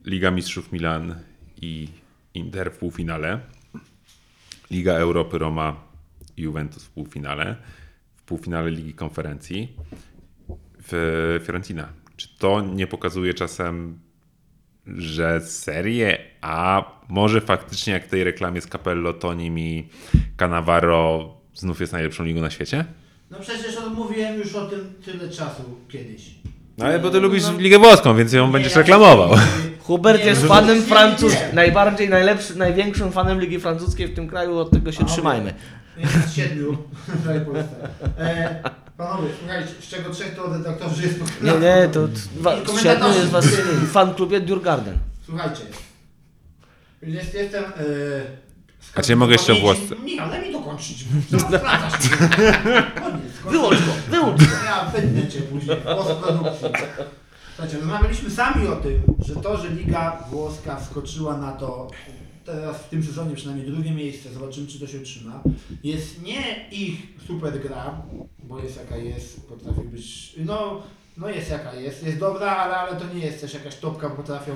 Liga 0.06 0.30
Mistrzów 0.30 0.72
Milan 0.72 1.14
i 1.62 1.88
Inter 2.34 2.72
w 2.72 2.78
półfinale, 2.78 3.40
Liga 4.70 4.92
Europy 4.92 5.38
Roma 5.38 5.76
i 6.36 6.42
Juventus 6.42 6.84
w 6.84 6.90
półfinale, 6.90 7.56
w 8.16 8.22
półfinale 8.22 8.70
Ligi 8.70 8.94
Konferencji. 8.94 9.76
W 10.92 11.40
Fiorentina. 11.44 11.88
Czy 12.16 12.38
to 12.38 12.60
nie 12.60 12.86
pokazuje 12.86 13.34
czasem, 13.34 14.00
że 14.86 15.40
Serie 15.40 16.18
A 16.40 16.84
może 17.08 17.40
faktycznie 17.40 17.92
jak 17.92 18.06
w 18.06 18.10
tej 18.10 18.24
reklamie 18.24 18.60
z 18.60 18.66
Capello, 18.66 19.12
Tonim 19.12 19.58
i 19.58 19.88
Cannavaro 20.36 21.39
znów 21.60 21.80
jest 21.80 21.92
najlepszą 21.92 22.24
ligą 22.24 22.40
na 22.40 22.50
świecie? 22.50 22.84
No 23.30 23.38
przecież 23.40 23.76
mówiłem 23.94 24.38
już 24.38 24.54
o 24.54 24.66
tym 24.66 24.92
tyle 25.04 25.28
czasu 25.28 25.62
kiedyś. 25.88 26.22
No 26.78 26.84
ale 26.86 26.98
bo 26.98 27.10
ty 27.10 27.20
lubisz 27.20 27.42
No. 27.42 27.58
Ligę 27.58 27.78
Włoską, 27.78 28.16
więc 28.16 28.32
ją 28.32 28.52
będziesz 28.52 28.72
Nie, 28.72 28.76
ja 28.76 28.82
reklamował. 28.82 29.30
nie- 29.30 29.36
Hubert 29.86 30.20
nie, 30.20 30.26
jest 30.26 30.42
no, 30.42 30.48
fanem 30.48 30.76
nie, 30.76 30.82
Francuz, 30.82 31.32
nie. 31.32 31.50
najbardziej 31.52 32.08
najlepszy, 32.08 32.58
największym 32.58 33.12
fanem 33.12 33.40
Ligi 33.40 33.60
Francuskiej 33.60 34.08
w 34.08 34.14
tym 34.14 34.28
kraju, 34.28 34.58
od 34.58 34.70
tego 34.70 34.92
się 34.92 35.02
A, 35.02 35.04
trzymajmy. 35.04 35.54
Jest 35.96 36.34
siedmiu. 36.36 36.76
E, 38.18 38.62
Panowie, 38.96 39.28
słuchajcie, 39.38 39.68
z 39.80 39.88
czego 39.88 40.10
trzech 40.10 40.34
to 40.34 40.52
redaktorzy 40.52 41.02
jest 41.02 41.18
Nie, 41.42 41.52
nie, 41.52 41.88
to 41.92 42.08
siedmiu 42.82 43.08
jest 43.08 43.28
was 43.30 43.46
w 43.46 43.90
fan 43.92 44.14
klubie 44.14 44.40
Durgarden. 44.40 44.98
Słuchajcie. 45.26 45.62
Jest, 47.02 47.34
jestem. 47.34 47.64
E, 47.64 47.70
A 48.94 49.02
czy 49.02 49.12
ja 49.12 49.16
mogę 49.16 49.32
jeszcze 49.32 49.52
o 49.52 49.60
Włosce? 49.60 49.96
Nie, 50.04 50.22
ale 50.22 50.42
mi 50.42 50.52
dokończyć. 50.52 51.04
Wracasz. 51.04 52.08
Koniec. 52.08 52.56
koniec. 52.94 53.32
Wyłącz 53.50 53.78
go, 53.78 53.92
wyłącz 54.08 54.40
go. 54.40 54.54
Ja 54.64 54.84
wytnę 54.84 55.28
cię 55.28 55.40
później. 55.40 55.76
Postprodukcji. 55.76 56.68
Słuchajcie, 57.54 57.78
rozmawialiśmy 57.78 58.30
sami 58.30 58.66
o 58.68 58.76
tym, 58.76 59.02
że 59.26 59.36
to, 59.36 59.56
że 59.56 59.68
Liga 59.68 60.24
Włoska 60.30 60.76
wskoczyła 60.76 61.36
na 61.36 61.52
to 61.52 61.90
teraz 62.44 62.76
w 62.76 62.88
tym 62.88 63.02
sezonie 63.02 63.36
przynajmniej 63.36 63.70
drugie 63.70 63.90
miejsce, 63.90 64.32
zobaczymy 64.32 64.66
czy 64.66 64.80
to 64.80 64.86
się 64.86 64.98
utrzyma, 64.98 65.42
jest 65.84 66.22
nie 66.22 66.68
ich 66.70 66.98
super 67.26 67.62
gra, 67.62 68.02
bo 68.38 68.58
jest 68.58 68.76
jaka 68.76 68.96
jest, 68.96 69.48
potrafi 69.48 69.80
być, 69.80 70.34
no, 70.38 70.82
no 71.16 71.28
jest 71.28 71.50
jaka 71.50 71.74
jest, 71.74 72.06
jest 72.06 72.18
dobra, 72.18 72.56
ale, 72.56 72.76
ale 72.76 73.00
to 73.00 73.14
nie 73.14 73.26
jest 73.26 73.40
też 73.40 73.54
jakaś 73.54 73.76
topka, 73.76 74.10
potrafią 74.10 74.52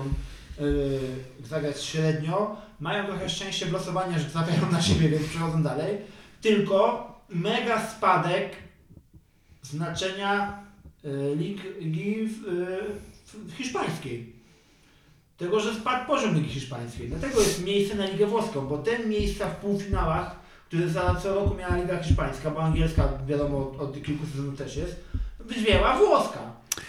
zagrać 1.45 1.83
średnio, 1.83 2.57
mają 2.81 3.07
trochę 3.07 3.29
szczęście 3.29 3.67
w 3.67 3.73
że 4.19 4.25
trafiają 4.25 4.73
na 4.73 4.83
siebie, 4.83 5.09
więc 5.09 5.29
przechodzą 5.29 5.63
dalej, 5.63 5.97
tylko 6.41 7.09
mega 7.29 7.87
spadek 7.87 8.51
znaczenia 9.63 10.63
y, 11.05 11.37
lig, 11.37 11.63
ligi 11.81 12.29
y, 13.49 13.53
hiszpańskiej. 13.57 14.35
Tego, 15.37 15.61
że 15.61 15.75
spadł 15.75 16.07
poziom 16.07 16.35
Ligi 16.35 16.49
Hiszpańskiej. 16.49 17.09
Dlatego 17.09 17.41
jest 17.41 17.65
miejsce 17.65 17.95
na 17.95 18.07
Ligę 18.07 18.27
Włoską, 18.27 18.67
bo 18.67 18.79
te 18.79 18.99
miejsca 18.99 19.49
w 19.49 19.57
półfinałach, 19.57 20.37
które 20.67 20.89
za 20.89 21.15
co 21.15 21.35
roku 21.35 21.55
miała 21.55 21.77
Liga 21.77 22.03
Hiszpańska, 22.03 22.51
bo 22.51 22.63
angielska 22.63 23.09
wiadomo 23.27 23.59
od, 23.59 23.81
od 23.81 24.03
kilku 24.03 24.27
sezonów 24.27 24.59
też 24.59 24.77
jest, 24.77 25.05
wzięła 25.41 25.99
włoska. 25.99 26.41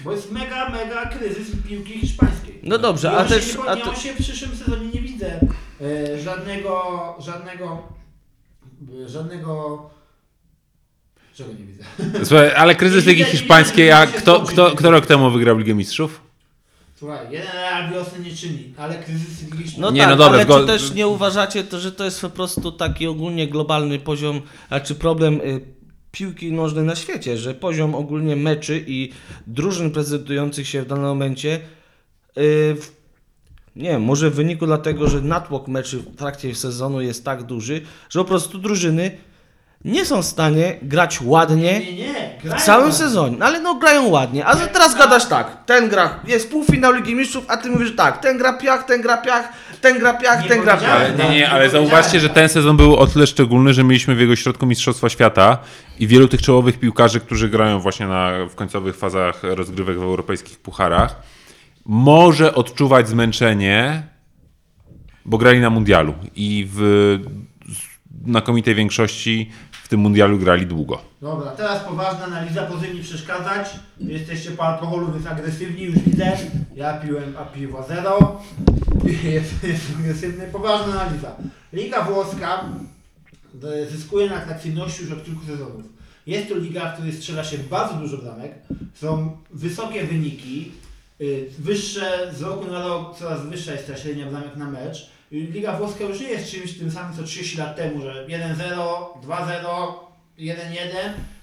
Bo 0.04 0.12
jest 0.12 0.32
mega, 0.32 0.70
mega 0.70 1.06
kryzys 1.06 1.48
piłki 1.68 2.00
hiszpańskiej. 2.00 2.60
No 2.64 2.78
dobrze, 2.78 3.08
I 3.08 3.16
a 3.16 3.26
też... 3.26 3.52
Się, 3.52 3.60
A 3.68 3.90
on 3.90 3.96
się 3.96 4.14
w 4.14 4.18
przyszłym 4.18 4.56
sezonie 4.56 4.88
nie 4.94 5.02
widzę 5.02 5.40
e, 5.82 6.20
żadnego, 6.20 7.16
żadnego, 7.20 7.82
e, 9.06 9.10
żadnego, 9.10 9.90
czego 11.36 11.50
nie 11.54 11.66
widzę? 11.66 11.84
Słuchaj, 12.28 12.52
ale 12.56 12.76
kryzys 12.76 13.06
Ligi 13.06 13.24
Hiszpańskiej, 13.24 13.92
a 13.92 14.08
kto, 14.08 14.40
kto, 14.42 14.72
kto 14.76 14.92
rok 14.92 15.06
temu 15.06 15.32
wygrał 15.32 15.58
Ligę 15.58 15.74
Mistrzów? 15.74 16.22
Słuchaj, 16.96 17.28
jeden 17.32 17.52
Real 17.52 17.92
wiosny 17.92 18.20
nie 18.20 18.36
czyni, 18.36 18.74
ale 18.78 18.96
kryzys 18.96 19.42
Ligi 19.42 19.58
No 19.58 19.64
Hiszpańskiej... 19.64 19.94
Nie, 19.94 20.02
tak, 20.02 20.10
no 20.10 20.16
dobra, 20.16 20.40
ale 20.40 20.46
zgo- 20.46 20.62
czy 20.62 20.68
też 20.68 20.92
nie 20.92 21.08
uważacie, 21.08 21.64
to, 21.64 21.80
że 21.80 21.92
to 21.92 22.06
jest 22.06 22.22
po 22.22 22.30
prostu 22.30 22.72
taki 22.72 23.08
ogólnie 23.08 23.48
globalny 23.48 24.00
poziom, 24.00 24.42
a 24.70 24.80
czy 24.80 24.96
problem 24.96 25.42
y, 25.42 25.75
piłki 26.16 26.52
nożnej 26.52 26.84
na 26.84 26.96
świecie, 26.96 27.38
że 27.38 27.54
poziom 27.54 27.96
ogólnie 27.96 28.36
meczy 28.36 28.84
i 28.88 29.12
drużyn 29.48 29.92
prezentujących 29.92 30.68
się 30.68 30.82
w 30.82 30.88
danym 30.88 31.06
momencie, 31.06 31.56
y, 31.56 31.60
w, 32.76 32.92
nie 33.76 33.90
wiem, 33.90 34.04
może 34.04 34.30
w 34.30 34.36
wyniku 34.36 34.66
dlatego, 34.66 35.08
że 35.08 35.22
natłok 35.22 35.68
meczy 35.68 35.98
w 35.98 36.16
trakcie 36.16 36.56
sezonu 36.56 37.02
jest 37.02 37.26
tak 37.26 37.44
duży, 37.44 37.82
że 38.10 38.20
po 38.20 38.26
prostu 38.26 38.58
drużyny 38.58 39.18
nie 39.86 40.06
są 40.06 40.22
w 40.22 40.26
stanie 40.26 40.78
grać 40.82 41.22
ładnie 41.22 41.80
Nie, 41.80 41.94
nie, 41.94 42.40
w 42.58 42.62
całym 42.62 42.94
sezonie, 42.94 43.38
ale 43.42 43.60
no 43.60 43.76
grają 43.76 44.08
ładnie. 44.08 44.46
A 44.46 44.56
teraz 44.56 44.96
gadasz 44.96 45.26
tak, 45.26 45.66
ten 45.66 45.90
gra, 45.90 46.20
jest 46.28 46.52
półfinał 46.52 46.94
Ligi 46.94 47.16
Mistrzów, 47.16 47.46
a 47.48 47.58
ty 47.58 47.70
mówisz 47.70 47.96
tak, 47.96 48.22
ten 48.22 48.38
gra 48.38 48.54
piach, 48.54 48.86
ten 48.86 49.02
gra 49.02 49.18
piach, 49.18 49.54
ten 49.86 50.00
gra 50.00 50.14
piach, 50.14 50.44
Nie 50.44 50.50
ten 50.50 50.62
gra 50.62 50.78
piach. 50.78 50.90
Ale 50.90 51.14
nie, 51.16 51.36
nie, 51.36 51.50
ale 51.50 51.70
zauważcie, 51.70 52.20
że 52.20 52.30
ten 52.30 52.50
sezon 52.50 52.78
był 52.78 52.96
o 52.96 53.08
tyle 53.08 53.28
szczególny, 53.28 53.74
że 53.74 53.84
mieliśmy 53.84 54.16
w 54.16 54.20
jego 54.20 54.36
środku 54.36 54.66
Mistrzostwa 54.66 55.10
Świata 55.10 55.58
i 56.00 56.08
wielu 56.08 56.28
tych 56.28 56.42
czołowych 56.42 56.80
piłkarzy, 56.80 57.20
którzy 57.20 57.50
grają 57.50 57.80
właśnie 57.80 58.08
na, 58.08 58.32
w 58.50 58.56
końcowych 58.56 58.98
fazach 58.98 59.44
rozgrywek 59.44 60.00
w 60.00 60.04
europejskich 60.04 60.60
pucharach, 60.60 61.22
może 61.86 62.56
odczuwać 62.56 63.10
zmęczenie, 63.10 64.04
bo 65.26 65.38
grali 65.38 65.60
na 65.60 65.70
mundialu 65.70 66.14
i 66.36 66.68
w 66.74 67.20
znakomitej 68.28 68.76
większości 68.76 69.50
w 69.72 69.88
tym 69.88 70.00
mundialu 70.00 70.40
grali 70.40 70.66
długo. 70.66 71.02
Dobra, 71.26 71.52
teraz 71.52 71.84
poważna 71.84 72.26
analiza, 72.26 72.64
powinni 72.64 73.02
przeszkadzać. 73.02 73.68
Jesteście 74.00 74.52
po 74.52 74.64
alkoholu, 74.64 75.12
więc 75.14 75.28
agresywni, 75.28 75.84
już 75.84 76.00
widzę. 76.00 76.38
Ja 76.76 76.94
piłem, 76.94 77.36
a 77.38 77.46
piwa 77.46 77.84
zero. 77.84 78.42
Jest, 79.24 79.64
jest 79.64 79.84
agresywny. 80.00 80.48
Poważna 80.48 81.02
analiza. 81.02 81.36
Liga 81.74 82.02
włoska 82.02 82.66
e, 83.64 83.86
zyskuje 83.86 84.30
na 84.30 84.36
atrakcyjności 84.36 85.04
już 85.04 85.12
od 85.12 85.26
kilku 85.26 85.46
sezonów. 85.46 85.84
Jest 86.28 86.50
to 86.50 86.56
liga, 86.56 86.92
w 86.92 86.94
której 86.94 87.14
strzela 87.14 87.44
się 87.44 87.58
bardzo 87.58 87.94
dużo 87.94 88.18
bramek. 88.18 88.54
Są 88.94 89.38
wysokie 89.52 90.04
wyniki. 90.04 90.72
y, 91.22 91.50
Wyższe, 91.60 92.34
z 92.38 92.42
roku 92.42 92.72
na 92.72 92.88
rok 92.88 93.18
coraz 93.18 93.46
wyższa 93.46 93.72
jest 93.72 93.88
ta 93.88 93.98
średnia 93.98 94.26
bramek 94.26 94.56
na 94.56 94.70
mecz. 94.72 95.10
Liga 95.32 95.78
włoska 95.78 96.04
już 96.04 96.20
nie 96.20 96.28
jest 96.30 96.52
czymś 96.52 96.78
tym 96.78 96.92
samym 96.92 97.18
co 97.18 97.24
30 97.24 97.58
lat 97.58 97.76
temu, 97.76 98.02
że 98.02 98.28
1-0, 98.28 98.56
2-0, 99.28 100.05
1-1, 100.40 100.56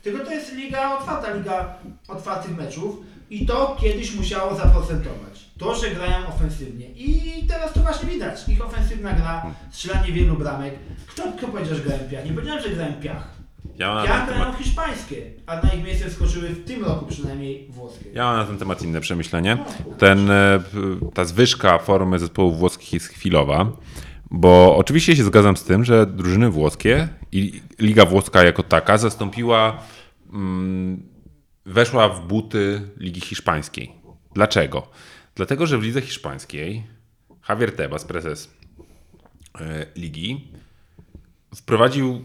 tylko 0.03 0.25
to 0.25 0.31
jest 0.31 0.53
liga 0.53 0.99
otwarta, 0.99 1.35
liga 1.35 1.75
otwartych 2.09 2.57
meczów 2.57 2.97
i 3.31 3.47
to 3.47 3.77
kiedyś 3.81 4.15
musiało 4.15 4.55
zaprocentować. 4.55 5.33
To, 5.59 5.75
że 5.75 5.91
grają 5.91 6.27
ofensywnie 6.27 6.87
i 6.87 7.47
teraz 7.49 7.73
to 7.73 7.81
właśnie 7.81 8.09
widać. 8.09 8.49
Ich 8.49 8.65
ofensywna 8.65 9.13
gra, 9.13 9.47
strzelanie 9.71 10.13
wielu 10.13 10.37
bramek. 10.37 10.75
Kto, 11.07 11.23
kto 11.39 11.49
powiedział, 11.49 11.75
że 11.75 11.83
grają 11.83 12.01
piach? 12.11 12.25
Nie 12.25 12.33
powiedziałem, 12.33 12.63
że 12.63 12.69
grają 12.71 12.93
piach. 12.93 13.43
Ja 13.79 13.95
mam, 13.95 14.07
grają 14.07 14.27
temat, 14.27 14.59
hiszpańskie, 14.59 15.17
a 15.47 15.57
na 15.57 15.73
ich 15.73 15.85
miejsce 15.85 16.11
wskoczyły 16.11 16.49
w 16.49 16.65
tym 16.65 16.85
roku 16.85 17.07
przynajmniej 17.07 17.69
włoskie. 17.71 18.05
ja 18.13 18.25
mam 18.25 18.37
na 18.37 18.45
ten 18.45 18.59
temat 18.59 18.83
inne 18.83 19.01
przemyślenie. 19.01 19.59
Ten, 19.99 20.31
e, 20.31 20.61
ta 21.15 21.25
zwyżka 21.25 21.79
formy 21.79 22.19
zespołów 22.19 22.59
włoskich 22.59 22.93
jest 22.93 23.07
chwilowa, 23.07 23.67
bo 24.31 24.77
oczywiście 24.77 25.17
się 25.17 25.25
zgadzam 25.25 25.57
z 25.57 25.65
tym, 25.65 25.85
że 25.85 26.07
drużyny 26.07 26.51
włoskie 26.51 27.09
i 27.33 27.63
Liga 27.79 28.07
Włoska 28.07 28.45
jako 28.45 28.63
taka 28.63 28.99
zastąpiła, 28.99 29.83
mm, 30.33 31.03
weszła 31.67 32.09
w 32.09 32.27
buty 32.27 32.89
Ligi 32.97 33.21
Hiszpańskiej. 33.21 33.93
Dlaczego? 34.35 34.89
Dlatego, 35.35 35.67
że 35.67 35.79
w 35.79 35.83
Lidze 35.83 36.01
Hiszpańskiej 36.01 36.83
Javier 37.49 37.77
Tebas, 37.77 38.05
prezes 38.05 38.55
e, 39.61 39.87
ligi, 39.97 40.49
wprowadził 41.55 42.25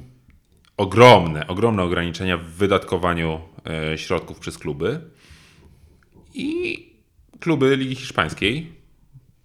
ogromne, 0.77 1.47
ogromne 1.47 1.83
ograniczenia 1.83 2.37
w 2.37 2.43
wydatkowaniu 2.43 3.39
e, 3.65 3.97
środków 3.97 4.39
przez 4.39 4.57
kluby 4.57 5.01
i 6.33 6.83
kluby 7.39 7.77
Ligi 7.77 7.95
Hiszpańskiej 7.95 8.73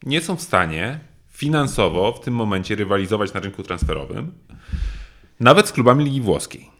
nie 0.06 0.20
są 0.20 0.36
w 0.36 0.42
stanie 0.42 1.00
finansowo 1.28 2.12
w 2.12 2.20
tym 2.20 2.34
momencie 2.34 2.74
rywalizować 2.74 3.32
na 3.32 3.40
rynku 3.40 3.62
transferowym, 3.62 4.32
nawet 5.42 5.68
z 5.68 5.72
klubami 5.72 6.04
Ligi 6.04 6.20
Włoskiej. 6.20 6.70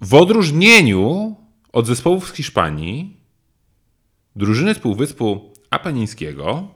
W 0.00 0.14
odróżnieniu 0.14 1.36
od 1.72 1.86
zespołów 1.86 2.28
z 2.28 2.32
Hiszpanii, 2.32 3.16
drużyny 4.36 4.74
z 4.74 4.78
Półwyspu 4.78 5.52
Apenińskiego 5.70 6.68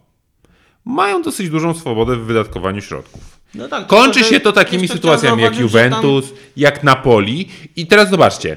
mają 0.85 1.23
dosyć 1.23 1.51
dużą 1.51 1.75
swobodę 1.75 2.17
w 2.17 2.25
wydatkowaniu 2.25 2.81
środków. 2.81 3.41
No 3.55 3.69
tak, 3.69 3.87
Kończy 3.87 4.21
tylko, 4.21 4.31
się 4.35 4.41
to 4.41 4.53
takimi 4.53 4.89
sytuacjami 4.89 5.43
jak 5.43 5.55
że 5.55 5.59
tam- 5.59 5.63
Juventus, 5.63 6.33
jak 6.57 6.85
Napoli. 6.85 7.49
I 7.77 7.87
teraz 7.87 8.11
zobaczcie. 8.11 8.57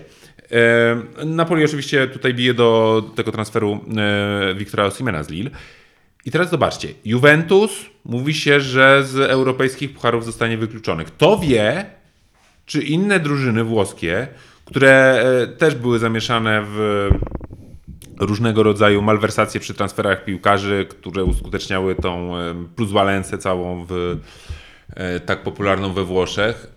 E, 0.51 1.25
Napoli 1.25 1.65
oczywiście 1.65 2.07
tutaj 2.07 2.33
bije 2.33 2.53
do 2.53 3.03
tego 3.15 3.31
transferu 3.31 3.79
e, 3.97 4.55
Wiktora 4.55 4.85
Osimena 4.85 5.23
z 5.23 5.29
Lille. 5.29 5.49
I 6.25 6.31
teraz 6.31 6.49
zobaczcie. 6.49 6.93
Juventus 7.05 7.71
mówi 8.05 8.33
się, 8.33 8.59
że 8.59 9.03
z 9.03 9.15
europejskich 9.17 9.93
pucharów 9.93 10.25
zostanie 10.25 10.57
wykluczony. 10.57 11.05
Kto 11.05 11.37
wie, 11.37 11.96
czy 12.67 12.81
inne 12.81 13.19
drużyny 13.19 13.63
włoskie, 13.63 14.27
które 14.65 15.21
e, 15.43 15.47
też 15.47 15.75
były 15.75 15.99
zamieszane 15.99 16.63
w 16.65 17.09
różnego 18.19 18.63
rodzaju 18.63 19.01
malwersacje 19.01 19.59
przy 19.59 19.73
transferach 19.73 20.25
piłkarzy, 20.25 20.85
które 20.89 21.23
uskuteczniały 21.23 21.95
tą 21.95 22.37
e, 22.37 22.65
pluswalencję 22.75 23.37
całą 23.37 23.85
w 23.89 24.17
e, 24.95 25.19
tak 25.19 25.43
popularną 25.43 25.93
we 25.93 26.03
Włoszech. 26.03 26.67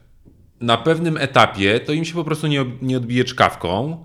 Na 0.61 0.76
pewnym 0.76 1.16
etapie 1.16 1.80
to 1.80 1.93
im 1.93 2.05
się 2.05 2.14
po 2.14 2.24
prostu 2.24 2.47
nie, 2.47 2.64
nie 2.82 2.97
odbije 2.97 3.24
czkawką 3.24 4.05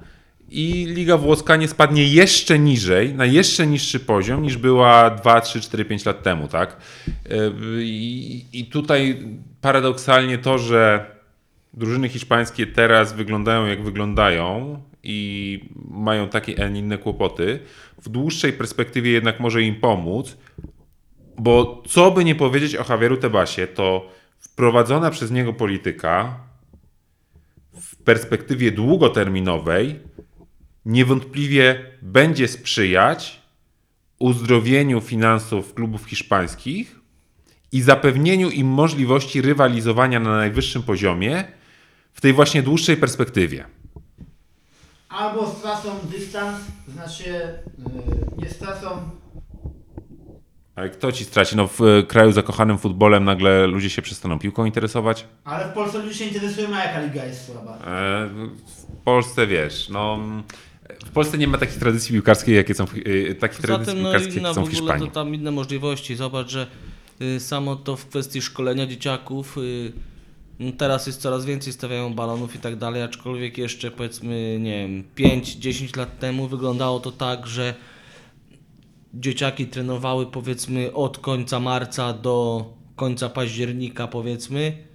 i 0.50 0.86
Liga 0.86 1.18
Włoska 1.18 1.56
nie 1.56 1.68
spadnie 1.68 2.08
jeszcze 2.08 2.60
niżej, 2.60 3.14
na 3.14 3.26
jeszcze 3.26 3.68
niższy 3.68 4.00
poziom 4.00 4.42
niż 4.42 4.58
była 4.58 5.10
2, 5.10 5.42
3, 5.42 5.62
4, 5.62 5.86
5 5.86 6.06
lat 6.06 6.24
temu, 6.24 6.48
tak? 6.48 6.78
I, 7.80 8.46
i 8.54 8.66
tutaj 8.66 9.20
paradoksalnie 9.62 10.38
to, 10.38 10.58
że 10.58 11.15
drużyny 11.76 12.10
hiszpańskie 12.10 12.68
teraz 12.68 13.14
wyglądają 13.14 13.66
jak 13.66 13.84
wyglądają 13.84 14.82
i 15.04 15.60
mają 15.90 16.30
takie, 16.30 16.66
a 16.66 16.70
nie 16.70 16.80
inne 16.80 16.98
kłopoty, 16.98 17.60
w 18.02 18.10
dłuższej 18.10 18.54
perspektywie 18.54 19.12
jednak 19.12 19.40
może 19.40 19.62
im 19.62 19.76
pomóc, 19.76 20.38
bo 21.40 21.84
co 21.88 22.12
by 22.12 22.26
nie 22.26 22.36
powiedzieć 22.36 22.76
o 22.76 22.86
Javieru 22.90 23.18
Tebasie, 23.18 23.68
to 23.68 24.10
wprowadzona 24.40 25.12
przez 25.12 25.32
niego 25.32 25.54
polityka 25.54 26.40
w 27.74 27.96
perspektywie 27.96 28.72
długoterminowej 28.72 30.00
niewątpliwie 30.86 31.86
będzie 32.02 32.48
sprzyjać 32.48 33.42
uzdrowieniu 34.20 35.02
finansów 35.02 35.74
klubów 35.74 36.06
hiszpańskich 36.06 37.00
i 37.72 37.82
zapewnieniu 37.82 38.50
im 38.50 38.68
możliwości 38.68 39.42
rywalizowania 39.42 40.20
na 40.20 40.38
najwyższym 40.38 40.84
poziomie 40.84 41.44
w 42.16 42.22
tej 42.22 42.34
właśnie 42.34 42.64
dłuższej 42.64 42.98
perspektywie. 42.98 43.66
Albo 45.10 45.48
stracą 45.52 45.90
dystans, 46.12 46.58
znaczy 46.88 47.24
yy, 47.30 48.44
nie 48.44 48.50
stracą 48.50 48.88
Ale 50.76 50.90
kto 50.90 51.12
ci 51.12 51.24
straci? 51.24 51.56
No 51.56 51.68
w 51.68 51.82
e, 51.82 52.04
kraju 52.04 52.32
zakochanym 52.32 52.78
futbolem 52.78 53.24
nagle 53.24 53.68
ludzie 53.68 53.90
się 53.90 54.02
przestaną 54.02 54.40
piłką 54.40 54.66
interesować. 54.66 55.26
Ale 55.44 55.70
w 55.70 55.74
Polsce 55.74 55.98
ludzie 56.00 56.14
się 56.14 56.26
interesują, 56.26 56.76
a 56.76 56.80
jaka 56.86 57.02
liga 57.02 57.26
jest 57.26 57.46
słaba. 57.46 57.78
E, 57.88 58.30
W 58.92 59.04
Polsce 59.04 59.48
wiesz, 59.48 59.90
no 59.90 60.20
w 61.06 61.10
Polsce 61.12 61.38
nie 61.38 61.48
ma 61.48 61.58
takich 61.58 61.78
tradycji 61.78 62.14
piłkarskiej, 62.14 62.56
jakie 62.56 62.74
są 62.74 62.86
w, 62.86 62.94
e, 62.98 63.36
takich 63.36 63.62
Poza 63.62 63.68
tradycji 63.68 63.96
no, 63.96 64.02
piłkarskich, 64.02 64.36
jakie 64.36 64.52
w 64.52 64.56
są 64.56 64.62
w 64.62 64.68
ogóle 64.68 64.72
to 64.72 64.82
Hiszpanii. 64.82 65.12
tam 65.12 65.36
inne 65.36 65.52
możliwości. 65.52 66.16
Zobacz, 66.16 66.50
że 66.50 66.68
y, 67.22 67.40
samo 67.40 67.76
to 67.76 67.96
w 67.96 68.06
kwestii 68.06 68.42
szkolenia 68.42 68.88
dzieciaków 68.88 69.58
y, 69.58 69.94
no, 70.60 70.72
teraz 70.72 71.08
jest 71.08 71.22
coraz 71.22 71.46
więcej 71.46 71.74
stawiają 71.74 72.14
balonów 72.14 72.56
i 72.56 72.60
tak 72.60 72.76
dalej, 72.76 73.04
aczkolwiek 73.04 73.58
jeszcze 73.58 73.92
powiedzmy, 73.92 74.58
nie 74.62 74.88
wiem, 74.88 75.04
5-10 75.42 75.98
lat 75.98 76.20
temu 76.20 76.48
wyglądało 76.48 77.00
to 77.00 77.12
tak, 77.12 77.48
że 77.48 77.74
dzieciaki 79.14 79.68
trenowały 79.68 80.26
powiedzmy 80.26 80.94
od 80.94 81.18
końca 81.18 81.60
marca 81.60 82.14
do 82.14 82.66
końca 82.96 83.30
października 83.30 84.08
powiedzmy 84.08 84.86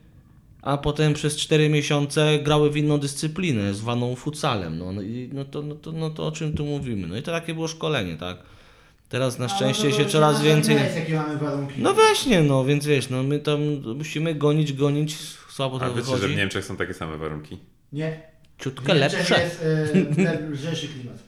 a 0.62 0.78
potem 0.78 1.14
przez 1.14 1.36
4 1.36 1.68
miesiące 1.68 2.38
grały 2.38 2.70
w 2.70 2.76
inną 2.76 2.98
dyscyplinę, 2.98 3.74
zwaną 3.74 4.16
futsalem. 4.16 4.78
No, 4.78 4.92
no, 4.92 5.02
i, 5.02 5.30
no, 5.32 5.44
to, 5.44 5.62
no, 5.62 5.74
to, 5.74 5.92
no 5.92 6.10
to 6.10 6.26
o 6.26 6.32
czym 6.32 6.52
tu 6.52 6.64
mówimy? 6.64 7.06
No 7.06 7.16
i 7.16 7.22
to 7.22 7.32
takie 7.32 7.54
było 7.54 7.68
szkolenie, 7.68 8.16
tak? 8.16 8.36
Teraz 9.08 9.38
na 9.38 9.48
szczęście 9.48 9.82
Ale 9.82 9.92
to 9.92 9.98
się 9.98 10.06
coraz 10.06 10.42
więcej... 10.42 10.74
jest, 10.76 10.96
jakie 10.96 11.14
mamy 11.14 11.36
warunki. 11.36 11.74
No 11.78 11.94
właśnie, 11.94 12.42
no 12.42 12.64
więc 12.64 12.86
wiesz, 12.86 13.10
no 13.10 13.22
my 13.22 13.38
tam 13.38 13.60
musimy 13.96 14.34
gonić, 14.34 14.72
gonić, 14.72 15.16
słabo 15.60 15.78
to 15.78 15.84
A 15.84 15.90
wiecie, 15.90 16.18
że 16.18 16.28
w 16.28 16.36
Niemczech 16.36 16.64
są 16.64 16.76
takie 16.76 16.94
same 16.94 17.16
warunki? 17.18 17.58
Nie. 17.92 18.22
Ciutkę 18.58 18.94
W 18.94 18.98
Niemczech 18.98 19.30
lepsze. 19.30 19.40
jest 19.44 19.64
le- 20.24 20.40
lżejszy 20.50 20.88
klimat. 20.88 21.18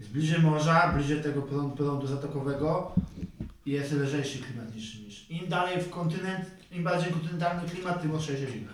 Jest 0.00 0.12
bliżej 0.12 0.40
morza, 0.40 0.92
bliżej 0.96 1.22
tego 1.22 1.42
prądu, 1.42 1.76
prądu 1.76 2.06
zatokowego 2.06 2.92
i 3.66 3.70
jest 3.70 3.92
lżejszy 3.92 4.38
klimat 4.38 4.74
niż, 4.74 4.94
niż. 5.00 5.30
Im 5.30 5.48
dalej 5.48 5.82
w 5.82 5.90
kontynent, 5.90 6.46
im 6.72 6.84
bardziej 6.84 7.12
kontynentalny 7.12 7.68
klimat, 7.70 8.02
tym 8.02 8.10
ostrzejsze 8.14 8.52
zimy. 8.52 8.68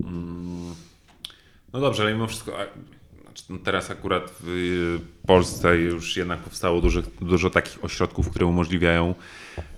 Mm, 0.00 0.74
No 1.72 1.80
dobrze, 1.80 2.02
ale 2.02 2.12
mimo 2.12 2.26
wszystko, 2.26 2.60
a, 2.60 2.64
teraz 3.64 3.90
akurat 3.90 4.30
w 4.40 4.48
y, 4.48 5.26
Polsce 5.26 5.76
już 5.76 6.16
jednak 6.16 6.38
powstało 6.38 6.80
dużo, 6.80 7.02
dużo 7.20 7.50
takich 7.50 7.84
ośrodków, 7.84 8.30
które 8.30 8.46
umożliwiają 8.46 9.14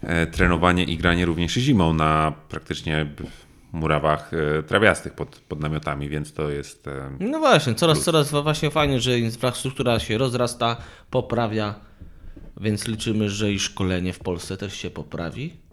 e, 0.03 0.27
trenowanie 0.27 0.85
i 0.85 0.97
granie 0.97 1.27
również 1.27 1.53
zimą 1.53 1.95
na 1.95 2.33
praktycznie 2.49 3.07
murawach 3.73 4.31
e, 4.35 4.63
trawiastych 4.63 5.13
pod, 5.13 5.41
pod 5.49 5.61
namiotami, 5.61 6.09
więc 6.09 6.33
to 6.33 6.51
jest... 6.51 6.89
E, 6.89 7.11
No 7.21 7.39
właśnie, 7.39 7.75
coraz, 7.75 8.01
coraz 8.01 8.31
właśnie 8.31 8.71
fajnie, 8.71 9.01
że 9.01 9.19
infrastruktura 9.19 9.99
się 9.99 10.19
rozrasta, 10.19 10.77
poprawia, 11.11 11.75
więc 12.61 12.89
liczymy, 12.89 13.31
że 13.31 13.53
i 13.53 13.59
szkolenie 13.59 14.13
w 14.13 14.19
Polsce 14.19 14.57
też 14.57 14.77
się 14.77 14.91
poprawi. 14.91 15.66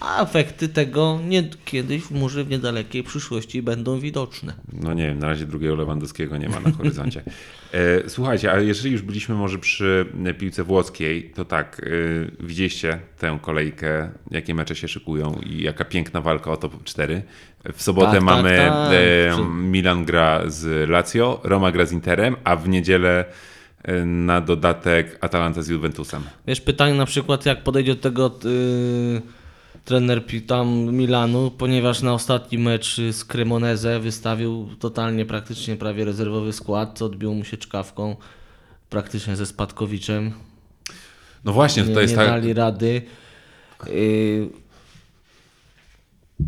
A 0.00 0.22
efekty 0.22 0.68
tego 0.68 1.18
nie, 1.28 1.44
kiedyś 1.64 2.02
w 2.02 2.10
może 2.10 2.44
w 2.44 2.50
niedalekiej 2.50 3.02
przyszłości 3.04 3.62
będą 3.62 4.00
widoczne. 4.00 4.52
No 4.72 4.94
nie 4.94 5.06
wiem, 5.06 5.18
na 5.18 5.26
razie 5.28 5.46
drugiego 5.46 5.74
Lewandowskiego 5.74 6.36
nie 6.36 6.48
ma 6.48 6.60
na 6.60 6.70
horyzoncie. 6.72 7.22
E, 7.74 8.08
Słuchajcie, 8.10 8.52
ale 8.52 8.64
jeżeli 8.64 8.92
już 8.92 9.02
byliśmy 9.02 9.34
może 9.34 9.58
przy 9.58 10.06
e, 10.24 10.34
piłce 10.34 10.64
włoskiej, 10.64 11.30
to 11.34 11.44
tak, 11.44 11.80
e, 12.40 12.46
widzieliście 12.46 12.98
tę 13.18 13.38
kolejkę, 13.42 14.10
jakie 14.30 14.54
mecze 14.54 14.76
się 14.76 14.88
szykują 14.88 15.40
i 15.46 15.62
jaka 15.62 15.84
piękna 15.84 16.20
walka 16.20 16.50
o 16.50 16.56
top 16.56 16.84
4. 16.84 17.22
W 17.72 17.82
sobotę 17.82 18.06
Tak, 18.06 18.14
tak, 18.14 18.24
mamy 18.24 18.56
tak. 18.58 18.92
e, 18.92 19.36
Czy- 19.36 19.42
Milan 19.44 20.04
gra 20.04 20.40
z 20.46 20.90
Lazio, 20.90 21.40
Roma 21.44 21.72
gra 21.72 21.86
z 21.86 21.92
Interem, 21.92 22.36
a 22.44 22.56
w 22.56 22.68
niedzielę 22.68 23.24
e, 23.82 24.04
na 24.04 24.40
dodatek 24.40 25.18
Atalanta 25.20 25.62
z 25.62 25.68
Juventusem. 25.68 26.22
Wiesz, 26.46 26.60
pytanie 26.60 26.94
na 26.94 27.06
przykład, 27.06 27.46
jak 27.46 27.62
podejdzie 27.62 27.94
do 27.94 28.00
tego 28.00 28.38
yy, 28.44 29.22
trener 29.84 30.22
tam 30.46 30.68
Milanu, 30.68 31.50
ponieważ 31.50 32.02
na 32.02 32.14
ostatni 32.14 32.58
mecz 32.58 32.96
z 33.12 33.24
Cremoneze 33.24 34.00
wystawił 34.00 34.68
totalnie, 34.78 35.26
praktycznie 35.26 35.76
prawie 35.76 36.04
rezerwowy 36.04 36.52
skład, 36.52 36.98
co 36.98 37.06
odbiło 37.06 37.34
mu 37.34 37.44
się 37.44 37.56
czkawką 37.56 38.16
praktycznie 38.90 39.36
ze 39.36 39.46
Spadkowiczem. 39.46 40.32
No 41.44 41.52
właśnie, 41.52 41.82
nie, 41.82 41.94
to 41.94 42.00
jest 42.00 42.12
nie 42.12 42.16
tak... 42.16 42.28
dali 42.28 42.54
rady. 42.54 43.02
Yy, 43.86 44.50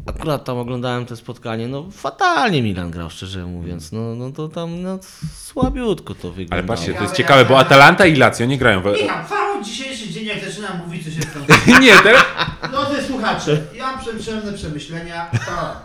akurat 0.06 0.44
tam 0.44 0.58
oglądałem 0.58 1.06
to 1.06 1.16
spotkanie, 1.16 1.68
no 1.68 1.86
fatalnie 1.90 2.62
Milan 2.62 2.90
grał, 2.90 3.10
szczerze 3.10 3.46
mówiąc. 3.46 3.92
No, 3.92 4.14
no 4.14 4.30
to 4.32 4.48
tam 4.48 4.82
no, 4.82 4.98
słabiutko 5.34 6.14
to 6.14 6.28
Ale 6.28 6.32
wyglądało. 6.36 6.68
patrzcie, 6.68 6.94
to 6.94 7.02
jest 7.02 7.14
Ciekawe, 7.14 7.44
bo 7.44 7.58
Atalanta 7.58 8.06
i 8.06 8.16
Lazio 8.16 8.46
nie 8.46 8.58
grają 8.58 8.80
w... 8.82 8.86
Michał, 8.86 9.28
cały 9.28 9.64
dzisiejszy 9.64 10.10
dzień, 10.10 10.26
jak 10.26 10.44
zaczynam 10.44 10.78
mówić, 10.78 11.04
co 11.04 11.10
się 11.10 11.20
tam 11.66 11.82
Nie, 11.82 11.92
teraz... 12.02 12.24
Drodzy 12.70 13.02
słuchacze, 13.02 13.60
ja 13.76 13.86
mam 13.92 14.00
przemyślne 14.00 14.52
przemyślenia. 14.52 15.30
To 15.32 15.76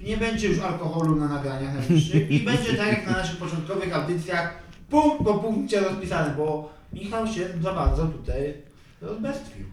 nie 0.00 0.16
będzie 0.16 0.48
już 0.48 0.58
alkoholu 0.58 1.16
na 1.16 1.28
nagraniach 1.28 1.74
najbliższych 1.74 2.30
i 2.30 2.40
będzie 2.40 2.74
tak 2.74 2.88
jak 2.88 3.06
na 3.06 3.12
naszych 3.12 3.36
początkowych 3.36 3.96
audycjach, 3.96 4.58
punkt 4.90 5.24
po 5.24 5.34
punkcie 5.34 5.80
rozpisane, 5.80 6.34
bo 6.36 6.74
Michał 6.92 7.26
się 7.26 7.48
za 7.62 7.72
bardzo 7.72 8.06
tutaj 8.06 8.54
rozbestwił. 9.02 9.66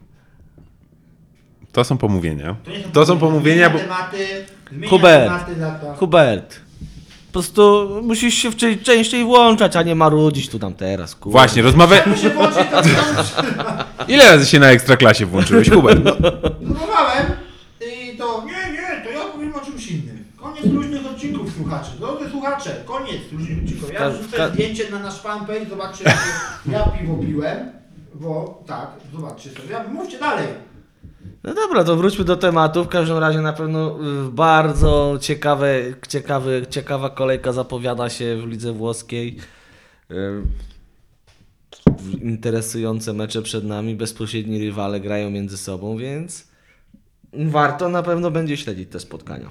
To 1.72 1.84
są 1.84 1.98
pomówienia. 1.98 2.56
nie 2.68 2.80
To 2.80 3.06
są 3.06 3.20
pomówienia, 3.20 3.70
bo... 3.70 3.80
Tematy, 3.80 4.18
Hubert. 4.90 5.24
tematy 5.24 5.56
dla 5.56 5.72
to. 5.72 5.94
Hubert, 5.94 6.56
po 7.28 7.34
prostu 7.34 7.90
musisz 8.04 8.34
się 8.34 8.50
częściej 8.84 9.24
włączać, 9.24 9.76
a 9.76 9.84
nie 9.84 9.96
marudzić 9.96 10.50
tu 10.50 10.60
tam 10.60 10.74
teraz. 10.74 11.16
Kurde. 11.16 11.32
Właśnie, 11.32 11.64
to 11.64 11.70
Ile 14.14 14.32
razy 14.32 14.46
się 14.46 14.60
na 14.60 14.70
Ekstraklasie 14.72 15.26
włączyłeś, 15.26 15.70
Hubert? 15.70 16.02
No. 16.04 16.12
próbowałem 16.68 17.26
i 17.82 18.18
to 18.18 18.44
nie, 18.46 18.72
nie, 18.74 19.02
to 19.06 19.10
ja 19.12 19.20
powiem 19.34 19.56
o 19.56 19.60
czymś 19.60 19.88
innym. 19.88 20.24
Koniec 20.38 20.66
luźnych 20.66 21.06
odcinków 21.06 21.54
słuchaczy. 21.58 21.90
Drodzy 22.00 22.30
słuchacze, 22.32 22.76
koniec 22.86 23.18
luźnych 23.32 23.58
odcinków. 23.64 23.94
Ja 23.94 24.00
ka- 24.38 24.50
zdjęcie 24.50 24.84
na 24.92 25.00
nasz 25.00 25.22
fanpage, 25.22 25.66
zobaczcie, 25.70 26.04
ja 26.72 26.84
piwo 26.84 27.16
piłem. 27.16 27.58
Bo 28.16 28.64
tak, 28.68 28.88
zobaczcie 29.16 29.50
sobie. 29.50 29.62
Ja- 29.72 29.84
Mówcie 29.84 30.20
dalej. 30.20 30.48
No 31.44 31.54
dobra, 31.54 31.84
to 31.84 31.96
wróćmy 31.96 32.26
do 32.26 32.36
tematu. 32.36 32.84
W 32.84 32.88
każdym 32.88 33.18
razie 33.18 33.42
na 33.42 33.54
pewno 33.54 34.00
y, 34.28 34.32
bardzo 34.32 35.18
ciekawe, 35.22 35.76
ciekawy, 36.08 36.66
ciekawa 36.70 37.10
kolejka 37.10 37.54
zapowiada 37.54 38.10
się 38.10 38.38
w 38.38 38.48
lidze 38.48 38.74
włoskiej. 38.74 39.38
Y, 40.12 40.16
Interesujące 42.22 43.14
mecze 43.14 43.42
przed 43.42 43.64
nami, 43.64 43.96
bezpośredni 43.96 44.60
rywale 44.60 45.00
grają 45.00 45.30
między 45.30 45.58
sobą, 45.58 45.98
więc 45.98 46.48
warto 47.34 47.90
na 47.90 48.04
pewno 48.04 48.32
będzie 48.32 48.58
śledzić 48.58 48.90
te 48.90 49.00
spotkania. 49.00 49.50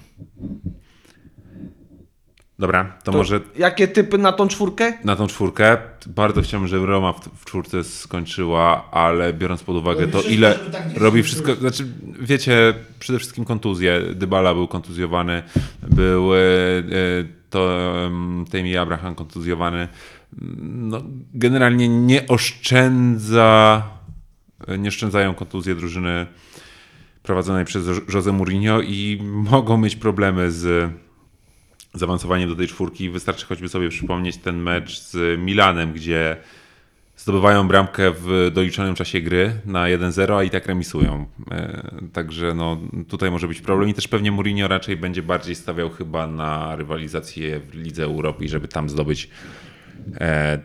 Dobra, 2.61 2.85
to, 3.05 3.13
To 3.13 3.19
może 3.19 3.41
Jakie 3.59 3.89
typy 3.89 4.19
na 4.19 4.33
tą 4.33 4.49
czwórkę? 4.49 4.93
na 5.05 5.17
tą 5.17 5.27
czwórkę. 5.27 5.79
Bardzo 6.07 6.43
chciałbym, 6.43 6.69
żeby 6.69 6.87
Roma 6.87 7.13
w, 7.13 7.21
w 7.21 7.45
czwórce 7.45 7.85
skończyła, 7.85 8.91
ale 8.91 9.33
biorąt 9.33 9.63
pod 9.63 9.77
uwagę 9.77 10.01
Robi 10.01 10.13
to, 10.13 10.19
wszystko, 10.19 10.35
ile 10.35 10.55
tak 10.55 10.83
robi 10.97 11.23
wszystko. 11.23 11.55
Znaczy, 11.55 11.87
wiecie, 12.21 12.75
przede 12.99 13.19
wszystkim 13.19 13.45
kontuzje. 13.45 14.01
Dybala 14.15 14.55
był 14.55 14.69
kontuzjowany, 14.69 15.43
był 15.89 16.35
e, 16.35 16.39
to 17.51 17.93
em, 18.07 18.45
Temi 18.51 18.77
Abraham 18.77 19.15
kontuzjowany. 19.15 19.89
No, 20.63 21.03
generalnie 21.35 21.89
nie 21.89 22.27
oszczędza, 22.29 23.83
nie 24.79 24.89
oszczędzają 24.89 25.35
kontuzje 25.35 25.75
drużyny 25.75 26.27
prowadzonej 27.23 27.65
przez 27.65 27.87
Jose 28.15 28.33
Mourinho 28.33 28.81
i 28.81 29.19
mogą 29.23 29.79
mieć 29.79 29.97
problemy 29.97 30.51
z 30.51 30.91
zaawansowaniem 31.95 32.49
do 32.49 32.57
tej 32.57 32.68
czwórki. 32.68 33.11
Wystarczy 33.11 33.47
choćby 33.47 33.68
sobie 33.68 33.88
przypomnieć 33.88 34.36
ten 34.36 34.57
mecz 34.62 35.01
z 35.01 35.41
Milanem, 35.41 35.93
gdzie 35.93 36.36
zdobywają 37.16 37.68
bramkę 37.68 38.11
w 38.11 38.51
doliczonym 38.55 38.95
czasie 38.95 39.20
gry 39.20 39.53
na 39.66 39.84
1-0, 39.84 40.36
a 40.36 40.43
i 40.43 40.51
tak 40.51 40.66
remisują. 40.66 41.26
E, 41.51 41.91
Także 42.12 42.55
no, 42.55 42.80
tutaj 43.09 43.30
może 43.30 43.49
być 43.49 43.61
problem 43.61 43.88
i 43.88 43.95
też 43.95 44.09
pewnie 44.09 44.32
Mourinho 44.32 44.68
raczej 44.68 44.97
będzie 44.97 45.22
bardziej 45.22 45.55
stawiał 45.55 45.91
chyba 45.91 46.26
na 46.26 46.76
rywalizację 46.76 47.61
w 47.61 47.74
Lidze 47.74 48.05
Europy 48.05 48.49
żeby 48.49 48.68
tam 48.68 48.88
zdobyć 48.88 49.28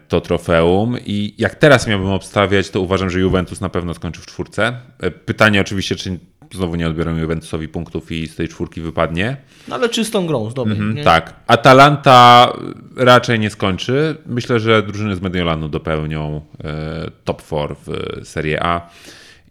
to 0.08 0.22
trofeum. 0.22 0.98
I 1.06 1.34
jak 1.38 1.56
teraz 1.56 1.88
miałbym 1.88 2.10
obstawiać, 2.10 2.70
to 2.70 2.82
uważam, 2.82 3.10
że 3.10 3.20
Juventus 3.20 3.62
na 3.62 3.70
pewno 3.70 3.94
skończy 3.94 4.22
w 4.22 4.26
czwórce. 4.26 4.74
E, 5.00 5.12
Pytanie 5.12 5.62
oczywiście, 5.62 5.96
czy 5.96 6.20
znowu 6.54 6.76
nie 6.76 6.88
odbiorą 6.88 7.18
Juventusowi 7.18 7.68
punktów 7.68 8.12
i 8.12 8.28
z 8.28 8.36
tej 8.36 8.48
czwórki 8.48 8.82
wypadnie. 8.82 9.38
No 9.68 9.76
ale 9.76 9.90
czystą 9.90 10.28
grą, 10.28 10.50
z 10.50 10.54
dobrej, 10.54 10.78
Mhm, 10.78 11.04
tak. 11.06 11.34
Atalanta 11.48 12.54
raczej 12.98 13.40
nie 13.40 13.50
skończy. 13.50 14.18
Myślę, 14.26 14.60
że 14.60 14.84
drużyny 14.84 15.16
z 15.16 15.22
Mediolanu 15.22 15.70
dopełnią 15.70 16.42
e, 16.64 17.12
top 17.24 17.44
4 17.44 17.76
w 17.86 18.20
Serie 18.28 18.64
A 18.64 18.90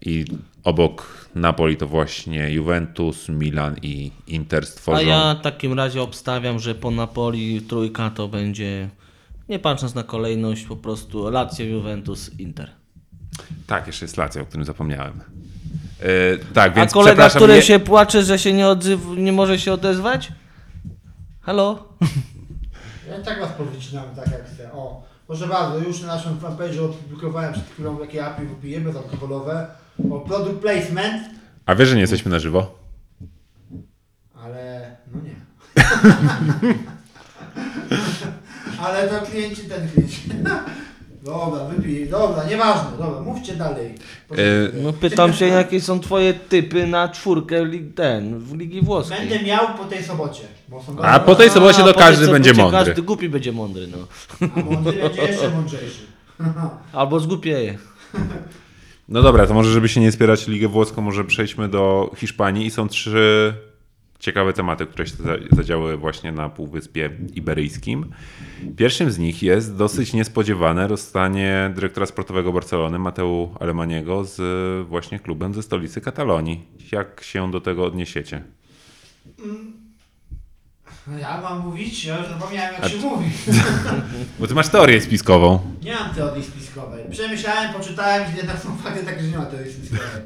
i 0.07 0.25
obok 0.65 1.25
Napoli 1.35 1.77
to 1.77 1.87
właśnie 1.87 2.51
Juventus, 2.51 3.29
Milan 3.29 3.77
i 3.83 4.11
Inter 4.27 4.67
stworzą. 4.67 4.99
A 4.99 5.03
ja 5.03 5.37
w 5.41 5.43
takim 5.43 5.73
razie 5.73 6.03
obstawiam, 6.03 6.59
że 6.59 6.75
po 6.75 6.91
Napoli 6.91 7.61
trójka 7.63 8.11
to 8.11 8.29
będzie, 8.29 8.89
nie 9.49 9.59
patrząc 9.59 9.95
na 9.95 10.03
kolejność, 10.03 10.65
po 10.65 10.77
prostu 10.77 11.31
Lazio, 11.31 11.65
Juventus, 11.65 12.31
Inter. 12.39 12.71
Tak, 13.67 13.87
jeszcze 13.87 14.05
jest 14.05 14.17
Lazio, 14.17 14.43
o 14.43 14.47
którym 14.47 14.65
zapomniałem. 14.67 15.21
E, 16.01 16.39
tak, 16.55 16.73
A 16.73 16.75
więc 16.75 16.93
kolega, 16.93 17.11
przepraszam, 17.13 17.39
który 17.39 17.55
nie- 17.55 17.63
się 17.63 17.79
płacze, 17.81 18.23
że 18.25 18.39
się 18.39 18.53
nie, 18.53 18.69
odzyw, 18.69 19.01
nie 19.17 19.33
może 19.33 19.59
się 19.59 19.73
odezwać? 19.73 20.33
Halo? 21.41 21.89
Ja 23.11 23.21
tak 23.25 23.41
was 23.41 23.53
powycinam, 23.53 24.05
tak 24.17 24.33
jak 24.33 24.47
chcę. 24.47 24.73
O, 24.73 25.03
proszę 25.27 25.47
bardzo, 25.47 25.79
już 25.79 26.01
na 26.01 26.07
naszym 26.07 26.39
fanpage'u 26.39 26.85
opublikowałem 26.85 27.53
przed 27.53 27.65
chwilą, 27.71 28.01
jakie 28.01 28.27
API 28.27 28.47
wypijemy 28.47 28.85
bezalkoholowe. 28.85 29.67
O, 30.11 30.21
product 30.21 30.61
placement, 30.61 31.23
A 31.67 31.75
wiesz, 31.75 31.89
że 31.89 31.95
nie 31.95 32.01
jesteśmy 32.01 32.31
na 32.31 32.39
żywo? 32.39 32.79
ale 34.45 34.97
no 35.15 35.21
nie. 35.21 35.35
ale 38.87 39.09
to 39.09 39.27
klienci, 39.27 39.63
ten 39.63 39.89
klienci. 39.89 40.21
Dobra, 41.25 41.65
wypij, 41.65 42.09
dobra, 42.09 42.45
nieważne, 42.45 42.91
dobra, 42.99 43.21
mówcie 43.21 43.55
dalej. 43.55 43.95
E, 44.31 44.37
No 44.83 44.93
pytam 44.93 45.33
się, 45.33 45.47
jakie 45.47 45.81
są 45.81 46.01
twoje 46.01 46.35
typy 46.35 46.87
na 46.87 47.09
czwórkę 47.09 47.65
w 47.65 47.69
lig, 47.69 47.95
ten, 47.95 48.39
w 48.39 48.55
Ligi 48.59 48.83
Włoskiej. 48.83 49.19
Będę 49.19 49.45
miał 49.45 49.67
po 49.79 49.85
tej 49.85 50.03
sobocie. 50.03 50.43
Bo 50.69 50.83
są 50.83 50.99
A 51.03 51.21
po 51.21 51.35
tej 51.35 51.51
sobocie 51.51 51.83
to 51.83 51.95
każdy 51.95 52.27
sobocie 52.27 52.33
będzie 52.33 52.63
mądry. 52.63 52.85
Każdy 52.85 53.03
głupi 53.03 53.29
będzie 53.29 53.53
mądry, 53.53 53.87
no. 53.87 53.99
A 54.57 54.61
mądry 54.61 55.03
będzie 55.03 55.23
jeszcze 55.23 55.51
mądrzejszy. 55.51 56.03
Albo 56.93 57.21
zgłupieje. 57.21 57.79
No 59.09 59.23
dobra, 59.23 59.47
to 59.47 59.55
może 59.55 59.71
żeby 59.71 59.89
się 59.89 60.01
nie 60.01 60.13
spierać 60.13 60.49
Ligę 60.49 60.69
Włoską, 60.69 61.03
może 61.03 61.25
przejdźmy 61.25 61.69
do 61.69 62.11
Hiszpanii 62.17 62.67
i 62.67 62.71
są 62.71 62.89
trzy 62.89 63.55
ciekawe 64.25 64.53
tematy, 64.53 64.87
które 64.87 65.07
się 65.07 65.17
za- 65.17 65.37
zadziały 65.57 65.97
właśnie 65.97 66.33
na 66.33 66.49
Półwyspie 66.49 67.11
Iberyjskim. 67.35 68.07
Pierwszym 68.77 69.11
z 69.11 69.19
nich 69.19 69.43
jest 69.43 69.77
dosyć 69.77 70.13
niespodziewane 70.13 70.89
rozstanie 70.89 71.71
dyrektora 71.75 72.07
sportowego 72.07 72.53
Barcelony 72.53 72.99
Mateu 72.99 73.55
Alemaniego 73.61 74.25
z 74.25 74.39
właśnie 74.89 75.19
klubem 75.21 75.55
ze 75.55 75.63
stolicy 75.63 76.01
Katalonii. 76.01 76.65
Jak 76.93 77.23
się 77.25 77.51
do 77.51 77.61
tego 77.61 77.85
odniesiecie? 77.87 78.45
No 81.07 81.19
Ja 81.19 81.41
mam 81.41 81.61
mówić? 81.61 82.05
Ja 82.05 82.19
już 82.19 82.29
zapomniałem 82.29 82.75
jak 82.75 82.85
A 82.85 82.89
się 82.89 82.97
mówi. 82.99 83.31
Bo 84.41 84.47
ty 84.47 84.55
masz 84.55 84.69
teorię 84.69 85.01
spiskową. 85.01 85.75
Nie 85.83 85.95
mam 85.95 86.15
teorii 86.15 86.45
spiskowej. 86.45 87.05
Przemyślałem, 87.11 87.73
poczytałem, 87.75 88.31
że 88.31 88.37
jednak 88.37 88.59
są 88.59 88.77
fakty 88.77 89.05
takie, 89.05 89.21
że 89.23 89.29
nie 89.29 89.39
ma 89.39 89.47
teorii 89.47 89.73
spiskowej. 89.73 90.23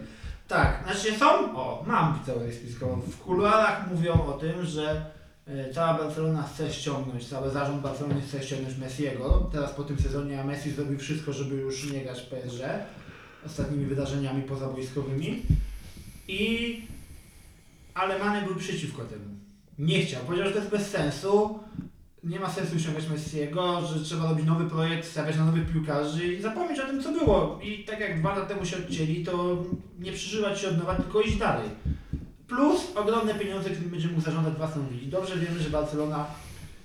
Tak, 0.49 0.83
znaczy 0.85 1.19
są, 1.19 1.57
o, 1.57 1.85
mam 1.87 2.19
teorię 2.27 2.53
spiskową. 2.53 3.01
W 3.01 3.19
kuluarach 3.19 3.91
mówią 3.91 4.27
o 4.27 4.33
tym, 4.33 4.67
że 4.67 5.11
e, 5.47 5.73
cała 5.73 5.95
Barcelona 5.99 6.43
chce 6.43 6.73
ściągnąć, 6.73 7.29
cały 7.29 7.51
zarząd 7.51 7.83
Barcelony 7.83 8.21
chce 8.21 8.43
ściągnąć 8.43 8.79
Messiego. 8.79 9.51
Teraz 9.53 9.73
po 9.73 9.85
tym 9.85 9.99
sezonie, 9.99 10.41
a 10.41 10.45
Messi 10.45 10.71
zrobił 10.71 10.99
wszystko, 10.99 11.33
żeby 11.33 11.57
już 11.57 11.93
nie 11.93 12.01
grać 12.01 12.21
w 12.21 12.27
PSG. 12.27 12.63
Ostatnimi 13.47 13.85
wydarzeniami 13.85 14.43
pozabojskowymi. 14.43 15.43
I 16.29 16.83
Alemany 17.95 18.47
był 18.47 18.57
przeciwko 18.57 19.05
temu. 19.05 19.25
Nie 19.79 20.03
chciał. 20.03 20.25
Powiedział, 20.25 20.47
że 20.47 20.53
to 20.53 20.59
jest 20.59 20.71
bez 20.71 20.91
sensu. 20.91 21.59
Nie 22.25 22.41
ma 22.41 22.51
sensu 22.51 22.79
ściągać 22.79 23.09
Messiego, 23.09 23.81
że 23.87 24.05
trzeba 24.05 24.29
robić 24.29 24.47
nowy 24.47 24.71
projekt, 24.71 25.09
stawiać 25.09 25.37
na 25.37 25.45
nowych 25.45 25.73
piłkarzy 25.73 26.35
i 26.35 26.43
zapomnieć 26.43 26.81
o 26.81 26.87
tym, 26.87 27.03
co 27.03 27.13
było. 27.13 27.61
I 27.63 27.85
tak 27.85 28.01
jak 28.01 28.21
dwa 28.21 28.35
lata 28.35 28.47
temu 28.47 28.65
się 28.65 28.77
odcięli, 28.77 29.25
to 29.25 29.65
nie 29.99 30.13
przeżywać 30.13 30.61
się 30.61 30.69
od 30.69 30.79
nowa, 30.79 30.95
tylko 30.95 31.21
iść 31.21 31.37
dalej. 31.37 31.69
Plus 32.49 32.97
ogromne 32.97 33.35
pieniądze, 33.35 33.71
którymi 33.71 33.91
będzie 33.91 34.09
mógł 34.09 34.21
zarządzać 34.21 34.55
własną 34.55 34.83
ligą. 34.91 35.11
Dobrze 35.11 35.37
wiemy, 35.37 35.61
że 35.61 35.71
Barcelona 35.71 36.27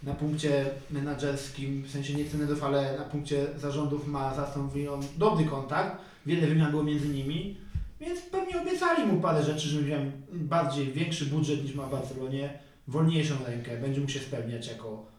na 0.03 0.13
punkcie 0.13 0.65
menadżerskim, 0.91 1.81
w 1.81 1.91
sensie 1.91 2.13
nie 2.13 2.25
cenedów, 2.25 2.63
ale 2.63 2.97
na 2.97 3.03
punkcie 3.03 3.45
zarządów 3.57 4.07
ma 4.07 4.35
z 4.35 4.39
Aston 4.39 4.69
Villą 4.69 4.99
dobry 5.17 5.45
kontakt. 5.45 5.97
Wiele 6.25 6.47
wymian 6.47 6.71
było 6.71 6.83
między 6.83 7.09
nimi. 7.09 7.57
Więc 7.99 8.21
pewnie 8.21 8.61
obiecali 8.61 9.05
mu 9.05 9.21
parę 9.21 9.43
rzeczy, 9.43 9.67
że 9.67 9.81
miał 9.81 9.99
bardziej, 10.31 10.93
większy 10.93 11.25
budżet 11.25 11.63
niż 11.63 11.75
ma 11.75 11.85
w 11.85 11.91
Barcelonie, 11.91 12.59
wolniejszą 12.87 13.35
rękę, 13.47 13.77
będzie 13.77 13.99
mógł 13.99 14.11
się 14.11 14.19
spełniać 14.19 14.67
jako 14.67 15.12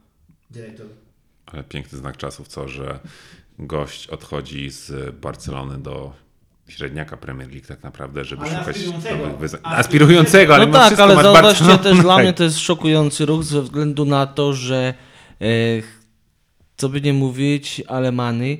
dyrektor. 0.55 0.87
Ale 1.47 1.65
piękny 1.65 1.99
znak 1.99 2.17
czasów, 2.17 2.49
co, 2.49 2.69
że 2.69 2.99
gość 3.59 4.07
odchodzi 4.07 4.71
z 4.71 5.15
Barcelony 5.17 5.79
do 5.79 6.13
średniaka 6.69 7.17
Premier 7.17 7.51
League 7.51 7.67
tak 7.69 7.83
naprawdę, 7.83 8.25
żeby 8.25 8.43
Ale 8.43 8.51
szukać 8.51 8.77
aspirującego. 8.77 9.17
nowych 9.17 9.39
wyzwań. 9.39 9.61
Aspirującego. 9.65 10.55
Ale 10.55 10.67
no 10.67 10.73
tak, 10.73 11.01
ale 11.01 11.15
zauważcie 11.15 11.79
też 11.79 11.99
dla 11.99 12.15
Hej. 12.15 12.23
mnie 12.25 12.33
to 12.33 12.45
jest 12.45 12.59
szokujący 12.59 13.27
ruch 13.27 13.45
ze 13.45 13.63
względu 13.63 14.05
na 14.05 14.27
to, 14.27 14.53
że 14.53 14.95
e, 15.41 15.47
co 16.77 16.89
by 16.89 17.01
nie 17.01 17.13
mówić, 17.13 17.83
Alemany 17.89 18.59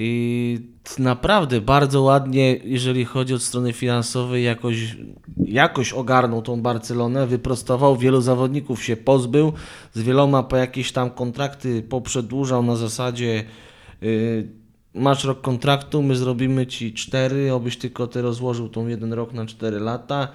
i 0.00 0.58
naprawdę 0.98 1.60
bardzo 1.60 2.02
ładnie, 2.02 2.56
jeżeli 2.64 3.04
chodzi 3.04 3.34
o 3.34 3.38
stronę 3.38 3.72
finansową, 3.72 4.34
jakoś, 4.34 4.96
jakoś 5.44 5.92
ogarnął 5.92 6.42
tą 6.42 6.62
Barcelonę, 6.62 7.26
wyprostował, 7.26 7.96
wielu 7.96 8.20
zawodników 8.20 8.84
się 8.84 8.96
pozbył, 8.96 9.52
z 9.94 10.02
wieloma 10.02 10.42
po 10.42 10.56
jakieś 10.56 10.92
tam 10.92 11.10
kontrakty 11.10 11.82
poprzedłużał 11.82 12.62
na 12.62 12.76
zasadzie 12.76 13.44
y, 14.02 14.48
masz 14.94 15.24
rok 15.24 15.40
kontraktu, 15.40 16.02
my 16.02 16.16
zrobimy 16.16 16.66
ci 16.66 16.94
cztery, 16.94 17.52
obyś 17.52 17.76
tylko 17.76 18.06
ty 18.06 18.22
rozłożył 18.22 18.68
tą 18.68 18.86
jeden 18.86 19.12
rok 19.12 19.32
na 19.32 19.46
cztery 19.46 19.80
lata. 19.80 20.28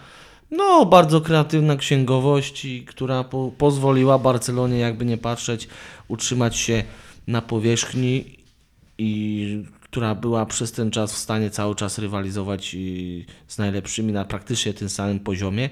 No, 0.52 0.86
bardzo 0.86 1.22
kreatywna 1.22 1.76
księgowość, 1.76 2.68
która 2.88 3.24
po, 3.24 3.52
pozwoliła 3.58 4.20
Barcelonie, 4.20 4.80
jakby 4.80 5.06
nie 5.06 5.18
patrzeć, 5.18 5.68
utrzymać 6.08 6.58
się 6.58 6.84
na 7.28 7.42
powierzchni 7.42 8.43
i 9.04 9.66
która 9.82 10.16
była 10.16 10.46
przez 10.46 10.72
ten 10.72 10.92
czas 10.92 11.14
w 11.14 11.18
stanie 11.18 11.50
cały 11.50 11.76
czas 11.76 12.00
rywalizować 12.00 12.76
z 13.48 13.58
najlepszymi 13.58 14.14
na 14.14 14.26
praktycznie 14.26 14.74
tym 14.74 14.90
samym 14.90 15.20
poziomie. 15.20 15.70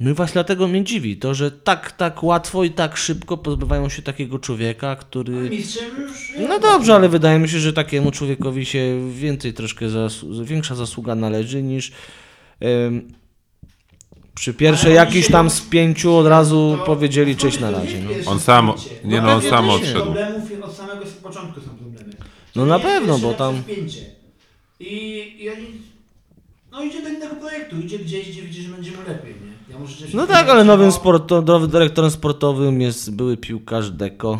No 0.00 0.10
i 0.10 0.14
właśnie 0.14 0.32
dlatego 0.32 0.68
mnie 0.68 0.84
dziwi 0.84 1.16
to, 1.16 1.34
że 1.34 1.50
tak, 1.50 1.92
tak 1.92 2.22
łatwo 2.22 2.64
i 2.64 2.70
tak 2.70 2.96
szybko 2.96 3.36
pozbywają 3.36 3.88
się 3.88 4.02
takiego 4.02 4.38
człowieka, 4.38 4.96
który... 4.96 5.50
Mistrzem 5.50 5.90
już 6.00 6.32
No 6.48 6.58
dobrze, 6.58 6.94
ale 6.94 7.08
wydaje 7.08 7.38
mi 7.38 7.48
się, 7.48 7.58
że 7.58 7.72
takiemu 7.72 8.10
człowiekowi 8.10 8.66
się 8.66 9.10
więcej 9.12 9.52
troszkę, 9.52 9.86
zasu- 9.86 10.44
większa 10.44 10.74
zasługa 10.74 11.14
należy 11.14 11.62
niż 11.62 11.92
przy 14.40 14.54
pierwszej 14.54 14.94
jakiś 14.94 15.28
tam 15.28 15.50
spięciu 15.50 16.14
od 16.16 16.26
razu 16.26 16.76
To- 16.78 16.84
powiedzieli 16.84 17.36
cześć 17.36 17.60
na 17.60 17.70
razie. 17.70 18.00
No. 18.00 18.30
On 18.30 18.40
sam- 18.40 18.72
spięcie. 18.78 19.00
nie 19.08 19.20
No 19.20 19.26
no, 19.26 19.32
on 19.34 19.42
sam 19.42 19.70
odszedł. 19.70 20.02
Problemów 20.02 20.42
od 20.62 20.74
samego 20.74 21.04
początku 21.22 21.60
są 21.60 21.68
problemy. 21.70 22.12
No 22.56 22.66
na 22.66 22.78
pewno, 22.78 23.18
bo 23.18 23.34
tam-. 23.34 23.62
I, 24.80 24.86
I 25.38 25.50
oni... 25.50 25.66
No 26.72 26.82
idzie 26.84 27.02
do 27.02 27.08
innego 27.08 27.34
projektu, 27.36 27.80
idzie 27.80 27.98
gdzieś, 27.98 28.30
gdzie 28.30 28.42
widzi, 28.42 28.62
że 28.62 28.68
będzie 28.68 28.90
mu 28.90 28.96
lepiej, 29.08 29.34
nie? 29.34 29.72
Ja 29.72 29.78
może 29.78 29.92
rzeczywiście 29.92 30.16
No 30.18 30.26
tak, 30.26 30.48
ale 30.48 30.64
nowym 30.64 30.86
no- 30.86 30.92
sporto, 30.92 31.42
nowym 31.42 31.70
dyrektorem 31.70 32.10
sportowym 32.10 32.80
jest 32.80 33.14
były 33.14 33.36
piłkarz 33.36 33.90
Deko. 33.90 34.38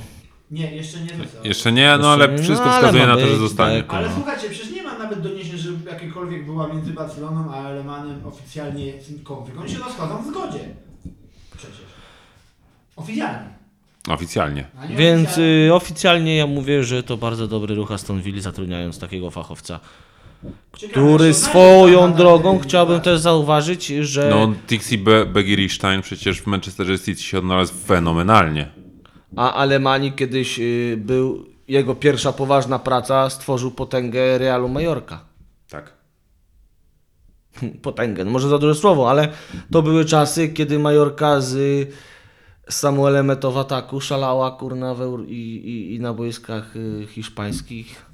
Nie, 0.50 0.74
jeszcze 0.76 1.00
nie 1.00 1.06
został. 1.08 1.44
Jeszcze 1.44 1.72
nie, 1.72 1.98
no 2.00 2.08
ale 2.12 2.26
Jeszcze- 2.26 2.42
wszystko 2.44 2.66
no, 2.66 2.72
ale 2.72 2.80
wskazuje 2.80 3.06
ma 3.06 3.14
na 3.14 3.20
to, 3.20 3.26
że 3.26 3.32
być, 3.32 3.38
zostanie. 3.40 3.82
tak. 3.82 3.94
Ale 3.94 4.08
No. 4.08 4.14
słuchajcie, 4.14 4.50
przecież 4.50 4.70
nie 4.70 4.82
ma 4.82 4.98
nawet 4.98 5.20
doniesień, 5.20 5.58
jakiekolwiek 5.92 6.44
była 6.44 6.66
między 6.68 6.92
Barceloną 6.92 7.50
a 7.54 7.56
Alemanem 7.56 8.20
oficjalnie 8.26 8.92
konflikt. 9.24 9.60
Oni 9.60 9.70
się 9.70 9.78
rozchodzą 9.78 10.22
w 10.22 10.26
zgodzie. 10.26 10.58
Przecież. 11.56 11.76
Oficjalnie. 12.96 13.48
Oficjalnie. 14.08 14.64
Więc 14.96 15.28
oficjalnie. 15.28 15.66
y, 15.68 15.74
oficjalnie 15.74 16.36
ja 16.36 16.46
mówię, 16.46 16.84
że 16.84 17.02
to 17.02 17.16
bardzo 17.16 17.46
dobry 17.48 17.74
ruch 17.74 17.92
Aston 17.92 18.22
Villa 18.22 18.40
zatrudniając 18.42 18.98
takiego 18.98 19.30
fachowca, 19.30 19.80
Ciekawe, 20.76 20.92
który 21.06 21.34
swoją 21.34 22.12
drogą 22.12 22.58
chciałbym 22.58 22.96
na- 22.96 23.02
też 23.02 23.20
zauważyć, 23.20 23.86
że... 23.86 24.30
No, 24.30 24.52
Tixi 24.66 24.98
Be- 24.98 25.26
Begiristein 25.26 26.02
przecież 26.02 26.40
w 26.40 26.46
Manchesterze 26.46 26.98
City 26.98 27.22
się 27.22 27.38
odnalazł 27.38 27.74
fenomenalnie. 27.74 28.68
A 29.36 29.54
Alemanii 29.54 30.12
kiedyś 30.12 30.58
y, 30.60 30.96
był, 31.04 31.46
jego 31.68 31.94
pierwsza 31.94 32.32
poważna 32.32 32.78
praca 32.78 33.30
stworzył 33.30 33.70
potęgę 33.70 34.38
Realu 34.38 34.68
Majorka. 34.68 35.29
Tak. 35.70 35.92
Potęgę, 37.82 38.24
no 38.24 38.30
może 38.30 38.48
za 38.48 38.58
duże 38.58 38.74
słowo, 38.74 39.10
ale 39.10 39.28
to 39.72 39.82
były 39.82 40.04
czasy, 40.04 40.48
kiedy 40.48 40.78
Majorka 40.78 41.40
z 41.40 41.88
Samuelem 42.68 43.26
Eto'o 43.30 43.52
w 43.52 43.58
ataku 43.58 44.00
szalała 44.00 44.50
kurna 44.50 44.94
w 44.94 45.24
i, 45.28 45.32
i, 45.32 45.94
i 45.94 46.00
na 46.00 46.14
boiskach 46.14 46.76
y, 46.76 47.06
hiszpańskich. 47.08 48.06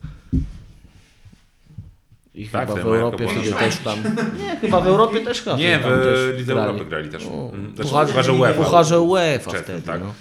I 2.34 2.48
Tak, 2.48 2.68
chyba 2.68 2.80
w 2.82 2.86
Europie 2.86 3.28
wtedy 3.28 3.52
też 3.52 3.76
tam. 3.76 3.98
Nie, 4.42 4.56
chyba 4.56 4.80
w 4.80 4.86
Europie 4.86 5.20
też 5.20 5.42
chyba. 5.42 5.56
Nie, 5.56 5.78
w 5.78 6.34
Lidze. 6.38 6.52
Europy 6.52 6.84
grali 6.84 7.08
też. 7.08 7.24
No, 7.24 7.50
Mm, 7.54 7.74
znaczy, 7.76 7.90
pucharze- 7.90 8.06
Pucharze 8.08 8.32
UEFA. 8.32 8.64
Pucharze 8.64 9.00
UEFA 9.00 9.50
wtedy. 9.50 9.82
tak. 9.82 10.00
No. 10.00 10.14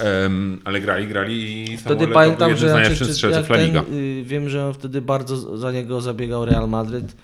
Em, 0.00 0.60
ale 0.64 0.80
grali, 0.80 1.06
grali 1.06 1.64
i 1.72 1.76
Wtedy 1.76 2.08
pamiętam, 2.08 2.56
że 2.56 2.70
znaczy, 2.70 2.96
czy- 2.96 3.14
strzelców 3.14 3.50
La 3.50 3.62
Liga. 3.62 3.82
ten, 3.82 3.94
y, 3.94 4.22
wiem, 4.24 4.48
że 4.48 4.74
wtedy 4.74 5.02
bardzo 5.02 5.56
za 5.56 5.72
niego 5.72 6.00
zabiegał 6.00 6.44
Real 6.44 6.68
Madryt, 6.68 7.16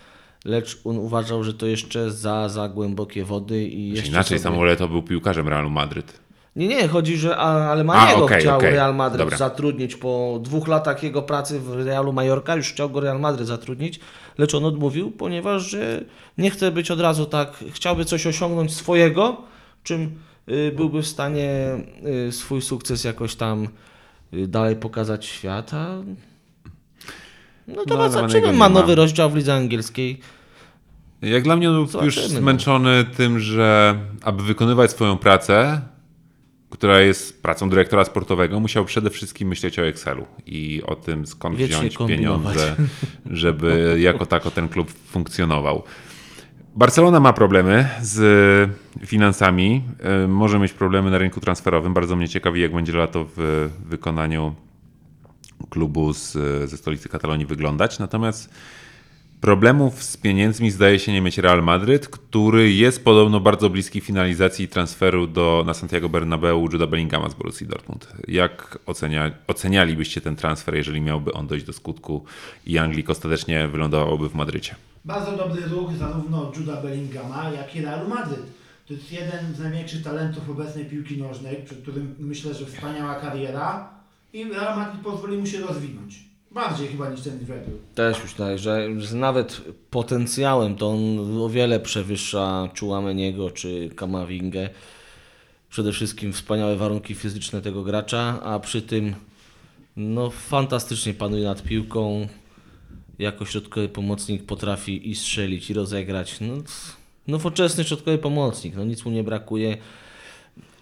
lecz 0.45 0.81
on 0.85 0.99
uważał, 0.99 1.45
że 1.45 1.55
to 1.55 1.66
jeszcze 1.66 2.11
za, 2.11 2.49
za 2.49 2.69
głębokie 2.69 3.25
wody 3.25 3.64
i 3.64 3.87
Znaczy, 3.87 3.97
jeszcze 3.97 4.09
inaczej, 4.11 4.39
sobie... 4.39 4.55
Samuel 4.55 4.77
to 4.77 4.89
był 4.89 5.03
piłkarzem 5.03 5.49
Realu 5.49 5.71
Madryt. 5.71 6.21
Nie, 6.57 6.69
nie, 6.69 6.89
chodzi, 6.89 7.16
że 7.16 7.37
Alemaniego 7.37 8.25
okej, 8.25 8.41
chciał 8.41 8.59
okej. 8.59 8.71
Real 8.71 8.95
Madryt 8.95 9.19
Dobra. 9.19 9.37
zatrudnić 9.37 9.97
po 9.97 10.41
dwóch 10.43 10.69
latach 10.69 11.03
jego 11.03 11.23
pracy 11.23 11.61
w 11.61 11.87
Realu 11.87 12.12
Majorka, 12.12 12.57
już 12.57 12.73
chciał 12.73 12.91
go 12.91 13.01
Real 13.01 13.21
Madryt 13.21 13.47
zatrudnić, 13.47 14.01
lecz 14.39 14.55
on 14.55 14.64
odmówił, 14.64 15.11
ponieważ 15.11 15.62
że 15.71 16.05
nie 16.39 16.51
chce 16.51 16.71
być 16.71 16.91
od 16.91 17.01
razu 17.01 17.27
tak, 17.27 17.64
chciałby 17.73 18.05
coś 18.05 18.27
osiągnąć 18.27 18.75
swojego, 18.75 19.37
czym 19.83 20.19
byłby 20.76 21.03
w 21.03 21.07
stanie 21.07 21.76
y, 22.28 22.32
swój 22.32 22.62
sukces 22.62 23.05
jakoś 23.05 23.34
tam 23.34 23.68
y, 24.34 24.49
dalej 24.49 24.76
pokazać 24.76 25.26
świat, 25.26 25.74
a 25.74 26.03
no 27.68 27.84
to 27.84 28.09
No, 28.09 28.40
nie 28.40 28.53
ma 28.53 28.68
nowy 28.68 28.94
rozdział 28.94 29.30
w 29.30 29.36
lidze 29.36 29.55
angielskiej. 29.55 30.20
Jak 31.22 31.42
dla 31.42 31.57
mnie 31.57 31.70
on 31.70 31.86
był 31.86 32.05
już 32.05 32.20
zmęczony 32.20 33.05
tym, 33.16 33.40
że 33.40 33.99
aby 34.22 34.42
wykonywać 34.42 34.90
swoją 34.90 35.18
pracę, 35.18 35.80
która 36.70 37.01
jest 37.01 37.42
pracą 37.42 37.70
dyrektora 37.70 38.05
sportowego, 38.05 38.61
musiał 38.61 38.84
przede 38.84 39.11
wszystkim 39.11 39.49
myśleć 39.49 39.78
o 39.78 39.86
Excelu 39.86 40.26
i 40.46 40.82
o 40.86 40.96
tym, 40.96 41.26
skąd 41.26 41.57
Wiecznie 41.57 41.78
wziąć 41.78 41.96
kombinować. 41.96 42.57
pieniądze, 42.57 42.76
żeby 43.30 43.96
jako 44.01 44.26
tako 44.26 44.51
ten 44.51 44.68
klub 44.68 44.90
funkcjonował. 44.90 45.82
Barcelona 46.79 47.20
ma 47.20 47.33
problemy 47.33 47.89
z 48.03 48.70
finansami, 49.07 49.83
y, 50.24 50.29
może 50.29 50.59
mieć 50.59 50.72
problemy 50.72 51.11
na 51.11 51.18
rynku 51.18 51.41
transferowym. 51.41 51.95
Bardzo 51.95 52.16
mnie 52.16 52.29
ciekawi, 52.29 52.61
jak 52.61 52.74
będzie 52.74 52.93
lato 52.93 53.26
w 53.37 53.68
wykonaniu 53.87 54.55
klubu 55.70 56.12
z, 56.12 56.33
ze 56.70 56.76
stolicy 56.76 57.09
Katalonii 57.09 57.47
wyglądać. 57.47 57.99
Natomiast 57.99 58.51
problemów 59.41 60.03
z 60.03 60.16
pieniędzmi 60.16 60.70
zdaje 60.70 60.99
się 60.99 61.12
nie 61.12 61.20
mieć 61.20 61.39
Real 61.39 61.62
Madryt, 61.62 62.09
który 62.09 62.72
jest 62.72 63.05
podobno 63.05 63.41
bardzo 63.41 63.70
bliski 63.70 64.01
finalizacji 64.01 64.68
transferu 64.68 65.26
do, 65.26 65.62
na 65.66 65.74
Santiago 65.74 66.09
Bernabeu 66.09 66.68
Juda 66.72 66.86
Bellingama 66.86 67.28
z 67.28 67.34
Borussii 67.34 67.66
Dortmund. 67.66 68.12
Jak 68.28 68.78
ocenia, 68.86 69.30
ocenialibyście 69.47 70.20
ten 70.20 70.36
transfer, 70.36 70.74
jeżeli 70.74 71.01
miałby 71.01 71.32
on 71.32 71.47
dojść 71.47 71.66
do 71.66 71.72
skutku 71.72 72.24
i 72.66 72.78
Anglik 72.78 73.11
ostatecznie 73.11 73.68
wylądowałby 73.68 74.28
w 74.28 74.34
Madrycie? 74.34 74.74
Bardzo 75.05 75.36
dobry 75.36 75.62
ruch 75.62 75.93
zarówno 75.99 76.53
Juda 76.57 76.82
Bellingama, 76.82 77.51
jak 77.51 77.76
i 77.76 77.82
Realu 77.82 78.09
Madryt. 78.09 78.47
To 78.86 78.95
jest 78.95 79.12
jeden 79.12 79.55
z 79.55 79.59
największych 79.59 80.03
talentów 80.03 80.51
obecnej 80.51 80.84
piłki 80.84 81.18
nożnej, 81.18 81.57
przed 81.64 81.82
którym 81.82 82.14
myślę, 82.18 82.55
że 82.55 82.66
wspaniała 82.66 83.14
kariera 83.14 83.91
i 84.32 84.45
Real 84.45 84.78
Madryt 84.78 85.01
pozwoli 85.01 85.39
mu 85.39 85.47
się 85.47 85.61
rozwinąć. 85.61 86.28
Bardziej 86.51 86.88
chyba 86.88 87.11
niż 87.11 87.20
ten 87.20 87.38
Liverpool. 87.38 87.76
Też 87.94 88.22
myślę, 88.22 88.59
że 88.59 88.88
nawet 89.12 89.61
potencjałem 89.90 90.76
to 90.76 90.88
on 90.90 91.18
o 91.42 91.49
wiele 91.49 91.80
przewyższa 91.80 92.68
Chouameniego 92.80 93.51
czy 93.51 93.90
Kamawingę. 93.96 94.70
Przede 95.70 95.92
wszystkim 95.92 96.32
wspaniałe 96.32 96.76
warunki 96.76 97.14
fizyczne 97.14 97.62
tego 97.62 97.82
gracza, 97.82 98.40
a 98.42 98.59
przy 98.61 98.82
tym 98.82 99.14
no, 99.96 100.30
fantastycznie 100.30 101.14
panuje 101.14 101.44
nad 101.44 101.62
piłką. 101.62 102.28
Jako 103.18 103.44
środkowy 103.44 103.88
pomocnik 103.88 104.46
potrafi 104.46 105.11
i 105.11 105.14
strzelić, 105.14 105.70
i 105.70 105.74
rozegrać. 105.74 106.40
No, 106.40 106.62
c- 106.62 106.92
nowoczesny 107.26 107.84
środkowy 107.84 108.18
pomocnik, 108.18 108.74
no 108.76 108.84
nic 108.84 109.05
mu 109.05 109.11
nie 109.11 109.24
brakuje. 109.24 109.76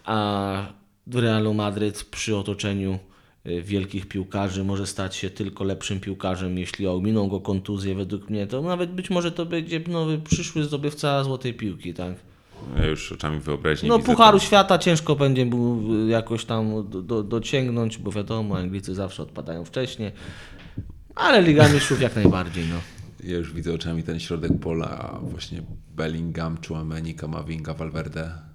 A 0.04 0.66
Realu 1.12 1.54
Madryt 1.54 2.04
przy 2.04 2.36
otoczeniu 2.36 2.98
wielkich 3.62 4.08
piłkarzy 4.08 4.64
może 4.64 4.86
stać 4.86 5.16
się 5.16 5.30
tylko 5.30 5.64
lepszym 5.64 6.00
piłkarzem, 6.00 6.58
jeśli 6.58 6.86
ominą 6.86 7.28
go 7.28 7.40
kontuzje 7.40 7.94
według 7.94 8.30
mnie, 8.30 8.46
to 8.46 8.62
nawet 8.62 8.92
być 8.92 9.10
może 9.10 9.32
to 9.32 9.46
będzie 9.46 9.80
nowy 9.80 10.18
przyszły 10.18 10.64
zdobywca 10.64 11.24
złotej 11.24 11.54
piłki, 11.54 11.94
tak? 11.94 12.14
Ja 12.76 12.86
już 12.86 13.12
oczami 13.12 13.40
wyobraźni 13.40 13.88
No 13.88 13.98
Pucharu 13.98 14.38
Świata 14.38 14.78
ciężko 14.78 15.16
będzie 15.16 15.46
mu 15.46 15.92
y, 16.06 16.10
jakoś 16.10 16.44
tam 16.44 16.90
do, 16.90 17.02
do, 17.02 17.22
dociągnąć, 17.22 17.98
bo 17.98 18.12
wiadomo, 18.12 18.58
Anglicy 18.58 18.94
zawsze 18.94 19.22
odpadają 19.22 19.64
wcześniej, 19.64 20.12
ale 21.14 21.42
Liga 21.42 21.68
Mistrzów 21.68 22.00
jak 22.00 22.16
najbardziej, 22.16 22.64
no. 22.70 22.76
Ja 23.24 23.36
już 23.36 23.52
widzę 23.52 23.74
oczami 23.74 24.02
ten 24.02 24.20
środek 24.20 24.52
pola, 24.60 25.18
właśnie 25.22 25.62
Bellingham, 25.96 26.58
Chouameni, 26.68 27.14
Kamavinga, 27.14 27.74
Valverde. 27.74 28.45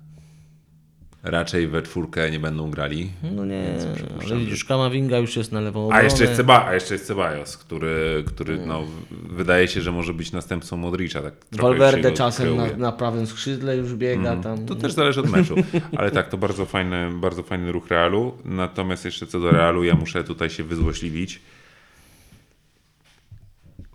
Raczej 1.23 1.67
we 1.67 1.81
czwórkę 1.81 2.31
nie 2.31 2.39
będą 2.39 2.71
grali. 2.71 3.11
No 3.35 3.45
nie, 3.45 3.63
przypuszczam, 3.95 4.19
ale 4.31 4.39
widzisz, 4.39 4.65
Kamavinga 4.65 5.17
już 5.17 5.37
jest 5.37 5.51
na 5.51 5.61
lewą 5.61 5.85
obronę. 5.85 6.01
A 6.01 6.03
jeszcze 6.03 6.23
jest, 6.23 6.35
Ceba, 6.35 6.65
a 6.65 6.73
jeszcze 6.73 6.93
jest 6.93 7.07
Ceballos, 7.07 7.57
który, 7.57 8.23
który 8.27 8.65
no, 8.65 8.83
wydaje 9.11 9.67
się, 9.67 9.81
że 9.81 9.91
może 9.91 10.13
być 10.13 10.31
następcą 10.31 10.77
Modricza. 10.77 11.21
Tak 11.21 11.33
Valverde 11.51 12.11
czasem 12.11 12.57
na, 12.57 12.77
na 12.77 12.91
prawym 12.91 13.27
skrzydle 13.27 13.77
już 13.77 13.95
biega 13.95 14.35
tam. 14.35 14.65
To 14.65 14.75
też 14.75 14.93
zależy 14.93 15.19
od 15.19 15.29
meczu. 15.29 15.55
Ale 15.97 16.11
tak, 16.11 16.29
to 16.29 16.37
bardzo 16.37 16.65
fajny, 16.65 17.11
bardzo 17.11 17.43
fajny 17.43 17.71
ruch 17.71 17.87
Realu. 17.87 18.37
Natomiast 18.45 19.05
jeszcze 19.05 19.27
co 19.27 19.39
do 19.39 19.51
Realu, 19.51 19.83
ja 19.83 19.95
muszę 19.95 20.23
tutaj 20.23 20.49
się 20.49 20.63
wyzłośliwić 20.63 21.41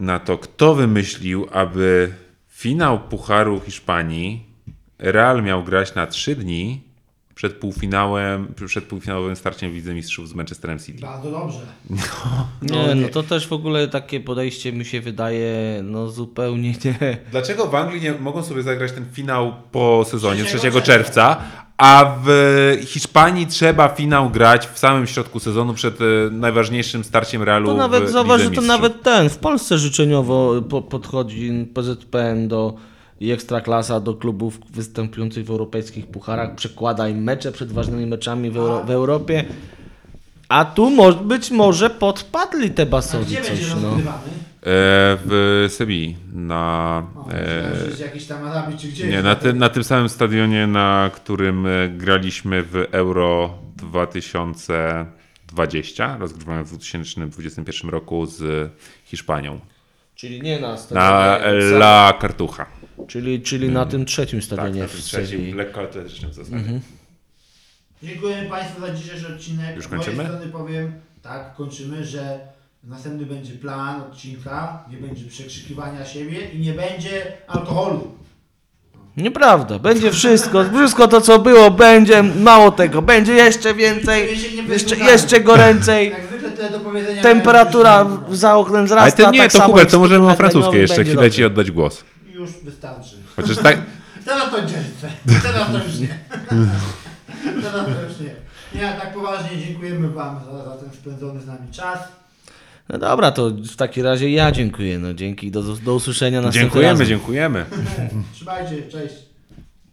na 0.00 0.18
to, 0.18 0.38
kto 0.38 0.74
wymyślił, 0.74 1.46
aby 1.52 2.12
finał 2.48 3.00
Pucharu 3.00 3.60
Hiszpanii 3.60 4.46
Real 4.98 5.42
miał 5.42 5.64
grać 5.64 5.94
na 5.94 6.06
trzy 6.06 6.36
dni 6.36 6.85
przed 7.36 7.52
półfinałem, 7.52 8.54
przed 8.66 8.84
półfinałowym 8.84 9.36
starciem 9.36 9.70
w 9.70 9.74
Lidze 9.74 9.94
Mistrzów 9.94 10.28
z 10.28 10.34
Manchesterem 10.34 10.78
City. 10.78 11.00
Bardzo 11.00 11.30
dobrze. 11.30 11.58
Nie, 12.62 12.94
no 12.94 13.08
to 13.08 13.22
też 13.22 13.46
w 13.46 13.52
ogóle 13.52 13.88
takie 13.88 14.20
podejście 14.20 14.72
mi 14.72 14.84
się 14.84 15.00
wydaje 15.00 15.80
no 15.82 16.08
zupełnie 16.08 16.74
nie. 16.84 17.18
Dlaczego 17.30 17.66
w 17.66 17.74
Anglii 17.74 18.02
nie 18.02 18.12
mogą 18.12 18.42
sobie 18.42 18.62
zagrać 18.62 18.92
ten 18.92 19.06
finał 19.12 19.52
po 19.72 20.04
sezonie 20.08 20.44
3 20.44 20.50
Trzeciego 20.50 20.80
czerwca, 20.80 21.36
a 21.76 22.16
w 22.24 22.28
Hiszpanii 22.86 23.46
trzeba 23.46 23.88
finał 23.88 24.30
grać 24.30 24.66
w 24.66 24.78
samym 24.78 25.06
środku 25.06 25.40
sezonu 25.40 25.74
przed 25.74 26.00
e, 26.00 26.04
najważniejszym 26.30 27.04
starciem 27.04 27.42
Realu 27.42 27.66
To 27.66 27.74
nawet 27.74 28.10
zauważ, 28.10 28.42
że 28.42 28.50
to 28.50 28.60
nawet 28.60 29.02
ten 29.02 29.28
w 29.28 29.38
Polsce 29.38 29.78
życzeniowo 29.78 30.62
po, 30.68 30.82
podchodzi 30.82 31.66
PZPN 31.74 32.48
do 32.48 32.74
i 33.20 33.32
Ekstraklasa 33.32 34.00
do 34.00 34.14
klubów 34.14 34.58
występujących 34.70 35.46
w 35.46 35.50
europejskich 35.50 36.06
pucharach, 36.06 36.54
przekłada 36.54 37.08
im 37.08 37.22
mecze 37.22 37.52
przed 37.52 37.72
ważnymi 37.72 38.06
meczami 38.06 38.50
w, 38.50 38.56
Euro, 38.56 38.84
w 38.84 38.90
Europie. 38.90 39.44
A 40.48 40.64
tu 40.64 40.90
mo, 40.90 41.12
być 41.12 41.50
może 41.50 41.90
podpadli 41.90 42.70
te 42.70 42.86
będzie 42.86 43.42
coś, 43.42 43.74
no. 43.82 43.88
E, 43.88 43.92
w 45.24 45.66
Sebii 45.68 46.16
na... 46.32 47.02
O, 47.16 47.30
E, 47.30 47.72
czy 48.78 48.88
gdzieś. 48.88 49.10
nie, 49.10 49.22
na, 49.22 49.34
tym, 49.34 49.58
na 49.58 49.68
tym 49.68 49.84
samym 49.84 50.08
stadionie, 50.08 50.66
na 50.66 51.10
którym 51.14 51.66
e, 51.66 51.88
graliśmy 51.88 52.62
w 52.62 52.76
Euro 52.92 53.54
2020, 53.76 56.16
rozgrywamy 56.18 56.64
w 56.64 56.68
2021 56.68 57.90
roku 57.90 58.26
z 58.26 58.70
Hiszpanią. 59.04 59.60
Czyli 60.14 60.42
nie 60.42 60.60
na 60.60 60.68
Na 60.68 60.76
stadionie, 60.76 61.76
La 61.76 62.12
Cartuja. 62.20 62.66
Czyli, 63.06 63.42
czyli 63.42 63.68
na 63.70 63.86
tym 63.86 64.04
trzecim 64.06 64.38
Tak, 64.38 64.46
stadionie 64.46 64.80
na 64.80 64.88
w 64.88 64.92
tym 64.92 65.00
trzecim, 65.00 65.56
lekkoatletycznym 65.56 66.30
w 66.30 66.34
zasadzie. 66.34 66.80
Dziękuję 68.02 68.46
Państwu 68.50 68.80
za 68.80 68.94
dzisiejszy 68.94 69.26
odcinek. 69.34 69.76
Już 69.76 69.84
Z 69.84 69.90
mojej 69.90 70.04
kończymy? 70.04 70.24
strony 70.24 70.46
powiem, 70.52 70.92
tak, 71.22 71.54
kończymy, 71.54 72.04
że 72.04 72.38
następny 72.84 73.26
będzie 73.26 73.52
plan 73.52 74.00
odcinka, 74.00 74.84
nie 74.90 74.96
będzie 74.96 75.24
przekrzykiwania 75.24 76.04
siebie 76.04 76.50
i 76.50 76.58
nie 76.58 76.72
będzie 76.72 77.32
alkoholu. 77.46 78.10
Nieprawda, 79.16 79.78
będzie 79.78 80.10
wszystko, 80.12 80.64
wszystko 80.74 81.08
to 81.08 81.20
co 81.20 81.38
było 81.38 81.70
będzie, 81.70 82.22
mało 82.22 82.70
tego, 82.70 83.02
będzie 83.02 83.32
jeszcze 83.32 83.74
więcej, 83.74 84.28
jeszcze, 84.68 84.96
jeszcze 84.96 85.40
goręcej, 85.40 86.10
Jak 86.10 86.26
zwykle 86.26 86.50
tyle 86.50 86.70
do 86.70 86.80
powiedzenia. 86.80 87.22
temperatura 87.22 88.06
za 88.30 88.56
oknem 88.56 88.86
wzrasta, 88.86 89.02
Ale 89.02 89.30
ty 89.32 89.36
nie, 89.36 89.42
tak 89.42 89.52
to 89.52 89.60
Hubert, 89.62 89.90
to 89.90 89.98
możemy 89.98 90.26
o 90.30 90.34
francuskiej 90.34 90.80
jeszcze 90.80 91.04
chwilę 91.04 91.30
ci 91.30 91.44
oddać 91.44 91.70
głos. 91.70 92.04
Już 92.46 92.64
wystarczy. 92.64 93.16
Chociaż 93.36 93.56
tak, 93.56 93.78
Teraz 94.26 94.50
to 94.50 94.56
chcę. 94.56 95.10
Teraz 95.42 95.72
to 95.72 95.84
już 95.84 95.98
nie. 95.98 96.18
Teraz 97.62 97.86
to 97.86 98.02
już 98.08 98.20
nie. 98.20 98.34
Nie, 98.74 98.88
a 98.90 99.00
tak 99.00 99.14
poważnie 99.14 99.58
dziękujemy 99.66 100.08
Wam 100.08 100.40
za, 100.44 100.64
za 100.64 100.76
ten 100.76 100.92
spędzony 100.92 101.40
z 101.40 101.46
nami 101.46 101.72
czas. 101.72 101.98
No 102.88 102.98
dobra, 102.98 103.30
to 103.30 103.50
w 103.50 103.76
takim 103.76 104.04
razie 104.04 104.30
ja 104.30 104.52
dziękuję, 104.52 104.98
no 104.98 105.14
dzięki, 105.14 105.50
do, 105.50 105.62
do 105.62 105.94
usłyszenia 105.94 106.40
następnym 106.40 106.62
dziękujemy, 106.62 106.92
razem. 106.92 107.06
dziękujemy. 107.06 107.66
Trzymajcie, 108.34 108.82
cześć. 108.82 109.25